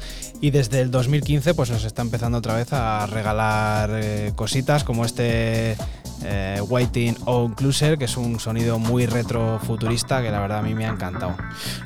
y 0.41 0.49
desde 0.49 0.81
el 0.81 0.89
2015 0.89 1.53
pues 1.53 1.69
nos 1.69 1.83
está 1.83 2.01
empezando 2.01 2.39
otra 2.39 2.55
vez 2.55 2.73
a 2.73 3.05
regalar 3.05 3.91
eh, 3.93 4.31
cositas 4.35 4.83
como 4.83 5.05
este 5.05 5.77
eh, 6.23 6.59
Waiting 6.67 7.15
on 7.25 7.53
Closer, 7.53 7.97
que 7.97 8.05
es 8.05 8.17
un 8.17 8.39
sonido 8.39 8.79
muy 8.79 9.05
retrofuturista 9.05 10.21
que 10.21 10.31
la 10.31 10.39
verdad 10.39 10.59
a 10.59 10.61
mí 10.61 10.73
me 10.75 10.85
ha 10.85 10.89
encantado. 10.89 11.35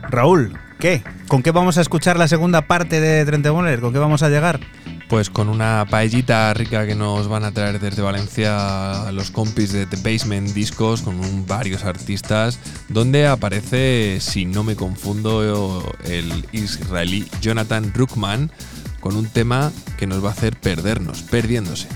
Raúl, 0.09 0.57
¿qué? 0.79 1.03
¿Con 1.27 1.41
qué 1.43 1.51
vamos 1.51 1.77
a 1.77 1.81
escuchar 1.81 2.17
la 2.17 2.27
segunda 2.27 2.61
parte 2.63 2.99
de 2.99 3.25
Trentemoller? 3.25 3.79
¿Con 3.81 3.93
qué 3.93 3.99
vamos 3.99 4.23
a 4.23 4.29
llegar? 4.29 4.59
Pues 5.07 5.29
con 5.29 5.49
una 5.49 5.85
paellita 5.87 6.51
rica 6.55 6.87
que 6.87 6.95
nos 6.95 7.27
van 7.27 7.43
a 7.43 7.51
traer 7.51 7.79
desde 7.79 8.01
Valencia 8.01 9.11
los 9.11 9.29
compis 9.29 9.71
de 9.71 9.85
The 9.85 9.97
Basement 9.97 10.49
Discos 10.49 11.03
con 11.03 11.19
un- 11.19 11.45
varios 11.45 11.83
artistas, 11.85 12.59
donde 12.89 13.27
aparece, 13.27 14.17
si 14.19 14.45
no 14.45 14.63
me 14.63 14.75
confundo, 14.75 15.93
el 16.05 16.45
israelí 16.51 17.27
Jonathan 17.39 17.93
Ruckman 17.93 18.51
con 18.99 19.15
un 19.15 19.27
tema 19.27 19.71
que 19.97 20.07
nos 20.07 20.23
va 20.25 20.29
a 20.29 20.31
hacer 20.31 20.55
perdernos, 20.59 21.21
perdiéndose. 21.21 21.87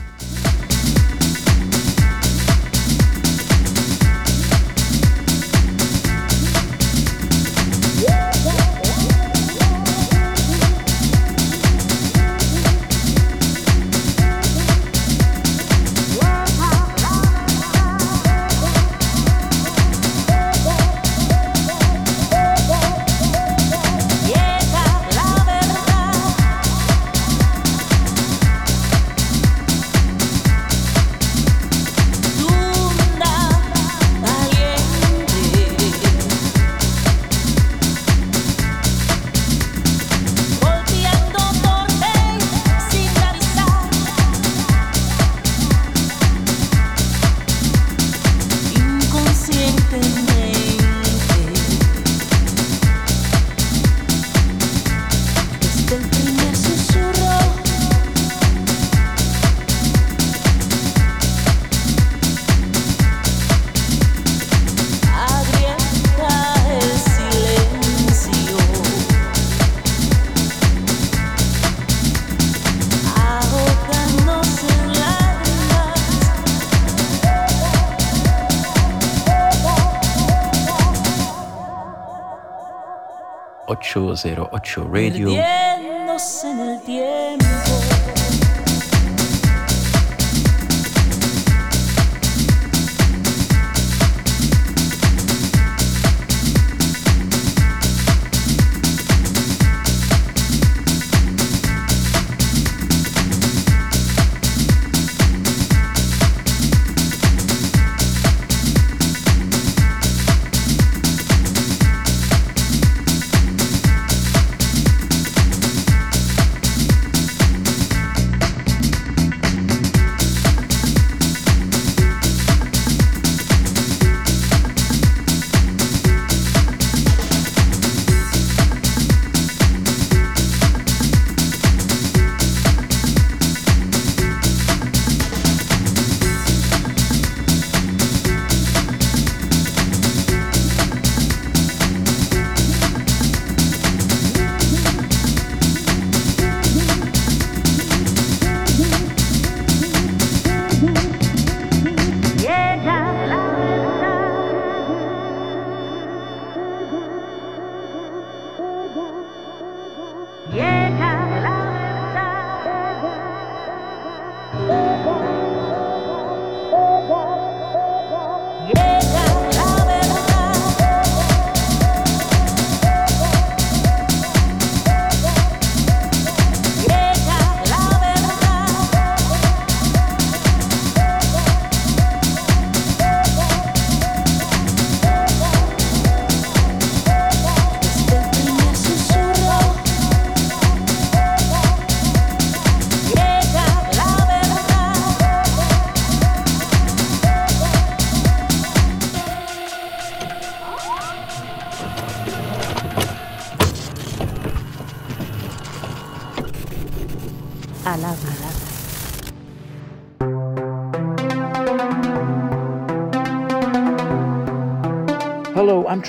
808 84.20 84.84
Radio. 84.84 85.59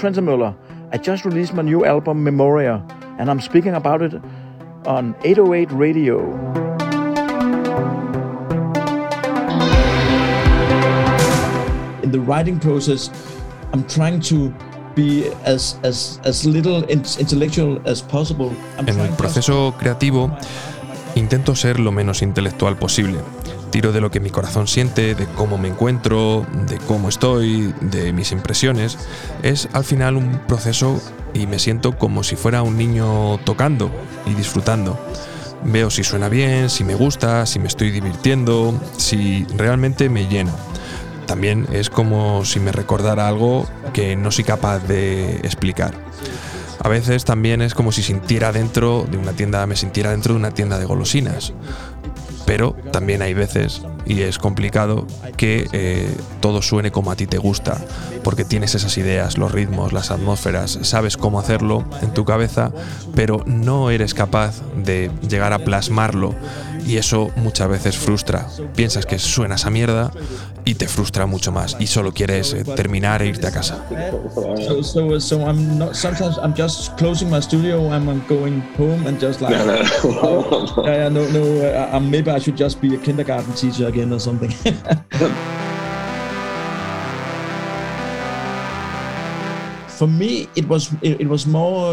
Hello, 0.00 0.08
I'm 0.08 0.14
Trent 0.14 0.26
Møller. 0.26 0.54
I 0.92 0.96
just 0.96 1.26
released 1.26 1.52
my 1.52 1.62
new 1.62 1.84
album 1.84 2.24
Memoria, 2.24 2.82
and 3.18 3.28
I'm 3.28 3.40
speaking 3.40 3.74
about 3.74 4.00
it 4.00 4.14
on 4.86 5.14
808 5.24 5.70
Radio. 5.72 6.20
In 12.02 12.10
the 12.12 12.20
writing 12.20 12.58
process, 12.58 13.10
I'm 13.74 13.84
trying 13.84 14.20
to 14.20 14.54
be 14.94 15.30
as, 15.44 15.78
as, 15.82 16.18
as 16.24 16.46
little 16.46 16.82
intellectual 16.84 17.78
as 17.84 18.00
possible. 18.00 18.52
I'm 18.78 18.88
En 18.88 19.00
el 19.00 19.14
proceso 19.16 19.74
creativo 19.78 20.30
intento 21.14 21.54
ser 21.54 21.78
lo 21.78 21.92
menos 21.92 22.22
intelectual 22.22 22.76
posible. 22.76 23.18
Tiro 23.70 23.92
de 23.92 24.00
lo 24.00 24.10
que 24.10 24.20
mi 24.20 24.30
corazón 24.30 24.66
siente, 24.66 25.14
de 25.14 25.26
cómo 25.26 25.56
me 25.56 25.68
encuentro, 25.68 26.44
de 26.66 26.78
cómo 26.78 27.08
estoy, 27.08 27.72
de 27.80 28.12
mis 28.12 28.32
impresiones. 28.32 28.98
Es 29.42 29.68
al 29.72 29.84
final 29.84 30.16
un 30.16 30.40
proceso 30.48 31.00
y 31.34 31.46
me 31.46 31.58
siento 31.58 31.96
como 31.96 32.24
si 32.24 32.36
fuera 32.36 32.62
un 32.62 32.76
niño 32.76 33.38
tocando 33.44 33.90
y 34.26 34.34
disfrutando. 34.34 34.98
Veo 35.62 35.90
si 35.90 36.02
suena 36.02 36.28
bien, 36.28 36.70
si 36.70 36.84
me 36.84 36.94
gusta, 36.94 37.46
si 37.46 37.58
me 37.58 37.68
estoy 37.68 37.90
divirtiendo, 37.90 38.74
si 38.96 39.46
realmente 39.56 40.08
me 40.08 40.26
llena. 40.26 40.52
También 41.26 41.68
es 41.70 41.90
como 41.90 42.44
si 42.44 42.58
me 42.58 42.72
recordara 42.72 43.28
algo 43.28 43.68
que 43.92 44.16
no 44.16 44.32
soy 44.32 44.42
capaz 44.42 44.80
de 44.80 45.36
explicar. 45.36 45.94
A 46.82 46.88
veces 46.88 47.26
también 47.26 47.60
es 47.60 47.74
como 47.74 47.92
si 47.92 48.02
sintiera 48.02 48.52
dentro 48.52 49.06
de 49.08 49.18
una 49.18 49.32
tienda, 49.32 49.66
me 49.66 49.76
sintiera 49.76 50.12
dentro 50.12 50.32
de 50.32 50.40
una 50.40 50.50
tienda 50.52 50.78
de 50.78 50.86
golosinas. 50.86 51.52
Pero 52.50 52.74
también 52.90 53.22
hay 53.22 53.32
veces, 53.32 53.80
y 54.04 54.22
es 54.22 54.38
complicado, 54.38 55.06
que 55.36 55.68
eh, 55.70 56.12
todo 56.40 56.62
suene 56.62 56.90
como 56.90 57.12
a 57.12 57.14
ti 57.14 57.28
te 57.28 57.38
gusta, 57.38 57.80
porque 58.24 58.44
tienes 58.44 58.74
esas 58.74 58.98
ideas, 58.98 59.38
los 59.38 59.52
ritmos, 59.52 59.92
las 59.92 60.10
atmósferas, 60.10 60.80
sabes 60.82 61.16
cómo 61.16 61.38
hacerlo 61.38 61.84
en 62.02 62.12
tu 62.12 62.24
cabeza, 62.24 62.72
pero 63.14 63.44
no 63.46 63.90
eres 63.90 64.14
capaz 64.14 64.62
de 64.74 65.12
llegar 65.28 65.52
a 65.52 65.60
plasmarlo 65.60 66.34
y 66.86 66.96
eso 66.96 67.30
muchas 67.36 67.68
veces 67.68 67.96
frustra. 67.96 68.46
Piensas 68.74 69.06
que 69.06 69.18
suena 69.18 69.56
esa 69.56 69.70
mierda 69.70 70.10
y 70.64 70.74
te 70.74 70.88
frustra 70.88 71.26
mucho 71.26 71.52
más 71.52 71.76
y 71.78 71.86
solo 71.86 72.12
quieres 72.12 72.52
eh, 72.52 72.64
terminar 72.64 73.22
e 73.22 73.28
irte 73.28 73.46
a 73.46 73.50
casa. 73.50 73.84
So, 74.66 74.82
so, 74.82 75.20
so 75.20 75.40
I'm 75.46 75.78
not. 75.78 75.94
Sometimes 75.94 76.38
I'm 76.38 76.54
just 76.54 76.96
closing 76.96 77.30
my 77.30 77.40
studio. 77.40 77.90
I'm 77.90 78.06
going 78.28 78.62
home 78.78 79.06
and 79.06 79.20
just 79.20 79.40
like. 79.40 79.50
yeah, 79.54 79.84
yeah, 80.84 81.08
no, 81.08 81.26
no. 81.30 81.42
Uh, 81.42 82.00
maybe 82.00 82.30
I 82.30 82.38
should 82.38 82.56
just 82.56 82.80
be 82.80 82.94
a 82.94 82.98
kindergarten 82.98 83.52
teacher 83.54 83.86
again 83.86 84.12
or 84.12 84.20
something. 84.20 84.52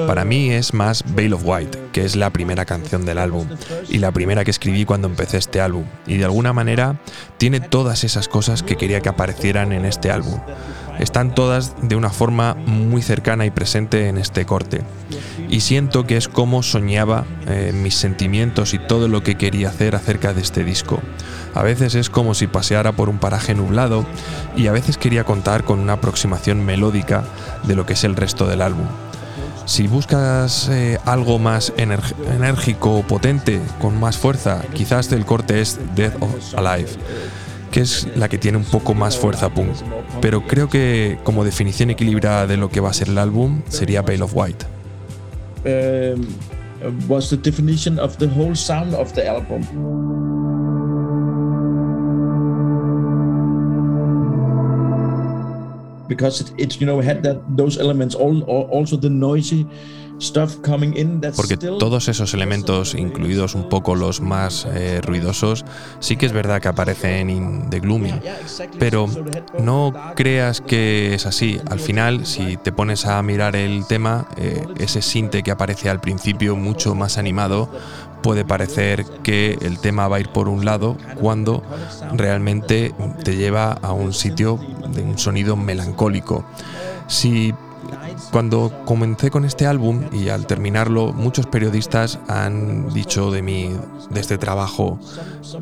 Para 0.07 0.25
mí 0.25 0.51
es 0.51 0.73
más 0.73 1.03
Veil 1.15 1.33
of 1.33 1.41
White, 1.43 1.77
que 1.91 2.05
es 2.05 2.15
la 2.15 2.31
primera 2.31 2.65
canción 2.65 3.05
del 3.05 3.17
álbum 3.17 3.47
y 3.89 3.97
la 3.97 4.11
primera 4.11 4.43
que 4.43 4.51
escribí 4.51 4.85
cuando 4.85 5.07
empecé 5.07 5.37
este 5.37 5.61
álbum. 5.61 5.85
Y 6.05 6.17
de 6.17 6.25
alguna 6.25 6.53
manera 6.53 6.99
tiene 7.37 7.59
todas 7.59 8.03
esas 8.03 8.27
cosas 8.27 8.63
que 8.63 8.75
quería 8.75 9.01
que 9.01 9.09
aparecieran 9.09 9.71
en 9.71 9.85
este 9.85 10.11
álbum. 10.11 10.39
Están 10.99 11.35
todas 11.35 11.75
de 11.81 11.95
una 11.95 12.09
forma 12.09 12.55
muy 12.55 13.01
cercana 13.01 13.45
y 13.45 13.51
presente 13.51 14.07
en 14.07 14.17
este 14.17 14.45
corte. 14.45 14.81
Y 15.49 15.59
siento 15.59 16.07
que 16.07 16.17
es 16.17 16.27
como 16.27 16.63
soñaba 16.63 17.25
eh, 17.47 17.71
mis 17.73 17.95
sentimientos 17.95 18.73
y 18.73 18.79
todo 18.79 19.07
lo 19.07 19.21
que 19.21 19.35
quería 19.35 19.69
hacer 19.69 19.95
acerca 19.95 20.33
de 20.33 20.41
este 20.41 20.63
disco. 20.63 20.99
A 21.53 21.63
veces 21.63 21.95
es 21.95 22.09
como 22.09 22.33
si 22.33 22.47
paseara 22.47 22.91
por 22.91 23.09
un 23.09 23.17
paraje 23.17 23.55
nublado 23.55 24.05
y 24.55 24.67
a 24.67 24.71
veces 24.71 24.97
quería 24.97 25.23
contar 25.23 25.63
con 25.63 25.79
una 25.79 25.93
aproximación 25.93 26.65
melódica 26.65 27.23
de 27.63 27.75
lo 27.75 27.85
que 27.85 27.93
es 27.93 28.03
el 28.03 28.15
resto 28.15 28.47
del 28.47 28.61
álbum. 28.61 28.85
Si 29.65 29.87
buscas 29.87 30.69
eh, 30.69 30.97
algo 31.05 31.39
más 31.39 31.73
enérgico 31.77 33.03
potente, 33.03 33.59
con 33.81 33.99
más 33.99 34.17
fuerza, 34.17 34.61
quizás 34.73 35.11
el 35.11 35.25
corte 35.25 35.59
es 35.59 35.77
Death 35.93 36.21
of 36.21 36.55
Alive, 36.55 36.89
que 37.71 37.81
es 37.81 38.07
la 38.15 38.29
que 38.29 38.37
tiene 38.37 38.57
un 38.57 38.63
poco 38.63 38.93
más 38.93 39.17
fuerza 39.17 39.49
punk. 39.49 39.75
Pero 40.21 40.47
creo 40.47 40.69
que 40.69 41.19
como 41.23 41.43
definición 41.43 41.89
equilibrada 41.89 42.47
de 42.47 42.55
lo 42.55 42.69
que 42.69 42.79
va 42.79 42.91
a 42.91 42.93
ser 42.93 43.09
el 43.09 43.17
álbum 43.17 43.61
sería 43.67 44.01
Veil 44.03 44.21
of 44.21 44.31
White. 44.33 44.65
um, 45.67 47.07
was 47.07 47.29
the 47.29 47.37
definition 47.37 47.99
of 47.99 48.17
the 48.17 48.27
whole 48.27 48.55
sound 48.55 48.93
of 48.93 49.13
the 49.13 49.25
album. 49.27 50.26
Porque 61.35 61.57
todos 61.57 62.07
esos 62.07 62.33
elementos, 62.33 62.95
incluidos 62.95 63.55
un 63.55 63.69
poco 63.69 63.95
los 63.95 64.19
más 64.19 64.65
eh, 64.73 64.99
ruidosos, 65.01 65.65
sí 65.99 66.17
que 66.17 66.25
es 66.25 66.31
verdad 66.31 66.61
que 66.61 66.67
aparecen 66.67 67.29
en 67.29 67.69
The 67.69 67.79
Gloomy. 67.79 68.13
Pero 68.79 69.07
no 69.59 69.93
creas 70.15 70.61
que 70.61 71.13
es 71.13 71.25
así. 71.25 71.59
Al 71.69 71.79
final, 71.79 72.25
si 72.25 72.57
te 72.57 72.71
pones 72.71 73.05
a 73.05 73.21
mirar 73.21 73.55
el 73.55 73.85
tema, 73.85 74.27
eh, 74.37 74.65
ese 74.79 75.01
sinte 75.01 75.43
que 75.43 75.51
aparece 75.51 75.89
al 75.89 76.01
principio, 76.01 76.55
mucho 76.55 76.95
más 76.95 77.17
animado, 77.17 77.69
puede 78.27 78.43
parecer 78.43 79.05
que 79.23 79.57
el 79.61 79.79
tema 79.79 80.09
va 80.09 80.17
a 80.17 80.19
ir 80.19 80.27
por 80.27 80.49
un 80.49 80.65
lado 80.65 80.97
cuando 81.15 81.63
realmente 82.11 82.93
te 83.23 83.37
lleva 83.37 83.71
a 83.71 83.93
un 83.93 84.11
sitio 84.11 84.59
de 84.93 85.01
un 85.01 85.17
sonido 85.17 85.55
melancólico. 85.55 86.43
Si 87.07 87.53
cuando 88.29 88.83
comencé 88.83 89.31
con 89.31 89.45
este 89.45 89.65
álbum 89.65 90.09
y 90.11 90.27
al 90.27 90.45
terminarlo, 90.45 91.13
muchos 91.13 91.45
periodistas 91.45 92.19
han 92.27 92.93
dicho 92.93 93.31
de 93.31 93.41
mí, 93.41 93.71
de 94.09 94.19
este 94.19 94.37
trabajo, 94.37 94.99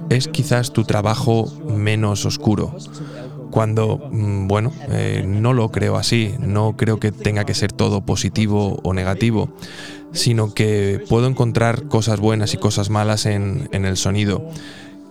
es 0.09 0.27
quizás 0.27 0.73
tu 0.73 0.85
trabajo 0.85 1.45
menos 1.67 2.25
oscuro. 2.25 2.75
Cuando, 3.51 4.09
mm, 4.11 4.47
bueno, 4.47 4.71
eh, 4.89 5.23
no 5.23 5.53
lo 5.53 5.69
creo 5.69 5.97
así, 5.97 6.33
no 6.39 6.75
creo 6.75 6.99
que 6.99 7.11
tenga 7.11 7.45
que 7.45 7.53
ser 7.53 7.71
todo 7.71 8.01
positivo 8.01 8.79
o 8.81 8.93
negativo, 8.95 9.49
sino 10.15 10.53
que 10.53 11.03
puedo 11.07 11.27
encontrar 11.27 11.83
cosas 11.83 12.19
buenas 12.19 12.53
y 12.53 12.57
cosas 12.57 12.89
malas 12.89 13.25
en, 13.25 13.69
en 13.71 13.85
el 13.85 13.97
sonido. 13.97 14.49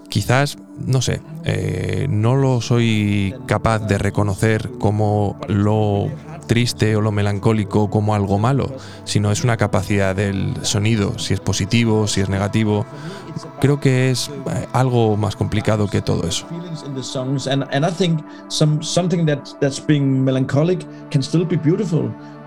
Quizás, 0.09 0.59
no 0.87 1.03
sé, 1.03 1.21
eh, 1.45 2.07
no 2.09 2.37
lo 2.37 2.61
soy 2.61 3.35
capaz 3.47 3.81
de 3.81 3.99
reconocer 3.99 4.71
como 4.79 5.39
lo 5.49 6.09
triste 6.47 6.95
o 6.97 7.01
lo 7.01 7.11
melancólico 7.11 7.91
como 7.91 8.15
algo 8.15 8.39
malo, 8.39 8.71
sino 9.05 9.33
es 9.33 9.45
una 9.45 9.57
capacidad 9.57 10.15
del 10.15 10.55
sonido, 10.63 11.19
si 11.19 11.35
es 11.35 11.41
positivo, 11.41 12.07
si 12.07 12.21
es 12.21 12.29
negativo. 12.29 12.87
Creo 13.61 13.81
que 13.81 14.11
es 14.11 14.29
eh, 14.29 14.67
algo 14.73 15.17
más 15.17 15.37
complicado 15.37 15.89
que 15.89 16.01
todo 16.01 16.29
eso. 16.29 16.47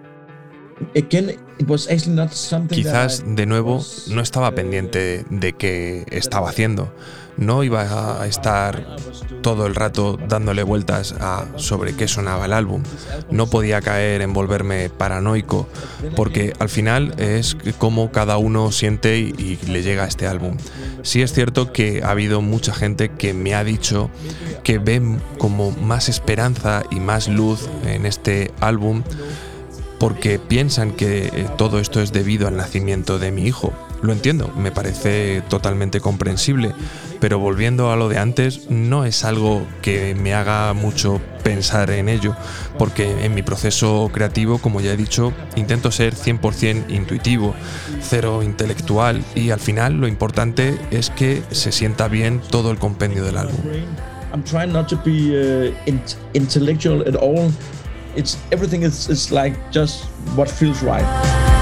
again 0.94 1.38
it 1.58 1.68
was 1.68 1.88
actually 1.88 2.14
not 2.14 2.32
something 2.32 2.76
Quizás 2.76 3.22
de 3.24 3.46
nuevo 3.46 3.80
no 4.08 4.20
estaba 4.20 4.48
uh, 4.48 4.54
pendiente 4.54 5.24
de 5.30 5.52
qué 5.52 6.06
estaba 6.10 6.48
haciendo. 6.50 6.92
No 7.36 7.64
iba 7.64 8.20
a 8.20 8.26
estar 8.26 8.96
todo 9.42 9.66
el 9.66 9.74
rato 9.74 10.18
dándole 10.28 10.62
vueltas 10.62 11.14
a 11.20 11.46
sobre 11.56 11.94
qué 11.94 12.08
sonaba 12.08 12.46
el 12.46 12.52
álbum. 12.52 12.82
No 13.30 13.48
podía 13.48 13.80
caer 13.80 14.22
en 14.22 14.32
volverme 14.32 14.90
paranoico, 14.90 15.68
porque 16.16 16.52
al 16.58 16.68
final 16.68 17.14
es 17.18 17.56
como 17.78 18.12
cada 18.12 18.36
uno 18.38 18.70
siente 18.70 19.18
y 19.18 19.58
le 19.66 19.82
llega 19.82 20.04
a 20.04 20.06
este 20.06 20.26
álbum. 20.26 20.56
Sí 21.02 21.22
es 21.22 21.32
cierto 21.32 21.72
que 21.72 22.02
ha 22.04 22.10
habido 22.10 22.40
mucha 22.40 22.72
gente 22.72 23.10
que 23.10 23.34
me 23.34 23.54
ha 23.54 23.64
dicho 23.64 24.10
que 24.62 24.78
ven 24.78 25.20
como 25.38 25.70
más 25.72 26.08
esperanza 26.08 26.84
y 26.90 27.00
más 27.00 27.28
luz 27.28 27.68
en 27.84 28.06
este 28.06 28.52
álbum 28.60 29.02
porque 29.98 30.40
piensan 30.40 30.90
que 30.92 31.26
eh, 31.26 31.48
todo 31.56 31.78
esto 31.78 32.00
es 32.00 32.12
debido 32.12 32.48
al 32.48 32.56
nacimiento 32.56 33.20
de 33.20 33.30
mi 33.30 33.44
hijo. 33.46 33.72
Lo 34.02 34.12
entiendo, 34.12 34.48
me 34.56 34.72
parece 34.72 35.42
totalmente 35.48 36.00
comprensible, 36.00 36.74
pero 37.20 37.38
volviendo 37.38 37.92
a 37.92 37.96
lo 37.96 38.08
de 38.08 38.18
antes, 38.18 38.68
no 38.68 39.04
es 39.04 39.24
algo 39.24 39.66
que 39.80 40.14
me 40.14 40.34
haga 40.34 40.72
mucho 40.72 41.20
pensar 41.44 41.90
en 41.90 42.08
ello, 42.08 42.36
porque 42.78 43.24
en 43.24 43.34
mi 43.34 43.42
proceso 43.42 44.10
creativo, 44.12 44.58
como 44.58 44.80
ya 44.80 44.92
he 44.92 44.96
dicho, 44.96 45.32
intento 45.56 45.90
ser 45.90 46.14
100% 46.14 46.90
intuitivo, 46.90 47.54
cero 48.00 48.42
intelectual, 48.42 49.22
y 49.34 49.50
al 49.50 49.60
final 49.60 49.94
lo 49.94 50.08
importante 50.08 50.76
es 50.90 51.10
que 51.10 51.42
se 51.52 51.70
sienta 51.72 52.08
bien 52.08 52.40
todo 52.50 52.70
el 52.72 52.78
compendio 52.78 53.24
del 53.24 53.38
álbum. 53.38 53.56
I'm 54.32 54.42
trying 54.42 54.72
not 54.72 54.88
to 54.88 54.96
be 55.04 55.30
uh, 55.30 55.74
in- 55.86 56.00
intellectual 56.32 57.02
at 57.06 57.16
all. 57.16 57.52
it's 58.14 58.36
everything 58.50 58.82
is, 58.82 59.08
is 59.08 59.30
like 59.30 59.54
just 59.70 60.04
what 60.36 60.50
feels 60.50 60.82
right. 60.82 61.61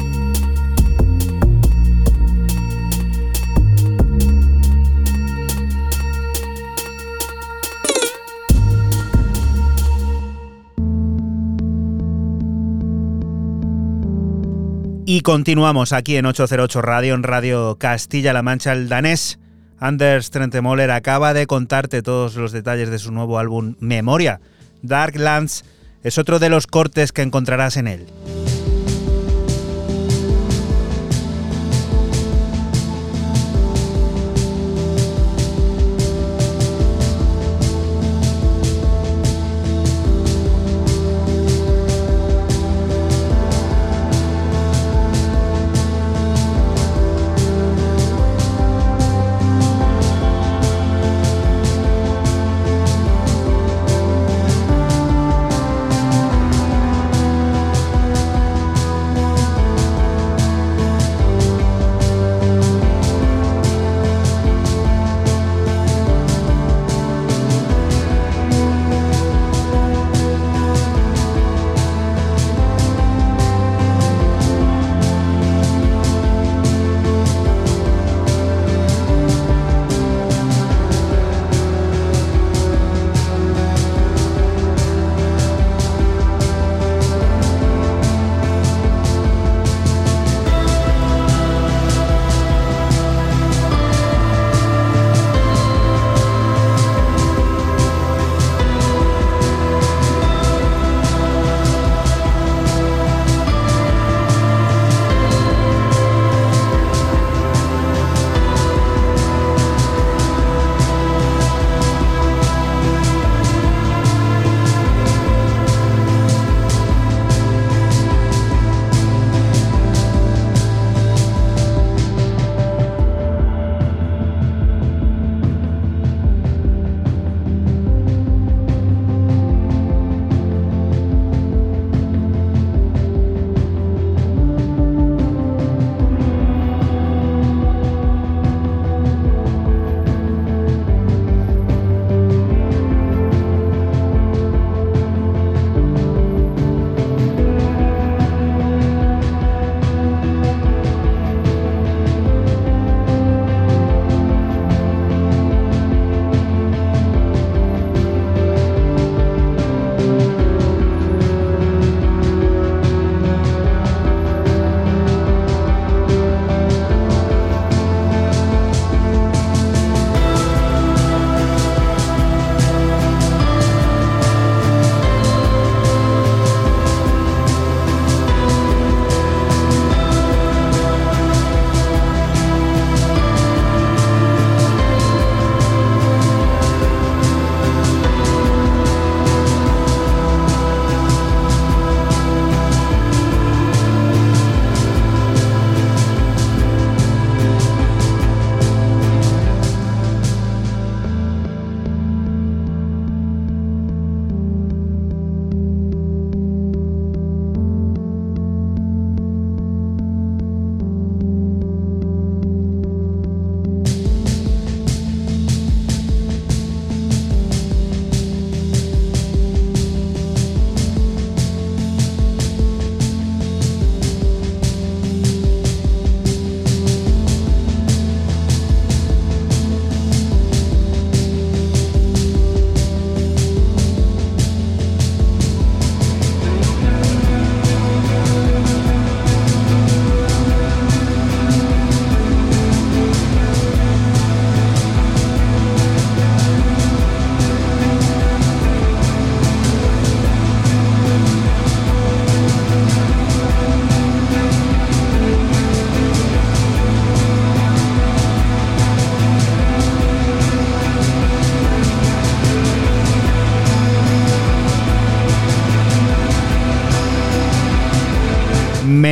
Y 15.13 15.19
continuamos 15.23 15.91
aquí 15.91 16.15
en 16.15 16.25
808 16.25 16.81
Radio, 16.81 17.15
en 17.15 17.23
Radio 17.23 17.75
Castilla-La 17.77 18.43
Mancha, 18.43 18.71
el 18.71 18.87
danés. 18.87 19.39
Anders 19.77 20.31
Trentemoller 20.31 20.89
acaba 20.89 21.33
de 21.33 21.47
contarte 21.47 22.01
todos 22.01 22.37
los 22.37 22.53
detalles 22.53 22.89
de 22.89 22.97
su 22.97 23.11
nuevo 23.11 23.37
álbum 23.37 23.75
Memoria. 23.81 24.39
Darklands 24.83 25.65
es 26.01 26.17
otro 26.17 26.39
de 26.39 26.47
los 26.47 26.65
cortes 26.65 27.11
que 27.11 27.23
encontrarás 27.23 27.75
en 27.75 27.89
él. 27.89 28.07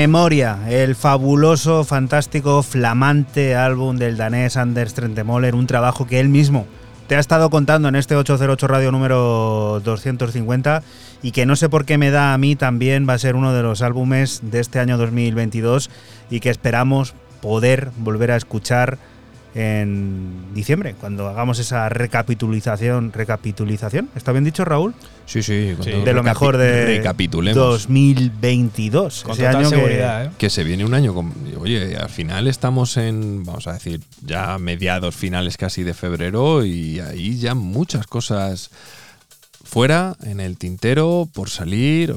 Memoria, 0.10 0.58
el 0.68 0.96
fabuloso, 0.96 1.84
fantástico, 1.84 2.64
flamante 2.64 3.56
álbum 3.56 3.96
del 3.96 4.18
danés 4.18 4.58
Anders 4.58 4.96
Trentemoller, 4.96 5.54
un 5.54 5.68
trabajo 5.68 6.08
que 6.08 6.20
él 6.20 6.30
mismo 6.30 6.66
te 7.06 7.16
ha 7.16 7.20
estado 7.20 7.52
contando 7.52 7.90
en 7.90 7.96
este 7.96 8.16
808 8.16 8.68
Radio 8.68 8.92
número 8.92 9.80
250 9.84 10.82
y 11.22 11.32
que 11.32 11.46
no 11.46 11.56
sé 11.56 11.70
por 11.70 11.86
qué 11.86 12.00
me 12.00 12.10
da 12.10 12.34
a 12.34 12.40
mí 12.40 12.56
también 12.56 13.08
va 13.08 13.14
a 13.14 13.20
ser 13.20 13.36
uno 13.36 13.54
de 13.54 13.62
los 13.62 13.84
álbumes 13.84 14.42
de 14.42 14.62
este 14.62 14.80
año 14.80 14.98
2022 14.98 15.92
y 16.32 16.40
que 16.40 16.50
esperamos 16.50 17.14
poder 17.40 17.92
volver 18.00 18.32
a 18.32 18.36
escuchar 18.36 18.98
en 19.56 20.54
diciembre, 20.54 20.96
cuando 21.00 21.28
hagamos 21.28 21.58
esa 21.60 21.90
recapitulización. 21.90 23.12
¿Recapitulización? 23.12 24.10
¿Está 24.16 24.32
bien 24.32 24.44
dicho, 24.44 24.64
Raúl? 24.66 24.94
Sí, 25.26 25.42
sí. 25.44 25.76
De 26.06 26.14
lo 26.14 26.24
mejor 26.24 26.58
de 26.58 26.86
recapitulemos. 26.98 27.56
2022. 27.58 29.24
Con 29.24 29.34
ese 29.34 29.42
total 29.44 29.56
año 29.58 29.70
que- 29.70 29.76
seguridad, 29.76 30.26
¿eh? 30.26 30.32
Que 30.38 30.50
se 30.50 30.64
viene 30.64 30.86
un 30.86 30.94
año 30.94 31.14
con. 31.14 31.34
Oye, 31.60 31.98
al 31.98 32.10
final 32.10 32.48
estamos 32.48 32.98
en, 32.98 33.44
vamos 33.44 33.68
a 33.68 33.74
decir, 33.74 34.02
ya 34.26 34.58
mediados 34.58 35.16
finales 35.16 35.58
casi 35.58 35.84
de 35.84 35.94
febrero 35.94 36.64
y 36.66 37.00
ahí 37.00 37.38
ya 37.38 37.54
muchas 37.56 38.08
cosas 38.08 38.70
fuera, 39.64 40.16
en 40.24 40.40
el 40.40 40.58
tintero, 40.58 41.28
por 41.34 41.50
salir. 41.50 42.16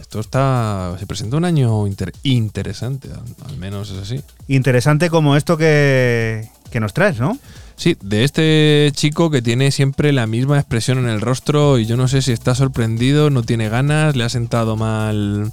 Esto 0.00 0.20
está. 0.20 0.96
Se 0.98 1.06
presenta 1.06 1.36
un 1.36 1.44
año 1.44 1.86
inter- 1.86 2.14
interesante, 2.22 3.08
al, 3.10 3.50
al 3.50 3.56
menos 3.58 3.90
es 3.90 3.98
así. 3.98 4.22
Interesante 4.48 5.10
como 5.10 5.36
esto 5.36 5.58
que, 5.58 6.48
que 6.70 6.80
nos 6.80 6.92
traes, 6.92 7.18
¿no? 7.20 7.38
Sí, 7.76 7.96
de 8.02 8.24
este 8.24 8.90
chico 8.94 9.30
que 9.30 9.40
tiene 9.40 9.70
siempre 9.70 10.12
la 10.12 10.26
misma 10.26 10.58
expresión 10.58 10.98
en 10.98 11.08
el 11.08 11.20
rostro 11.20 11.78
y 11.78 11.86
yo 11.86 11.96
no 11.96 12.08
sé 12.08 12.22
si 12.22 12.32
está 12.32 12.54
sorprendido, 12.54 13.30
no 13.30 13.42
tiene 13.44 13.68
ganas, 13.68 14.16
le 14.16 14.24
ha 14.24 14.28
sentado 14.28 14.76
mal 14.76 15.52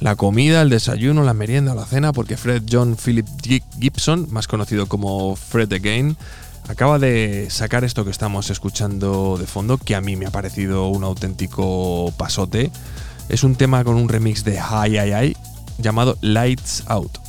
la 0.00 0.16
comida, 0.16 0.62
el 0.62 0.70
desayuno, 0.70 1.22
la 1.22 1.32
merienda 1.32 1.74
la 1.74 1.86
cena, 1.86 2.12
porque 2.12 2.36
Fred 2.36 2.64
John 2.70 2.96
Philip 2.96 3.26
Gi- 3.40 3.62
Gibson, 3.78 4.26
más 4.30 4.48
conocido 4.48 4.86
como 4.86 5.36
Fred 5.36 5.72
Again, 5.72 6.16
acaba 6.68 6.98
de 6.98 7.46
sacar 7.50 7.84
esto 7.84 8.04
que 8.04 8.10
estamos 8.10 8.50
escuchando 8.50 9.36
de 9.38 9.46
fondo, 9.46 9.78
que 9.78 9.94
a 9.94 10.00
mí 10.00 10.16
me 10.16 10.26
ha 10.26 10.30
parecido 10.30 10.88
un 10.88 11.04
auténtico 11.04 12.12
pasote. 12.16 12.70
Es 13.28 13.44
un 13.44 13.54
tema 13.54 13.84
con 13.84 13.94
un 13.94 14.08
remix 14.08 14.44
de 14.44 14.56
Hi 14.56 14.98
Hi 14.98 15.12
Hi 15.14 15.36
llamado 15.78 16.18
Lights 16.20 16.82
Out. 16.88 17.23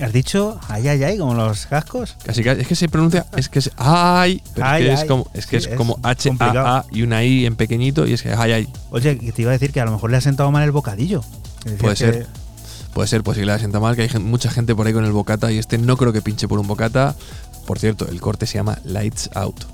¿Has 0.00 0.12
dicho 0.12 0.60
ay, 0.68 0.86
ay, 0.88 1.02
ay, 1.04 1.18
como 1.18 1.34
los 1.34 1.66
cascos? 1.66 2.16
Casi, 2.24 2.42
casi- 2.44 2.60
es 2.62 2.68
que 2.68 2.74
se 2.76 2.88
pronuncia, 2.88 3.26
es 3.36 3.48
que 3.48 3.58
es 3.58 3.70
ay, 3.76 4.42
pero 4.54 4.66
Ay, 4.66 4.86
es 4.86 4.88
que 4.88 4.94
es 5.02 5.08
como, 5.08 5.30
es 5.34 5.46
que 5.46 5.60
Sí, 5.60 5.66
es 5.66 5.72
es 5.72 5.76
como 5.76 5.98
H 6.02 6.28
A 6.28 6.30
complicado. 6.30 6.66
A 6.66 6.84
y 6.90 7.02
una 7.02 7.24
I 7.24 7.46
en 7.46 7.56
pequeñito 7.56 8.06
y 8.06 8.12
es 8.12 8.22
que 8.22 8.32
ay 8.32 8.52
ay. 8.52 8.68
Oye, 8.90 9.14
te 9.16 9.42
iba 9.42 9.50
a 9.50 9.52
decir 9.52 9.72
que 9.72 9.80
a 9.80 9.84
lo 9.84 9.90
mejor 9.92 10.10
le 10.10 10.16
ha 10.16 10.20
sentado 10.20 10.50
mal 10.52 10.62
el 10.62 10.70
bocadillo. 10.72 11.22
Puede 11.80 11.96
ser. 11.96 12.26
Puede 12.94 13.08
ser, 13.08 13.22
pues 13.22 13.38
si 13.38 13.44
le 13.44 13.56
sienta 13.58 13.80
mal, 13.80 13.94
que 13.96 14.02
hay 14.02 14.08
mucha 14.20 14.50
gente 14.50 14.74
por 14.74 14.86
ahí 14.86 14.92
con 14.92 15.04
el 15.04 15.12
bocata 15.12 15.52
y 15.52 15.58
este 15.58 15.78
no 15.78 15.96
creo 15.96 16.12
que 16.12 16.22
pinche 16.22 16.48
por 16.48 16.58
un 16.58 16.66
bocata. 16.66 17.14
Por 17.66 17.78
cierto, 17.78 18.08
el 18.08 18.20
corte 18.20 18.46
se 18.46 18.54
llama 18.54 18.78
Lights 18.84 19.30
Out. 19.34 19.64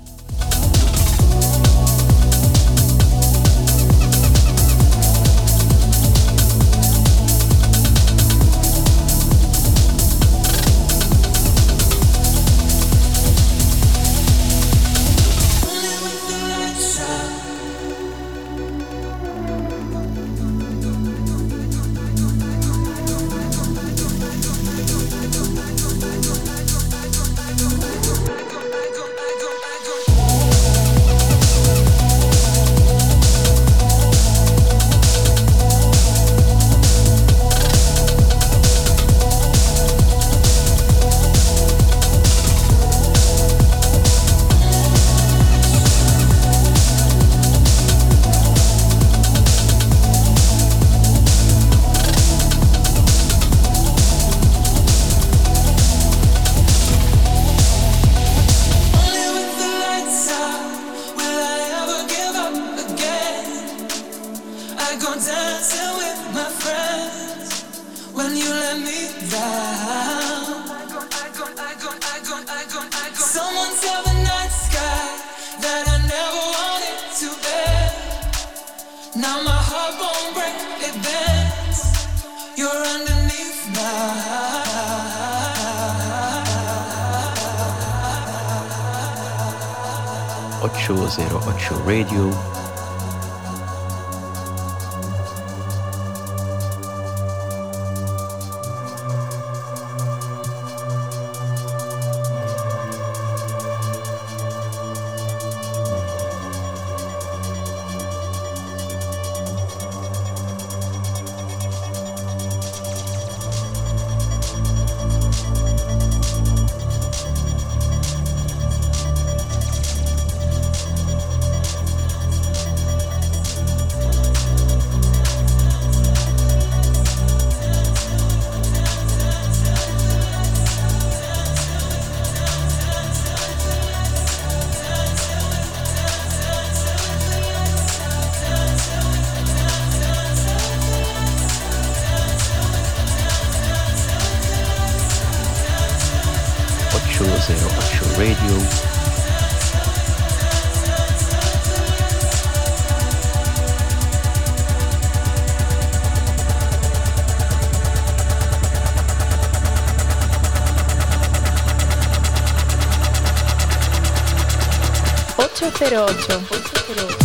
808. 165.65 166.29
808. 166.29 167.24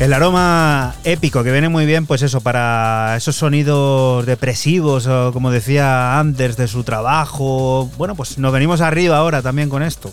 El 0.00 0.14
aroma 0.14 0.94
épico 1.04 1.44
que 1.44 1.52
viene 1.52 1.68
muy 1.68 1.84
bien, 1.84 2.06
pues 2.06 2.22
eso, 2.22 2.40
para 2.40 3.14
esos 3.18 3.36
sonidos 3.36 4.24
depresivos, 4.24 5.06
o 5.06 5.30
como 5.32 5.50
decía 5.50 6.18
Anders 6.18 6.56
de 6.56 6.68
su 6.68 6.84
trabajo. 6.84 7.90
Bueno, 7.98 8.14
pues 8.14 8.38
nos 8.38 8.50
venimos 8.50 8.80
arriba 8.80 9.18
ahora 9.18 9.42
también 9.42 9.68
con 9.68 9.82
esto. 9.82 10.10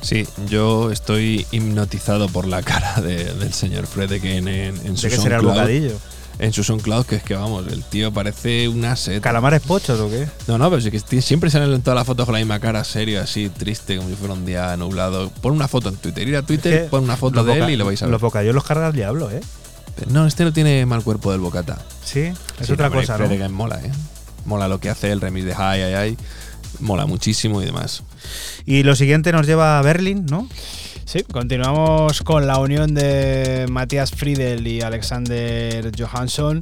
Sí, 0.00 0.26
yo 0.48 0.90
estoy 0.90 1.46
hipnotizado 1.50 2.28
por 2.28 2.46
la 2.46 2.62
cara 2.62 3.00
de- 3.02 3.34
del 3.34 3.52
señor 3.52 3.86
Fredeken 3.86 4.48
en, 4.48 4.86
en 4.86 4.96
su 4.96 5.02
¿De 5.08 5.10
qué 5.10 5.18
será 5.18 5.36
el 5.36 5.42
bocadillo? 5.44 5.92
En 6.38 6.52
su 6.52 6.62
SoundCloud, 6.62 7.04
que 7.04 7.16
es 7.16 7.22
que 7.24 7.34
vamos, 7.34 7.66
el 7.66 7.82
tío 7.82 8.12
parece 8.12 8.68
una 8.68 8.94
seta. 8.94 9.20
¿Calamares 9.20 9.60
pochos 9.60 9.98
o 9.98 10.08
qué? 10.08 10.28
No, 10.46 10.56
no, 10.56 10.70
pero 10.70 10.80
sí 10.80 10.90
que 10.92 11.00
siempre 11.20 11.50
salen 11.50 11.72
en 11.74 11.82
todas 11.82 11.96
las 11.96 12.06
fotos 12.06 12.26
con 12.26 12.32
la 12.34 12.38
misma 12.38 12.60
cara, 12.60 12.84
serio, 12.84 13.20
así, 13.20 13.48
triste, 13.50 13.96
como 13.96 14.08
si 14.08 14.14
fuera 14.14 14.34
un 14.34 14.46
día 14.46 14.76
nublado. 14.76 15.27
Pon 15.40 15.52
una 15.52 15.68
foto 15.68 15.88
en 15.88 15.96
Twitter, 15.96 16.26
ir 16.26 16.36
a 16.36 16.42
Twitter, 16.42 16.72
Es 16.72 16.82
que 16.82 16.88
pon 16.88 17.04
una 17.04 17.16
foto 17.16 17.44
de 17.44 17.58
él 17.58 17.70
y 17.70 17.76
lo 17.76 17.84
vais 17.86 18.00
a 18.02 18.06
ver. 18.06 18.12
Los 18.12 18.20
bocadillos 18.20 18.54
los 18.54 18.64
carga 18.64 18.88
el 18.88 18.92
diablo, 18.94 19.30
¿eh? 19.30 19.40
No, 20.08 20.26
este 20.26 20.44
no 20.44 20.52
tiene 20.52 20.86
mal 20.86 21.02
cuerpo 21.02 21.32
del 21.32 21.40
bocata. 21.40 21.78
Sí, 22.04 22.20
es 22.20 22.66
Sí, 22.66 22.72
otra 22.72 22.86
hombre, 22.86 23.00
cosa, 23.02 23.18
¿no? 23.18 23.26
Fredeken 23.26 23.52
mola, 23.52 23.80
¿eh? 23.84 23.90
Mola 24.44 24.68
lo 24.68 24.78
que 24.80 24.90
hace 24.90 25.10
el 25.10 25.20
remix 25.20 25.44
de 25.46 25.52
Hi, 25.52 25.80
Hi, 25.82 26.10
Hi. 26.10 26.16
Mola 26.80 27.06
muchísimo 27.06 27.60
y 27.62 27.64
demás. 27.66 28.02
Y 28.64 28.82
lo 28.82 28.94
siguiente 28.94 29.32
nos 29.32 29.46
lleva 29.46 29.78
a 29.78 29.82
Berlín, 29.82 30.26
¿no? 30.30 30.48
Sí, 31.04 31.22
continuamos 31.24 32.22
con 32.22 32.46
la 32.46 32.58
unión 32.58 32.94
de 32.94 33.66
Matías 33.70 34.10
Friedel 34.10 34.66
y 34.66 34.82
Alexander 34.82 35.90
Johansson 35.98 36.60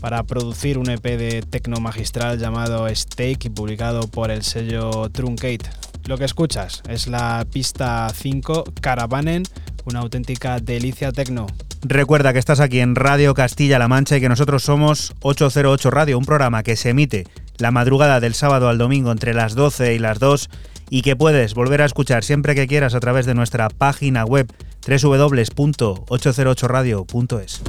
para 0.00 0.22
producir 0.22 0.76
un 0.78 0.90
EP 0.90 1.02
de 1.02 1.42
tecno 1.48 1.80
magistral 1.80 2.38
llamado 2.38 2.86
Steak 2.94 3.46
y 3.46 3.48
publicado 3.48 4.02
por 4.06 4.30
el 4.30 4.42
sello 4.44 5.08
Truncate. 5.10 5.62
Lo 6.06 6.18
que 6.18 6.24
escuchas 6.24 6.82
es 6.88 7.08
la 7.08 7.44
pista 7.52 8.08
5 8.14 8.64
Caravanen, 8.80 9.42
una 9.86 9.98
auténtica 10.00 10.60
delicia 10.60 11.10
tecno. 11.10 11.48
Recuerda 11.82 12.32
que 12.32 12.38
estás 12.38 12.60
aquí 12.60 12.78
en 12.78 12.94
Radio 12.94 13.34
Castilla-La 13.34 13.88
Mancha 13.88 14.16
y 14.16 14.20
que 14.20 14.28
nosotros 14.28 14.62
somos 14.62 15.14
808 15.22 15.90
Radio, 15.90 16.16
un 16.16 16.24
programa 16.24 16.62
que 16.62 16.76
se 16.76 16.90
emite 16.90 17.26
la 17.58 17.72
madrugada 17.72 18.20
del 18.20 18.34
sábado 18.34 18.68
al 18.68 18.78
domingo 18.78 19.10
entre 19.10 19.34
las 19.34 19.56
12 19.56 19.94
y 19.94 19.98
las 19.98 20.20
2 20.20 20.48
y 20.90 21.02
que 21.02 21.16
puedes 21.16 21.54
volver 21.54 21.82
a 21.82 21.86
escuchar 21.86 22.22
siempre 22.22 22.54
que 22.54 22.68
quieras 22.68 22.94
a 22.94 23.00
través 23.00 23.26
de 23.26 23.34
nuestra 23.34 23.68
página 23.68 24.24
web 24.24 24.46
www.808radio.es. 24.86 27.62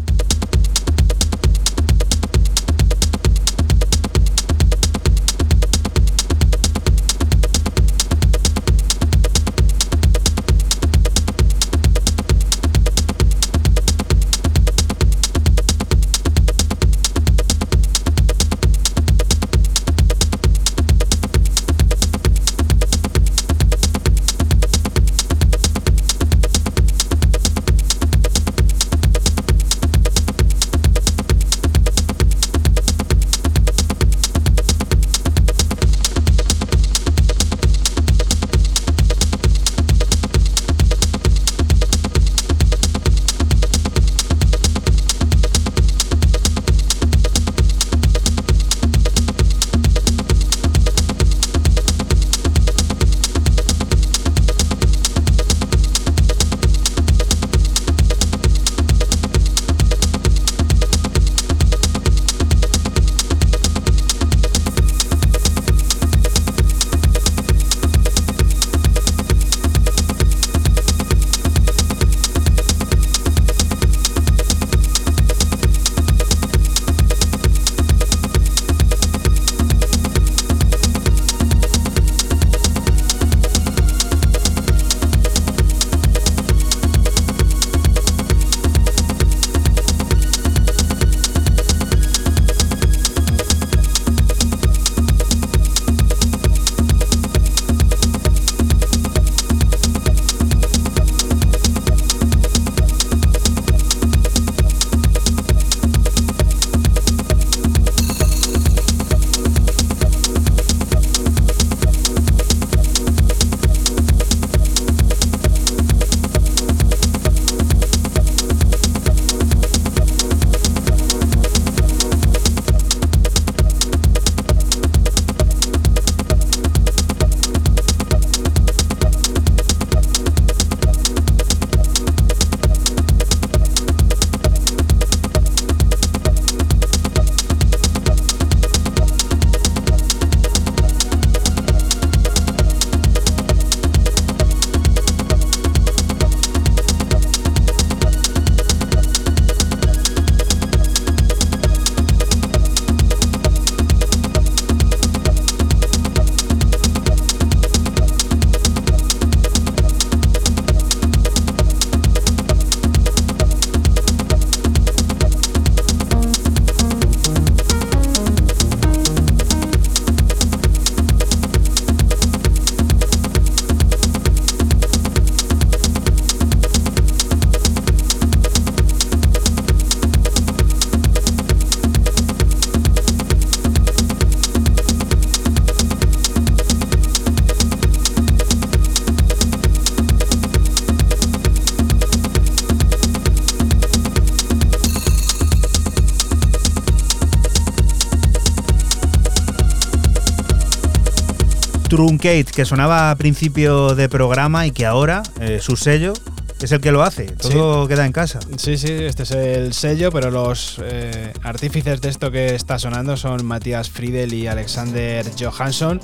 Truncate, 201.98 202.45
que 202.56 202.64
sonaba 202.64 203.10
a 203.10 203.15
principio 203.15 203.95
de 203.95 204.07
programa 204.07 204.68
y 204.68 204.72
que 204.72 204.86
ahora 204.86 205.24
eh, 205.41 205.57
su 205.60 205.76
sello 205.76 206.14
es 206.61 206.72
el 206.72 206.80
que 206.80 206.91
lo 206.91 207.02
hace. 207.02 207.26
Todo 207.26 207.88
queda 207.88 208.06
en 208.06 208.11
casa. 208.11 208.38
Sí, 208.57 208.78
sí, 208.78 208.91
este 208.91 209.24
es 209.24 209.32
el 209.32 209.74
sello, 209.74 210.11
pero 210.11 210.30
los 210.30 210.80
eh, 210.84 211.34
artífices 211.41 211.99
de 211.99 212.10
esto 212.10 212.30
que 212.30 212.53
está 212.53 212.78
sonando 212.78 213.18
son 213.18 213.44
Matías 213.44 213.90
Friedel 213.90 214.32
y 214.36 214.45
Alexander 214.45 215.26
Johansson. 215.40 215.99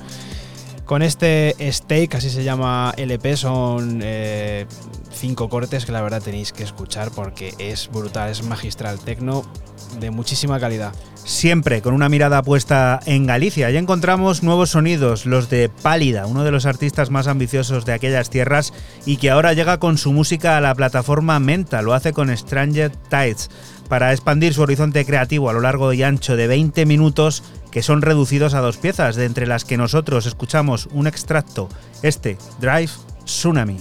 Con 0.86 1.04
este 1.04 1.56
Steak, 1.72 2.16
así 2.16 2.32
se 2.32 2.44
llama 2.44 2.96
LP, 2.98 3.38
son 3.38 4.00
eh, 4.02 4.66
cinco 5.12 5.48
cortes 5.48 5.86
que 5.86 5.92
la 5.92 6.02
verdad 6.02 6.24
tenéis 6.24 6.54
que 6.54 6.64
escuchar 6.64 7.12
porque 7.12 7.54
es 7.60 7.88
brutal, 7.94 8.32
es 8.32 8.42
magistral, 8.42 8.98
tecno 8.98 9.46
de 10.00 10.10
muchísima 10.10 10.60
calidad. 10.60 10.92
Siempre 11.34 11.82
con 11.82 11.94
una 11.94 12.10
mirada 12.10 12.44
puesta 12.44 13.00
en 13.06 13.26
Galicia. 13.26 13.70
Ya 13.72 13.80
encontramos 13.80 14.44
nuevos 14.44 14.70
sonidos, 14.70 15.26
los 15.26 15.50
de 15.50 15.68
Pálida, 15.68 16.28
uno 16.28 16.44
de 16.44 16.52
los 16.52 16.66
artistas 16.66 17.10
más 17.10 17.28
ambiciosos 17.28 17.86
de 17.86 17.92
aquellas 17.92 18.30
tierras 18.30 18.72
y 19.06 19.18
que 19.18 19.32
ahora 19.32 19.54
llega 19.54 19.80
con 19.80 19.98
su 19.98 20.14
música 20.14 20.56
a 20.56 20.62
la 20.62 20.76
plataforma 20.76 21.40
Menta. 21.40 21.82
Lo 21.82 21.96
hace 21.96 22.14
con 22.14 22.36
Stranger 22.38 22.92
Tides 23.10 23.50
para 23.90 24.14
expandir 24.14 24.54
su 24.54 24.62
horizonte 24.62 25.06
creativo 25.06 25.50
a 25.50 25.54
lo 25.54 25.60
largo 25.60 25.92
y 25.92 26.04
ancho 26.04 26.38
de 26.38 26.48
20 26.48 26.86
minutos 26.86 27.44
que 27.72 27.82
son 27.82 28.04
reducidos 28.04 28.54
a 28.54 28.62
dos 28.62 28.78
piezas, 28.78 29.16
de 29.16 29.26
entre 29.26 29.48
las 29.48 29.66
que 29.66 29.76
nosotros 29.76 30.28
escuchamos 30.28 30.88
un 30.92 31.08
extracto, 31.08 31.68
este, 32.04 32.38
Drive 32.62 32.92
Tsunami. 33.26 33.80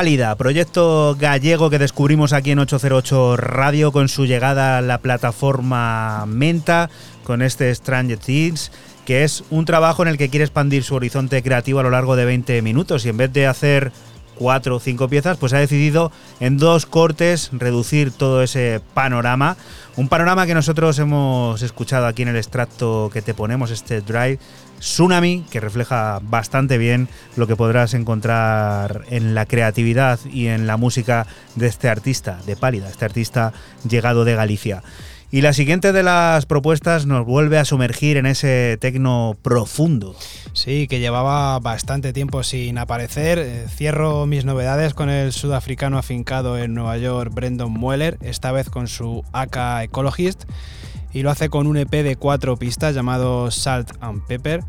Proyecto 0.00 1.14
gallego 1.20 1.68
que 1.68 1.78
descubrimos 1.78 2.32
aquí 2.32 2.52
en 2.52 2.58
808 2.60 3.36
Radio 3.36 3.92
con 3.92 4.08
su 4.08 4.24
llegada 4.24 4.78
a 4.78 4.80
la 4.80 4.96
plataforma 4.96 6.24
Menta, 6.26 6.88
con 7.22 7.42
este 7.42 7.74
Stranger 7.74 8.16
Things, 8.16 8.72
que 9.04 9.24
es 9.24 9.44
un 9.50 9.66
trabajo 9.66 10.00
en 10.00 10.08
el 10.08 10.16
que 10.16 10.30
quiere 10.30 10.44
expandir 10.44 10.84
su 10.84 10.94
horizonte 10.94 11.42
creativo 11.42 11.80
a 11.80 11.82
lo 11.82 11.90
largo 11.90 12.16
de 12.16 12.24
20 12.24 12.62
minutos 12.62 13.04
y 13.04 13.10
en 13.10 13.18
vez 13.18 13.30
de 13.34 13.46
hacer 13.46 13.92
cuatro 14.36 14.76
o 14.76 14.80
cinco 14.80 15.06
piezas, 15.06 15.36
pues 15.36 15.52
ha 15.52 15.58
decidido 15.58 16.10
en 16.40 16.56
dos 16.56 16.86
cortes 16.86 17.50
reducir 17.52 18.10
todo 18.10 18.42
ese 18.42 18.80
panorama. 18.94 19.58
Un 19.96 20.08
panorama 20.08 20.46
que 20.46 20.54
nosotros 20.54 20.98
hemos 20.98 21.60
escuchado 21.60 22.06
aquí 22.06 22.22
en 22.22 22.28
el 22.28 22.36
extracto 22.36 23.10
que 23.12 23.20
te 23.20 23.34
ponemos, 23.34 23.70
este 23.70 24.00
Drive 24.00 24.38
Tsunami, 24.80 25.44
que 25.50 25.60
refleja 25.60 26.18
bastante 26.22 26.78
bien 26.78 27.08
lo 27.36 27.46
que 27.46 27.54
podrás 27.54 27.94
encontrar 27.94 29.02
en 29.10 29.34
la 29.34 29.46
creatividad 29.46 30.18
y 30.32 30.48
en 30.48 30.66
la 30.66 30.76
música 30.76 31.26
de 31.54 31.68
este 31.68 31.88
artista, 31.88 32.40
de 32.46 32.56
Pálida, 32.56 32.88
este 32.88 33.04
artista 33.04 33.52
llegado 33.88 34.24
de 34.24 34.34
Galicia. 34.34 34.82
Y 35.32 35.42
la 35.42 35.52
siguiente 35.52 35.92
de 35.92 36.02
las 36.02 36.44
propuestas 36.44 37.06
nos 37.06 37.24
vuelve 37.24 37.56
a 37.58 37.64
sumergir 37.64 38.16
en 38.16 38.26
ese 38.26 38.78
tecno 38.80 39.36
profundo. 39.42 40.16
Sí, 40.54 40.88
que 40.88 40.98
llevaba 40.98 41.56
bastante 41.60 42.12
tiempo 42.12 42.42
sin 42.42 42.78
aparecer. 42.78 43.38
Eh, 43.38 43.66
cierro 43.68 44.26
mis 44.26 44.44
novedades 44.44 44.92
con 44.92 45.08
el 45.08 45.32
sudafricano 45.32 45.98
afincado 45.98 46.58
en 46.58 46.74
Nueva 46.74 46.98
York, 46.98 47.32
Brendan 47.32 47.70
Mueller, 47.70 48.18
esta 48.22 48.50
vez 48.50 48.70
con 48.70 48.88
su 48.88 49.22
AK 49.32 49.84
Ecologist, 49.84 50.46
y 51.12 51.22
lo 51.22 51.30
hace 51.30 51.48
con 51.48 51.66
un 51.66 51.76
EP 51.76 51.90
de 51.90 52.16
cuatro 52.16 52.56
pistas 52.56 52.94
llamado 52.94 53.50
Salt 53.50 53.92
and 54.00 54.24
Pepper 54.26 54.64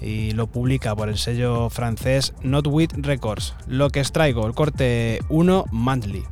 y 0.00 0.32
lo 0.32 0.46
publica 0.46 0.94
por 0.94 1.08
el 1.08 1.18
sello 1.18 1.70
francés 1.70 2.34
Not 2.42 2.66
With 2.68 2.92
Records. 2.96 3.54
Lo 3.66 3.90
que 3.90 4.00
extraigo, 4.00 4.46
el 4.46 4.54
corte 4.54 5.20
1 5.28 5.64
Monthly. 5.70 6.24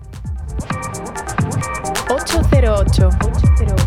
808. 2.09 3.09
808. 3.09 3.86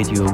Radio. 0.00 0.29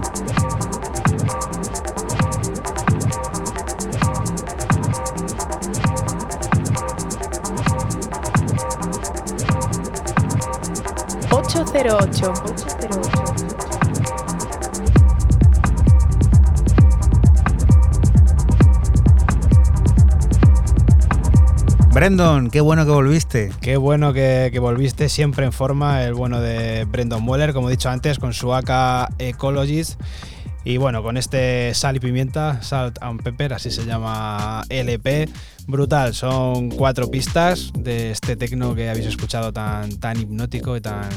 Brendon, 22.07 22.51
qué 22.51 22.61
bueno 22.61 22.85
que 22.85 22.93
volviste. 22.93 23.51
Qué 23.61 23.77
bueno 23.77 24.13
que, 24.13 24.51
que 24.53 24.61
volviste 24.61 25.09
siempre 25.09 25.45
en 25.45 25.53
forma, 25.53 26.05
el 26.05 26.15
bueno 26.15 26.41
de 26.41 26.85
Brendan 26.85 27.21
Mueller, 27.21 27.53
como 27.53 27.69
he 27.69 27.73
dicho 27.73 27.91
antes, 27.91 28.21
con 28.21 28.33
su 28.33 28.55
AK 28.55 29.15
Ecologist. 29.19 30.01
Y 30.63 30.77
bueno, 30.77 31.03
con 31.03 31.17
este 31.17 31.75
sal 31.75 31.97
y 31.97 31.99
pimienta, 31.99 32.63
Salt 32.63 32.99
and 33.01 33.25
Pepper, 33.25 33.55
así 33.55 33.73
se 33.73 33.85
llama 33.85 34.63
LP. 34.69 35.29
Brutal, 35.67 36.15
son 36.15 36.71
cuatro 36.71 37.11
pistas 37.11 37.73
de 37.77 38.13
este 38.13 38.37
tecno 38.37 38.77
que 38.77 38.89
habéis 38.89 39.07
escuchado 39.07 39.53
tan, 39.53 39.91
tan 39.99 40.21
hipnótico 40.21 40.77
y 40.77 40.81
tan 40.81 41.11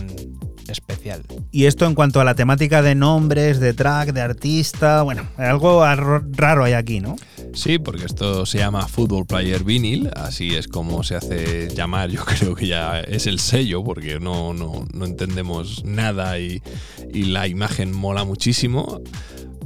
especial. 0.68 1.22
Y 1.52 1.66
esto 1.66 1.86
en 1.86 1.94
cuanto 1.94 2.20
a 2.20 2.24
la 2.24 2.34
temática 2.34 2.82
de 2.82 2.95
nombres, 2.95 3.60
de 3.60 3.76
track, 3.76 4.11
de 4.11 4.22
artista, 4.22 5.03
bueno, 5.03 5.28
algo 5.38 5.86
raro 6.32 6.64
hay 6.64 6.74
aquí, 6.74 6.99
¿no? 6.99 7.16
Sí, 7.60 7.77
porque 7.77 8.06
esto 8.06 8.45
se 8.45 8.60
llama 8.60 8.88
Football 8.88 9.26
Player 9.26 9.65
Vinyl, 9.65 10.10
así 10.15 10.56
es 10.56 10.69
como 10.69 11.03
se 11.03 11.15
hace 11.15 11.68
llamar, 11.68 12.10
yo 12.10 12.23
creo 12.40 12.56
que 12.56 12.68
ya 12.68 13.02
es 13.02 13.27
el 13.27 13.38
sello, 13.38 13.84
porque 13.84 14.18
no, 14.18 14.53
no, 14.53 14.88
no 14.94 15.06
entendemos 15.06 15.84
nada 15.84 16.40
y, 16.40 16.64
y 17.14 17.23
la 17.23 17.49
imagen 17.49 17.91
mola 17.91 18.23
muchísimo. 18.23 19.02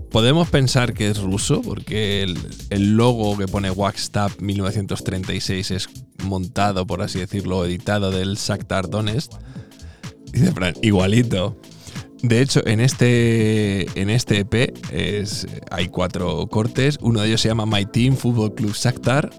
Podemos 0.10 0.50
pensar 0.50 0.96
que 0.96 1.08
es 1.08 1.20
ruso, 1.20 1.62
porque 1.62 2.24
el, 2.24 2.36
el 2.72 2.98
logo 2.98 3.38
que 3.38 3.48
pone 3.48 3.70
Waxtap 3.70 4.42
1936 4.42 5.70
es 5.70 5.88
montado, 6.24 6.88
por 6.88 7.04
así 7.04 7.20
decirlo, 7.20 7.64
editado 7.64 8.10
del 8.10 8.38
Shakhtar 8.38 8.90
Donetsk. 8.90 9.34
Dice 10.32 10.52
Fran, 10.52 10.74
igualito. 10.82 11.60
De 12.24 12.42
hecho, 12.42 12.66
en 12.66 12.80
este, 12.80 14.00
en 14.00 14.10
este 14.10 14.40
EP 14.40 14.74
es, 14.92 15.46
hay 15.70 15.90
cuatro 15.90 16.48
cortes. 16.48 16.98
Uno 17.02 17.20
de 17.20 17.28
ellos 17.28 17.42
se 17.42 17.50
llama 17.50 17.66
My 17.66 17.86
Team 17.86 18.16
Fútbol 18.16 18.56
Club 18.56 18.74
Shakhtar. 18.74 19.30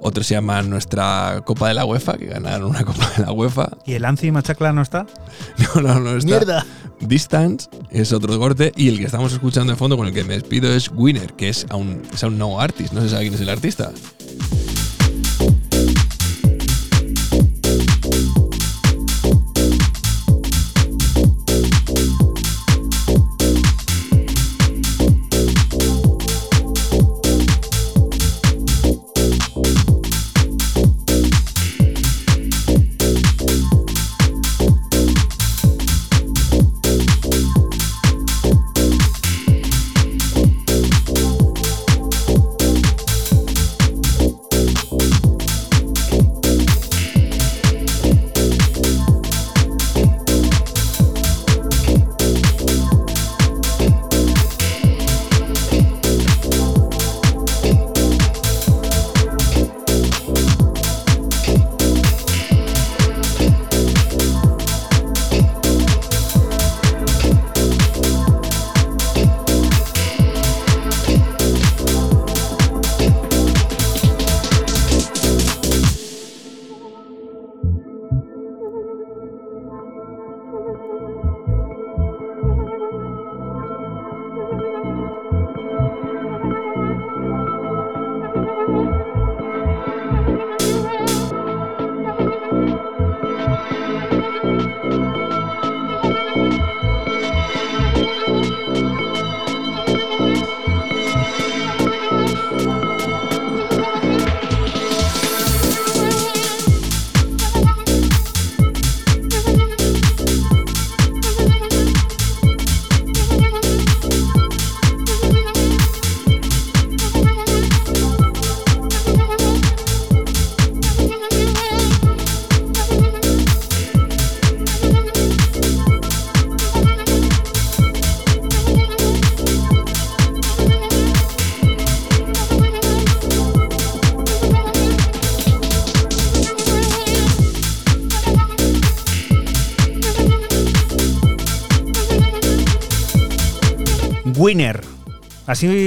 Otro 0.00 0.24
se 0.24 0.34
llama 0.34 0.62
Nuestra 0.62 1.42
Copa 1.44 1.68
de 1.68 1.74
la 1.74 1.84
UEFA, 1.84 2.14
que 2.16 2.24
ganaron 2.24 2.70
una 2.70 2.82
Copa 2.86 3.10
de 3.14 3.24
la 3.24 3.32
UEFA. 3.32 3.76
¿Y 3.84 3.92
el 3.92 4.06
Anzi 4.06 4.30
Machacla 4.30 4.72
no 4.72 4.80
está? 4.80 5.06
No, 5.74 5.82
no, 5.82 6.00
no 6.00 6.16
está. 6.16 6.26
¡Mierda! 6.26 6.66
Distance 7.00 7.68
es 7.90 8.10
otro 8.14 8.38
corte. 8.38 8.72
Y 8.74 8.88
el 8.88 8.98
que 8.98 9.04
estamos 9.04 9.34
escuchando 9.34 9.74
de 9.74 9.76
fondo, 9.76 9.98
con 9.98 10.06
el 10.06 10.14
que 10.14 10.24
me 10.24 10.32
despido, 10.32 10.72
es 10.72 10.90
Winner, 10.94 11.34
que 11.34 11.50
es 11.50 11.66
aún, 11.68 12.00
es 12.10 12.24
aún 12.24 12.38
no 12.38 12.58
artist. 12.58 12.94
No 12.94 13.02
se 13.02 13.10
sabe 13.10 13.24
quién 13.24 13.34
es 13.34 13.40
el 13.42 13.50
artista. 13.50 13.92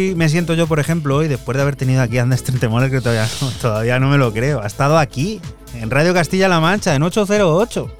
Así 0.07 0.15
me 0.15 0.29
siento 0.29 0.53
yo, 0.53 0.67
por 0.67 0.79
ejemplo, 0.79 1.17
hoy, 1.17 1.27
después 1.27 1.55
de 1.57 1.61
haber 1.63 1.75
tenido 1.75 2.01
aquí 2.01 2.17
a 2.17 2.21
Andrés 2.23 2.41
Trentemoller, 2.43 2.89
que 2.89 3.01
todavía 3.01 3.27
no, 3.41 3.49
todavía 3.61 3.99
no 3.99 4.07
me 4.09 4.17
lo 4.17 4.31
creo. 4.31 4.61
Ha 4.61 4.67
estado 4.67 4.97
aquí, 4.97 5.41
en 5.73 5.89
Radio 5.91 6.13
Castilla-La 6.13 6.61
Mancha, 6.61 6.95
en 6.95 7.03
808. 7.03 7.91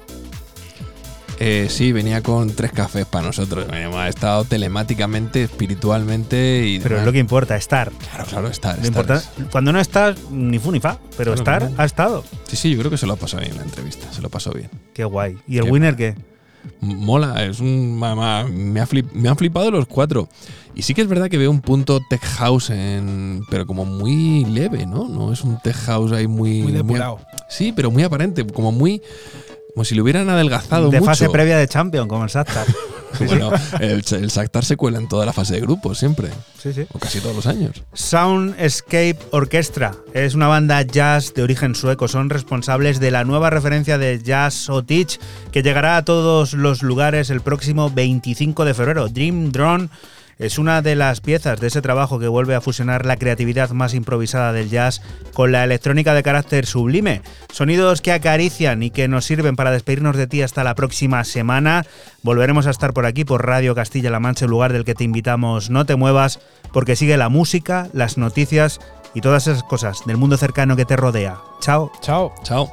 Eh, 1.40 1.68
sí, 1.70 1.92
venía 1.92 2.20
con 2.22 2.50
tres 2.50 2.72
cafés 2.72 3.04
para 3.06 3.26
nosotros. 3.26 3.66
Ha 3.70 4.08
estado 4.08 4.44
telemáticamente, 4.44 5.44
espiritualmente 5.44 6.66
y. 6.66 6.80
Pero 6.80 6.98
es 6.98 7.04
lo 7.04 7.12
que 7.12 7.18
importa, 7.18 7.56
estar. 7.56 7.92
Claro, 7.92 8.24
claro, 8.24 8.48
estar. 8.48 8.76
Lo 8.78 8.82
estar 8.84 8.86
importa- 9.04 9.16
es- 9.18 9.30
cuando 9.52 9.72
no 9.72 9.78
estás, 9.78 10.16
ni 10.32 10.58
fu 10.58 10.72
ni 10.72 10.80
fa, 10.80 10.98
pero 11.16 11.34
Claro, 11.34 11.34
estar, 11.34 11.58
claro. 11.60 11.74
ha 11.76 11.84
estado. 11.84 12.24
Sí, 12.48 12.56
sí, 12.56 12.70
yo 12.72 12.78
creo 12.78 12.90
que 12.90 12.98
se 12.98 13.06
lo 13.06 13.12
ha 13.12 13.16
pasado 13.16 13.40
bien 13.42 13.52
en 13.52 13.58
la 13.58 13.64
entrevista. 13.64 14.10
Se 14.12 14.20
lo 14.20 14.30
pasó 14.30 14.50
bien. 14.52 14.70
Qué 14.94 15.04
guay. 15.04 15.36
¿Y 15.46 15.58
el 15.58 15.64
Qué 15.66 15.70
winner 15.70 15.94
qué? 15.94 16.16
Mola, 16.80 17.44
es 17.44 17.60
un. 17.60 17.98
me, 17.98 18.06
ha 18.80 18.86
flip- 18.86 19.10
me 19.12 19.28
han 19.28 19.36
flipado 19.36 19.70
los 19.70 19.86
cuatro. 19.86 20.28
Y 20.74 20.82
sí 20.82 20.94
que 20.94 21.02
es 21.02 21.08
verdad 21.08 21.28
que 21.28 21.38
veo 21.38 21.50
un 21.50 21.60
punto 21.60 22.00
tech 22.08 22.22
house 22.22 22.70
en. 22.70 23.42
Pero 23.50 23.66
como 23.66 23.84
muy 23.84 24.44
leve, 24.44 24.86
¿no? 24.86 25.08
No 25.08 25.32
es 25.32 25.42
un 25.42 25.58
tech 25.60 25.74
house 25.74 26.12
ahí 26.12 26.26
muy. 26.28 26.62
Muy 26.62 26.72
depurado. 26.72 27.18
sí, 27.48 27.72
pero 27.74 27.90
muy 27.90 28.02
aparente. 28.04 28.46
Como 28.46 28.70
muy. 28.72 29.02
Como 29.78 29.84
si 29.84 29.94
lo 29.94 30.02
hubieran 30.02 30.28
adelgazado 30.28 30.90
De 30.90 30.98
mucho. 30.98 31.08
fase 31.12 31.28
previa 31.30 31.56
de 31.56 31.68
Champion, 31.68 32.08
como 32.08 32.24
el 32.24 32.30
Shakhtar. 32.30 32.66
Bueno, 33.26 33.50
el, 33.80 34.04
el 34.10 34.28
Shakhtar 34.28 34.64
se 34.64 34.76
cuela 34.76 34.98
en 34.98 35.08
toda 35.08 35.24
la 35.24 35.32
fase 35.32 35.54
de 35.54 35.60
grupos 35.60 35.98
siempre. 35.98 36.28
Sí, 36.60 36.72
sí. 36.74 36.84
O 36.92 36.98
casi 36.98 37.20
todos 37.20 37.34
los 37.34 37.46
años. 37.46 37.82
Soundscape 37.94 39.16
Orchestra 39.30 39.94
es 40.12 40.34
una 40.34 40.46
banda 40.46 40.82
jazz 40.82 41.32
de 41.32 41.42
origen 41.42 41.74
sueco. 41.74 42.06
Son 42.06 42.28
responsables 42.28 43.00
de 43.00 43.10
la 43.10 43.24
nueva 43.24 43.50
referencia 43.50 43.96
de 43.98 44.20
Jazz 44.22 44.68
Otich 44.68 45.18
que 45.52 45.62
llegará 45.62 45.96
a 45.96 46.04
todos 46.04 46.52
los 46.52 46.82
lugares 46.82 47.30
el 47.30 47.40
próximo 47.40 47.88
25 47.88 48.64
de 48.66 48.74
febrero. 48.74 49.08
Dream 49.08 49.52
Drone 49.52 49.88
es 50.38 50.58
una 50.58 50.82
de 50.82 50.94
las 50.94 51.20
piezas 51.20 51.60
de 51.60 51.66
ese 51.66 51.82
trabajo 51.82 52.18
que 52.18 52.28
vuelve 52.28 52.54
a 52.54 52.60
fusionar 52.60 53.04
la 53.04 53.16
creatividad 53.16 53.70
más 53.70 53.94
improvisada 53.94 54.52
del 54.52 54.70
jazz 54.70 55.02
con 55.34 55.52
la 55.52 55.64
electrónica 55.64 56.14
de 56.14 56.22
carácter 56.22 56.66
sublime. 56.66 57.22
Sonidos 57.52 58.00
que 58.00 58.12
acarician 58.12 58.82
y 58.82 58.90
que 58.90 59.08
nos 59.08 59.24
sirven 59.24 59.56
para 59.56 59.70
despedirnos 59.70 60.16
de 60.16 60.26
ti 60.26 60.42
hasta 60.42 60.64
la 60.64 60.74
próxima 60.74 61.24
semana. 61.24 61.84
Volveremos 62.22 62.66
a 62.66 62.70
estar 62.70 62.92
por 62.92 63.06
aquí, 63.06 63.24
por 63.24 63.46
Radio 63.46 63.74
Castilla-La 63.74 64.20
Mancha, 64.20 64.44
el 64.44 64.50
lugar 64.50 64.72
del 64.72 64.84
que 64.84 64.94
te 64.94 65.04
invitamos. 65.04 65.70
No 65.70 65.86
te 65.86 65.96
muevas, 65.96 66.40
porque 66.72 66.96
sigue 66.96 67.16
la 67.16 67.28
música, 67.28 67.88
las 67.92 68.16
noticias 68.16 68.80
y 69.14 69.20
todas 69.20 69.46
esas 69.46 69.62
cosas 69.64 70.02
del 70.06 70.16
mundo 70.16 70.36
cercano 70.36 70.76
que 70.76 70.84
te 70.84 70.96
rodea. 70.96 71.38
Chao. 71.60 71.90
Chao. 72.00 72.32
Chao. 72.44 72.70